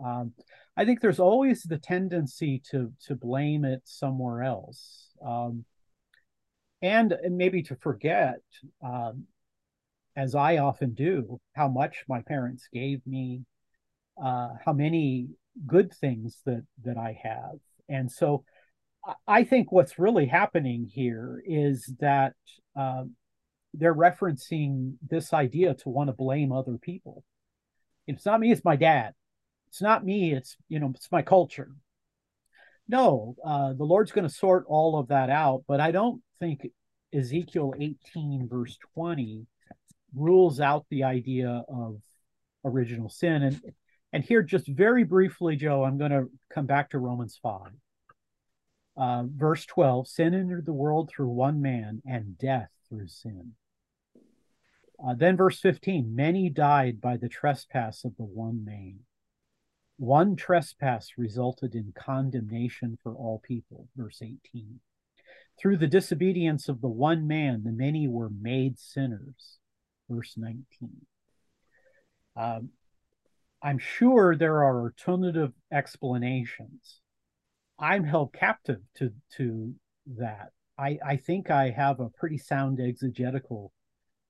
Um, 0.04 0.32
I 0.76 0.84
think 0.84 1.00
there's 1.00 1.20
always 1.20 1.62
the 1.62 1.78
tendency 1.78 2.62
to 2.70 2.92
to 3.06 3.14
blame 3.14 3.64
it 3.64 3.82
somewhere 3.84 4.42
else, 4.42 5.08
um, 5.24 5.64
and, 6.82 7.14
maybe 7.30 7.62
to 7.64 7.76
forget, 7.76 8.40
um, 8.82 9.24
as 10.16 10.34
I 10.34 10.58
often 10.58 10.94
do, 10.94 11.40
how 11.54 11.68
much 11.68 12.04
my 12.08 12.22
parents 12.22 12.68
gave 12.72 13.06
me, 13.06 13.44
uh, 14.22 14.50
how 14.64 14.72
many 14.72 15.28
good 15.66 15.92
things 15.92 16.40
that 16.46 16.64
that 16.84 16.96
I 16.96 17.18
have, 17.22 17.58
and 17.88 18.10
so 18.10 18.44
I 19.26 19.44
think 19.44 19.72
what's 19.72 19.98
really 19.98 20.26
happening 20.26 20.86
here 20.92 21.42
is 21.46 21.92
that 22.00 22.34
uh, 22.76 23.04
they're 23.72 23.94
referencing 23.94 24.94
this 25.08 25.32
idea 25.32 25.74
to 25.74 25.88
want 25.88 26.08
to 26.08 26.12
blame 26.12 26.52
other 26.52 26.76
people. 26.76 27.24
It's 28.06 28.26
not 28.26 28.40
me, 28.40 28.52
it's 28.52 28.64
my 28.64 28.76
dad. 28.76 29.14
It's 29.68 29.80
not 29.80 30.04
me, 30.04 30.32
it's 30.32 30.56
you 30.68 30.80
know, 30.80 30.92
it's 30.94 31.10
my 31.12 31.22
culture. 31.22 31.70
No, 32.88 33.36
uh, 33.44 33.72
the 33.72 33.84
Lord's 33.84 34.10
going 34.10 34.26
to 34.26 34.34
sort 34.34 34.64
all 34.66 34.98
of 34.98 35.08
that 35.08 35.30
out, 35.30 35.62
but 35.68 35.80
I 35.80 35.92
don't 35.92 36.20
think 36.40 36.66
Ezekiel 37.14 37.74
18, 37.78 38.48
verse 38.50 38.76
20, 38.94 39.46
rules 40.14 40.60
out 40.60 40.86
the 40.90 41.04
idea 41.04 41.62
of 41.68 42.00
original 42.64 43.08
sin. 43.08 43.44
And 43.44 43.60
And 44.12 44.24
here, 44.24 44.42
just 44.42 44.66
very 44.66 45.04
briefly, 45.04 45.56
Joe, 45.56 45.84
I'm 45.84 45.98
going 45.98 46.10
to 46.10 46.30
come 46.52 46.66
back 46.66 46.90
to 46.90 46.98
Romans 46.98 47.38
5. 47.42 47.60
Uh, 48.96 49.22
verse 49.26 49.64
12 49.66 50.08
Sin 50.08 50.34
entered 50.34 50.66
the 50.66 50.72
world 50.72 51.10
through 51.10 51.28
one 51.28 51.62
man, 51.62 52.02
and 52.04 52.36
death 52.36 52.70
through 52.88 53.08
sin. 53.08 53.52
Uh, 55.02 55.14
then, 55.14 55.36
verse 55.36 55.60
15 55.60 56.14
Many 56.14 56.50
died 56.50 57.00
by 57.00 57.16
the 57.16 57.28
trespass 57.28 58.04
of 58.04 58.16
the 58.16 58.24
one 58.24 58.64
man. 58.64 59.00
One 59.96 60.34
trespass 60.34 61.12
resulted 61.16 61.74
in 61.74 61.92
condemnation 61.96 62.98
for 63.02 63.14
all 63.14 63.38
people. 63.38 63.86
Verse 63.96 64.20
18. 64.22 64.80
Through 65.58 65.76
the 65.76 65.86
disobedience 65.86 66.68
of 66.68 66.80
the 66.80 66.88
one 66.88 67.28
man, 67.28 67.62
the 67.64 67.72
many 67.72 68.08
were 68.08 68.30
made 68.30 68.78
sinners. 68.78 69.58
Verse 70.08 70.34
19. 70.36 70.64
Um, 72.34 72.70
I'm 73.62 73.78
sure 73.78 74.36
there 74.36 74.62
are 74.64 74.82
alternative 74.82 75.52
explanations. 75.72 77.00
I'm 77.78 78.04
held 78.04 78.32
captive 78.32 78.80
to 78.96 79.12
to 79.36 79.74
that. 80.18 80.50
I, 80.78 80.98
I 81.06 81.16
think 81.16 81.50
I 81.50 81.70
have 81.70 82.00
a 82.00 82.08
pretty 82.08 82.38
sound 82.38 82.80
exegetical 82.80 83.70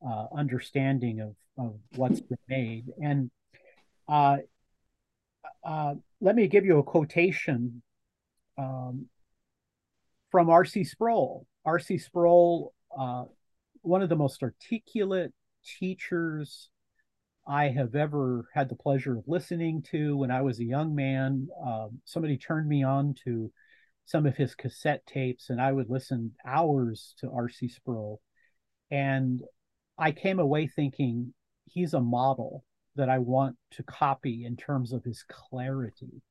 uh, 0.04 0.26
understanding 0.34 1.20
of, 1.20 1.36
of 1.56 1.74
what's 1.94 2.20
been 2.20 2.38
made. 2.48 2.86
And 3.00 3.30
uh, 4.08 4.38
uh, 5.62 5.94
let 6.20 6.34
me 6.34 6.48
give 6.48 6.64
you 6.64 6.78
a 6.78 6.82
quotation 6.82 7.82
um, 8.58 9.06
from 10.32 10.50
R.C. 10.50 10.82
Sproul. 10.82 11.46
R.C. 11.64 11.98
Sproul, 11.98 12.72
uh, 12.98 13.24
one 13.82 14.02
of 14.02 14.08
the 14.08 14.16
most 14.16 14.42
articulate 14.42 15.32
teachers 15.78 16.68
I 17.46 17.68
have 17.68 17.94
ever 17.94 18.48
had 18.54 18.68
the 18.68 18.76
pleasure 18.76 19.16
of 19.16 19.26
listening 19.26 19.82
to 19.90 20.16
when 20.16 20.30
I 20.30 20.42
was 20.42 20.60
a 20.60 20.64
young 20.64 20.94
man. 20.94 21.48
Um, 21.64 22.00
somebody 22.04 22.36
turned 22.36 22.68
me 22.68 22.82
on 22.82 23.14
to 23.24 23.50
some 24.04 24.26
of 24.26 24.36
his 24.36 24.54
cassette 24.54 25.04
tapes, 25.06 25.50
and 25.50 25.60
I 25.60 25.72
would 25.72 25.88
listen 25.88 26.32
hours 26.44 27.14
to 27.18 27.30
R.C. 27.30 27.68
Sproul. 27.68 28.20
And 28.90 29.42
I 29.98 30.12
came 30.12 30.38
away 30.38 30.66
thinking 30.66 31.32
he's 31.66 31.94
a 31.94 32.00
model 32.00 32.64
that 32.96 33.08
I 33.08 33.18
want 33.18 33.56
to 33.72 33.82
copy 33.82 34.44
in 34.44 34.56
terms 34.56 34.92
of 34.92 35.04
his 35.04 35.24
clarity. 35.28 36.22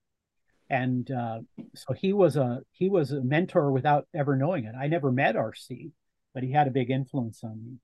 And 0.70 1.10
uh, 1.10 1.40
so 1.74 1.94
he 1.94 2.14
was 2.14 2.36
a 2.36 2.60
he 2.72 2.90
was 2.90 3.12
a 3.12 3.22
mentor 3.22 3.72
without 3.72 4.08
ever 4.14 4.36
knowing 4.36 4.66
it. 4.66 4.76
I 4.80 4.88
never 4.88 5.12
met 5.12 5.36
RC, 5.36 5.92
but 6.34 6.44
he 6.44 6.52
had 6.52 6.68
a 6.68 6.72
big 6.72 6.92
influence 6.92 7.44
on 7.44 7.64
me. 7.64 7.78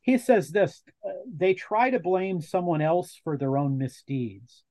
He 0.00 0.18
says 0.18 0.50
this: 0.50 0.82
they 1.30 1.54
try 1.54 1.90
to 1.90 2.00
blame 2.00 2.40
someone 2.40 2.80
else 2.80 3.20
for 3.22 3.36
their 3.36 3.56
own 3.56 3.78
misdeeds. 3.78 4.64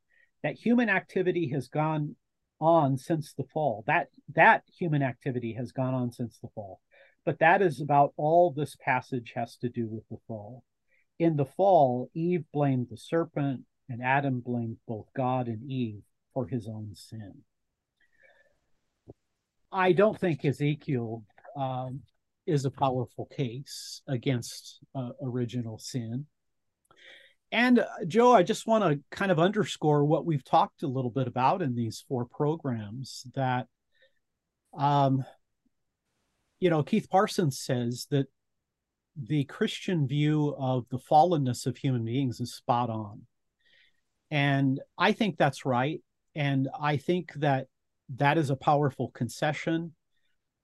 That 0.44 0.56
human 0.56 0.90
activity 0.90 1.50
has 1.50 1.68
gone 1.68 2.16
on 2.62 2.98
since 2.98 3.34
the 3.34 3.44
fall. 3.44 3.84
That 3.88 4.08
that 4.36 4.64
human 4.78 5.04
activity 5.04 5.54
has 5.54 5.72
gone 5.72 5.94
on 5.94 6.12
since 6.12 6.40
the 6.40 6.50
fall. 6.56 6.80
But 7.26 7.40
that 7.40 7.62
is 7.62 7.82
about 7.82 8.14
all 8.18 8.52
this 8.52 8.76
passage 8.76 9.34
has 9.36 9.58
to 9.58 9.70
do 9.70 9.88
with 9.88 10.08
the 10.10 10.18
fall 10.28 10.64
in 11.20 11.36
the 11.36 11.46
fall, 11.46 12.10
Eve 12.14 12.46
blamed 12.54 12.88
the 12.90 12.98
serpent, 12.98 13.66
and 13.90 14.02
Adam 14.02 14.40
blamed 14.40 14.78
both 14.88 15.08
God 15.16 15.48
and 15.48 15.70
Eve 15.70 16.02
for 16.34 16.48
his 16.48 16.68
own 16.68 16.96
sin. 16.96 17.44
I 19.72 19.92
don't 19.92 20.18
think 20.18 20.46
Ezekiel 20.46 21.24
um, 21.56 22.02
is 22.50 22.66
a 22.66 22.72
powerful 22.72 23.26
case 23.26 24.02
against 24.08 24.80
uh, 24.96 25.12
original 25.22 25.78
sin. 25.78 26.26
And 27.52 27.80
uh, 27.80 27.86
Joe, 28.08 28.34
I 28.34 28.44
just 28.44 28.68
want 28.68 28.84
to 28.84 29.00
kind 29.16 29.32
of 29.32 29.40
underscore 29.40 30.06
what 30.06 30.26
we've 30.26 30.44
talked 30.44 30.84
a 30.84 30.88
little 30.88 31.12
bit 31.12 31.28
about 31.28 31.62
in 31.62 31.76
these 31.76 32.04
four 32.08 32.26
programs 32.26 33.26
that, 33.36 33.68
um, 34.78 35.24
you 36.60 36.70
know, 36.70 36.84
Keith 36.84 37.10
Parsons 37.10 37.60
says 37.60 38.08
that 38.12 38.28
the 39.16 39.46
Christian 39.46 40.08
view 40.08 40.56
of 40.58 40.86
the 40.90 41.00
fallenness 41.00 41.66
of 41.66 41.78
human 41.78 42.06
beings 42.06 42.40
is 42.40 42.54
spot 42.54 42.90
on. 42.90 43.24
And 44.32 44.80
I 44.98 45.12
think 45.12 45.38
that's 45.38 45.66
right. 45.66 46.02
And 46.36 46.70
I 46.80 46.98
think 46.98 47.34
that 47.38 47.68
that 48.16 48.38
is 48.38 48.50
a 48.50 48.56
powerful 48.56 49.10
concession. 49.10 49.94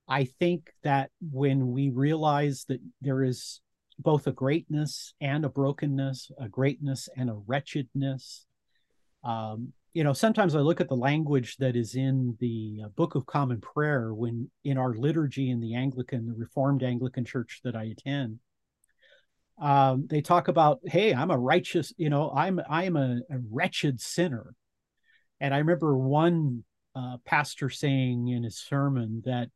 I 0.08 0.24
think 0.24 0.70
that 0.82 1.10
when 1.20 1.72
we 1.72 1.90
realize 1.90 2.64
that 2.68 2.80
there 3.00 3.22
is 3.22 3.60
both 3.98 4.26
a 4.26 4.32
greatness 4.32 5.14
and 5.20 5.44
a 5.44 5.48
brokenness, 5.48 6.30
a 6.38 6.48
greatness 6.48 7.08
and 7.16 7.30
a 7.30 7.40
wretchedness, 7.46 8.46
um, 9.24 9.72
you 9.94 10.04
know, 10.04 10.12
sometimes 10.12 10.54
I 10.54 10.60
look 10.60 10.82
at 10.82 10.88
the 10.88 10.94
language 10.94 11.56
that 11.56 11.74
is 11.74 11.94
in 11.94 12.36
the 12.38 12.82
uh, 12.84 12.88
Book 12.88 13.14
of 13.14 13.24
Common 13.24 13.60
Prayer 13.62 14.12
when 14.12 14.50
in 14.62 14.76
our 14.76 14.94
liturgy 14.94 15.50
in 15.50 15.58
the 15.58 15.74
Anglican, 15.74 16.26
the 16.26 16.34
Reformed 16.34 16.82
Anglican 16.82 17.24
Church 17.24 17.60
that 17.64 17.74
I 17.74 17.84
attend. 17.84 18.38
Um, 19.58 20.06
they 20.06 20.20
talk 20.20 20.48
about, 20.48 20.80
hey, 20.84 21.14
I'm 21.14 21.30
a 21.30 21.38
righteous, 21.38 21.94
you 21.96 22.10
know, 22.10 22.30
I'm 22.30 22.60
I'm 22.68 22.96
a, 22.96 23.20
a 23.30 23.38
wretched 23.50 24.00
sinner. 24.00 24.54
And 25.40 25.54
I 25.54 25.58
remember 25.58 25.96
one 25.96 26.64
uh, 26.94 27.16
pastor 27.24 27.70
saying 27.70 28.28
in 28.28 28.42
his 28.42 28.58
sermon 28.58 29.22
that 29.24 29.48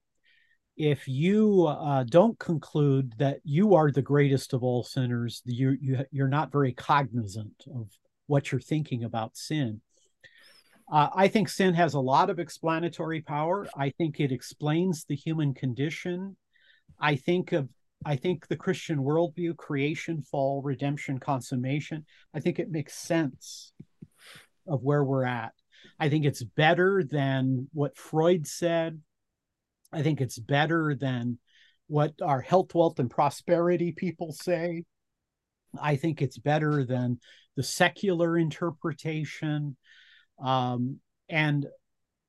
if 0.80 1.06
you 1.06 1.66
uh, 1.66 2.04
don't 2.04 2.38
conclude 2.38 3.12
that 3.18 3.40
you 3.44 3.74
are 3.74 3.90
the 3.90 4.00
greatest 4.00 4.54
of 4.54 4.62
all 4.62 4.82
sinners, 4.82 5.42
you, 5.44 5.76
you 5.78 6.06
you're 6.10 6.26
not 6.26 6.50
very 6.50 6.72
cognizant 6.72 7.52
of 7.74 7.90
what 8.28 8.50
you're 8.50 8.62
thinking 8.62 9.04
about 9.04 9.36
sin. 9.36 9.82
Uh, 10.90 11.08
I 11.14 11.28
think 11.28 11.50
sin 11.50 11.74
has 11.74 11.92
a 11.92 12.00
lot 12.00 12.30
of 12.30 12.38
explanatory 12.38 13.20
power. 13.20 13.68
I 13.76 13.90
think 13.90 14.20
it 14.20 14.32
explains 14.32 15.04
the 15.04 15.14
human 15.14 15.52
condition. 15.52 16.36
I 16.98 17.16
think 17.16 17.52
of 17.52 17.68
I 18.06 18.16
think 18.16 18.48
the 18.48 18.56
Christian 18.56 19.00
worldview, 19.00 19.58
creation, 19.58 20.22
fall, 20.22 20.62
redemption, 20.62 21.18
consummation, 21.18 22.06
I 22.32 22.40
think 22.40 22.58
it 22.58 22.70
makes 22.70 22.94
sense 22.94 23.74
of 24.66 24.82
where 24.82 25.04
we're 25.04 25.26
at. 25.26 25.52
I 25.98 26.08
think 26.08 26.24
it's 26.24 26.42
better 26.42 27.04
than 27.04 27.68
what 27.74 27.98
Freud 27.98 28.46
said. 28.46 29.02
I 29.92 30.02
think 30.02 30.20
it's 30.20 30.38
better 30.38 30.94
than 30.94 31.38
what 31.86 32.14
our 32.22 32.40
health, 32.40 32.74
wealth, 32.74 32.98
and 32.98 33.10
prosperity 33.10 33.92
people 33.92 34.32
say. 34.32 34.84
I 35.80 35.96
think 35.96 36.22
it's 36.22 36.38
better 36.38 36.84
than 36.84 37.20
the 37.56 37.62
secular 37.62 38.38
interpretation. 38.38 39.76
Um, 40.42 41.00
and 41.28 41.66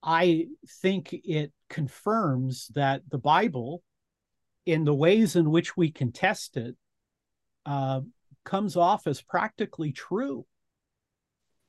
I 0.04 0.48
think 0.82 1.14
it 1.14 1.52
confirms 1.70 2.68
that 2.76 3.04
the 3.10 3.18
Bible, 3.18 3.84
in 4.66 4.84
the 4.84 4.96
ways 4.96 5.36
in 5.36 5.52
which 5.52 5.78
we 5.78 5.92
can 5.92 6.12
test 6.12 6.58
it, 6.58 6.76
uh, 7.66 8.02
comes 8.44 8.76
off 8.76 9.06
as 9.06 9.22
practically 9.22 9.92
true. 9.92 10.46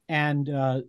And 0.09 0.49
uh, 0.49 0.81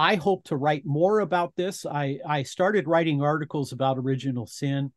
I 0.00 0.14
hope 0.14 0.44
to 0.44 0.56
write 0.56 0.86
more 0.86 1.20
about 1.20 1.56
this. 1.56 1.84
I, 1.84 2.20
I 2.26 2.42
started 2.42 2.88
writing 2.88 3.20
articles 3.20 3.72
about 3.72 3.98
original 3.98 4.46
sin, 4.46 4.92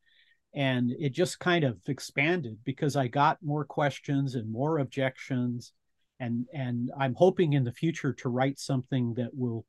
and 0.55 0.91
it 0.97 1.09
just 1.09 1.39
kind 1.39 1.65
of 1.65 1.77
expanded 1.87 2.59
because 2.63 2.95
I 2.95 3.07
got 3.09 3.43
more 3.43 3.65
questions 3.65 4.35
and 4.35 4.49
more 4.49 4.77
objections. 4.77 5.73
And, 6.21 6.45
and 6.53 6.89
I'm 6.97 7.15
hoping 7.15 7.51
in 7.51 7.65
the 7.65 7.73
future 7.73 8.13
to 8.13 8.29
write 8.29 8.59
something 8.59 9.13
that 9.15 9.31
will 9.33 9.65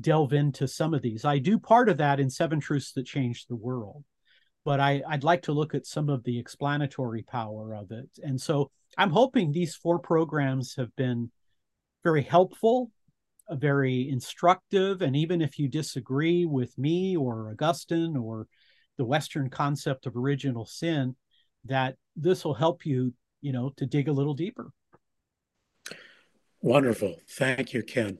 delve 0.00 0.32
into 0.32 0.68
some 0.68 0.94
of 0.94 1.02
these. 1.02 1.24
I 1.24 1.38
do 1.38 1.58
part 1.58 1.88
of 1.88 1.96
that 1.96 2.20
in 2.20 2.30
Seven 2.30 2.60
Truths 2.60 2.92
That 2.92 3.04
Changed 3.04 3.48
the 3.48 3.56
World, 3.56 4.04
but 4.64 4.78
I, 4.78 5.02
I'd 5.08 5.24
like 5.24 5.42
to 5.42 5.52
look 5.52 5.74
at 5.74 5.86
some 5.86 6.08
of 6.08 6.22
the 6.22 6.38
explanatory 6.38 7.24
power 7.24 7.74
of 7.74 7.90
it. 7.90 8.08
And 8.22 8.40
so 8.40 8.70
I'm 8.96 9.10
hoping 9.10 9.50
these 9.50 9.74
four 9.74 9.98
programs 9.98 10.76
have 10.76 10.94
been 10.94 11.32
very 12.04 12.22
helpful, 12.22 12.92
very 13.50 14.08
instructive. 14.08 15.02
And 15.02 15.16
even 15.16 15.40
if 15.40 15.58
you 15.58 15.68
disagree 15.68 16.44
with 16.44 16.76
me 16.78 17.16
or 17.16 17.50
Augustine 17.50 18.16
or 18.16 18.46
the 18.96 19.04
Western 19.04 19.48
concept 19.48 20.06
of 20.06 20.16
original 20.16 20.66
sin, 20.66 21.16
that 21.64 21.96
this 22.16 22.44
will 22.44 22.54
help 22.54 22.84
you, 22.84 23.12
you 23.40 23.52
know, 23.52 23.72
to 23.76 23.86
dig 23.86 24.08
a 24.08 24.12
little 24.12 24.34
deeper. 24.34 24.70
Wonderful. 26.60 27.16
Thank 27.30 27.72
you, 27.72 27.82
Ken. 27.82 28.18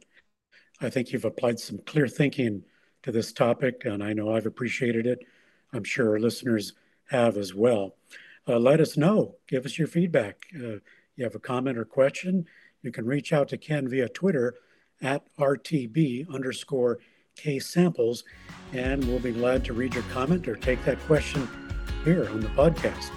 I 0.80 0.90
think 0.90 1.12
you've 1.12 1.24
applied 1.24 1.58
some 1.58 1.78
clear 1.86 2.06
thinking 2.06 2.62
to 3.02 3.10
this 3.10 3.32
topic, 3.32 3.84
and 3.84 4.02
I 4.02 4.12
know 4.12 4.34
I've 4.34 4.46
appreciated 4.46 5.06
it. 5.06 5.18
I'm 5.72 5.84
sure 5.84 6.10
our 6.10 6.20
listeners 6.20 6.74
have 7.10 7.36
as 7.36 7.54
well. 7.54 7.96
Uh, 8.46 8.58
let 8.58 8.80
us 8.80 8.96
know. 8.96 9.34
Give 9.48 9.66
us 9.66 9.78
your 9.78 9.88
feedback. 9.88 10.46
Uh, 10.54 10.78
you 11.16 11.24
have 11.24 11.34
a 11.34 11.40
comment 11.40 11.76
or 11.76 11.84
question, 11.84 12.46
you 12.82 12.92
can 12.92 13.04
reach 13.04 13.32
out 13.32 13.48
to 13.48 13.58
Ken 13.58 13.88
via 13.88 14.08
Twitter 14.08 14.54
at 15.02 15.22
RTB 15.36 16.32
underscore 16.32 16.98
K 17.36 17.58
samples, 17.58 18.24
and 18.72 19.04
we'll 19.04 19.18
be 19.18 19.32
glad 19.32 19.64
to 19.66 19.72
read 19.72 19.94
your 19.94 20.02
comment 20.04 20.48
or 20.48 20.56
take 20.56 20.84
that 20.84 20.98
question 21.00 21.48
here 22.04 22.28
on 22.30 22.40
the 22.40 22.48
podcast. 22.48 23.10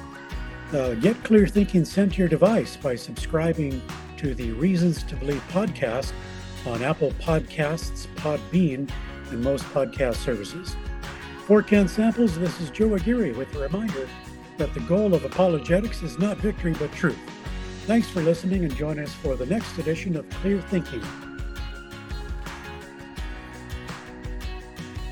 Uh, 0.74 0.94
get 0.96 1.22
clear 1.24 1.48
thinking 1.48 1.84
sent 1.84 2.14
to 2.14 2.20
your 2.20 2.30
device 2.30 2.78
by 2.78 2.96
subscribing 2.96 3.82
to 4.18 4.34
the 4.34 4.52
Reasons 4.52 5.04
to 5.04 5.16
Believe 5.16 5.44
podcast 5.50 6.14
on 6.66 6.84
Apple 6.84 7.12
Podcasts, 7.14 8.08
Podbean, 8.16 8.90
and 9.32 9.44
most 9.44 9.66
podcast 9.66 10.16
services. 10.16 10.76
For 11.46 11.62
Ken 11.62 11.88
Samples, 11.88 12.38
this 12.38 12.62
is 12.62 12.70
Joe 12.70 12.94
Aguirre 12.94 13.34
with 13.34 13.54
a 13.56 13.60
reminder 13.60 14.08
that 14.58 14.74
the 14.74 14.80
goal 14.82 15.14
of 15.14 15.26
apologetics 15.26 16.04
is 16.04 16.20
not 16.20 16.38
victory 16.38 16.76
but 16.78 16.92
truth. 16.94 17.18
Thanks 17.86 18.08
for 18.08 18.22
listening 18.22 18.64
and 18.64 18.76
join 18.76 19.00
us 19.00 19.14
for 19.14 19.36
the 19.36 19.48
next 19.48 19.78
edition 19.80 20.16
of 20.16 20.30
Clear 20.30 20.62
Thinking. 20.62 21.02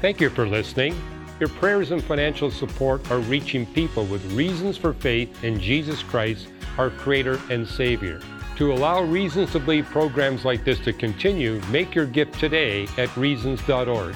Thank 0.02 0.22
you 0.22 0.30
for 0.30 0.48
listening. 0.48 0.96
Your 1.42 1.50
prayers 1.50 1.92
and 1.92 2.02
financial 2.02 2.50
support 2.52 3.12
are 3.12 3.20
reaching 3.20 3.66
people 3.66 4.06
with 4.06 4.24
reasons 4.32 4.78
for 4.78 4.94
faith 4.94 5.44
in 5.44 5.60
Jesus 5.60 6.04
Christ, 6.04 6.48
our 6.78 6.90
Creator 6.90 7.38
and 7.50 7.68
Savior. 7.68 8.22
To 8.56 8.72
allow 8.72 9.04
Reasons 9.04 9.52
to 9.52 9.60
Believe 9.60 9.86
programs 9.88 10.46
like 10.46 10.64
this 10.64 10.80
to 10.82 10.94
continue, 10.94 11.62
make 11.70 11.94
your 11.96 12.06
gift 12.06 12.40
today 12.40 12.88
at 12.98 13.16
reasons.org. 13.18 14.16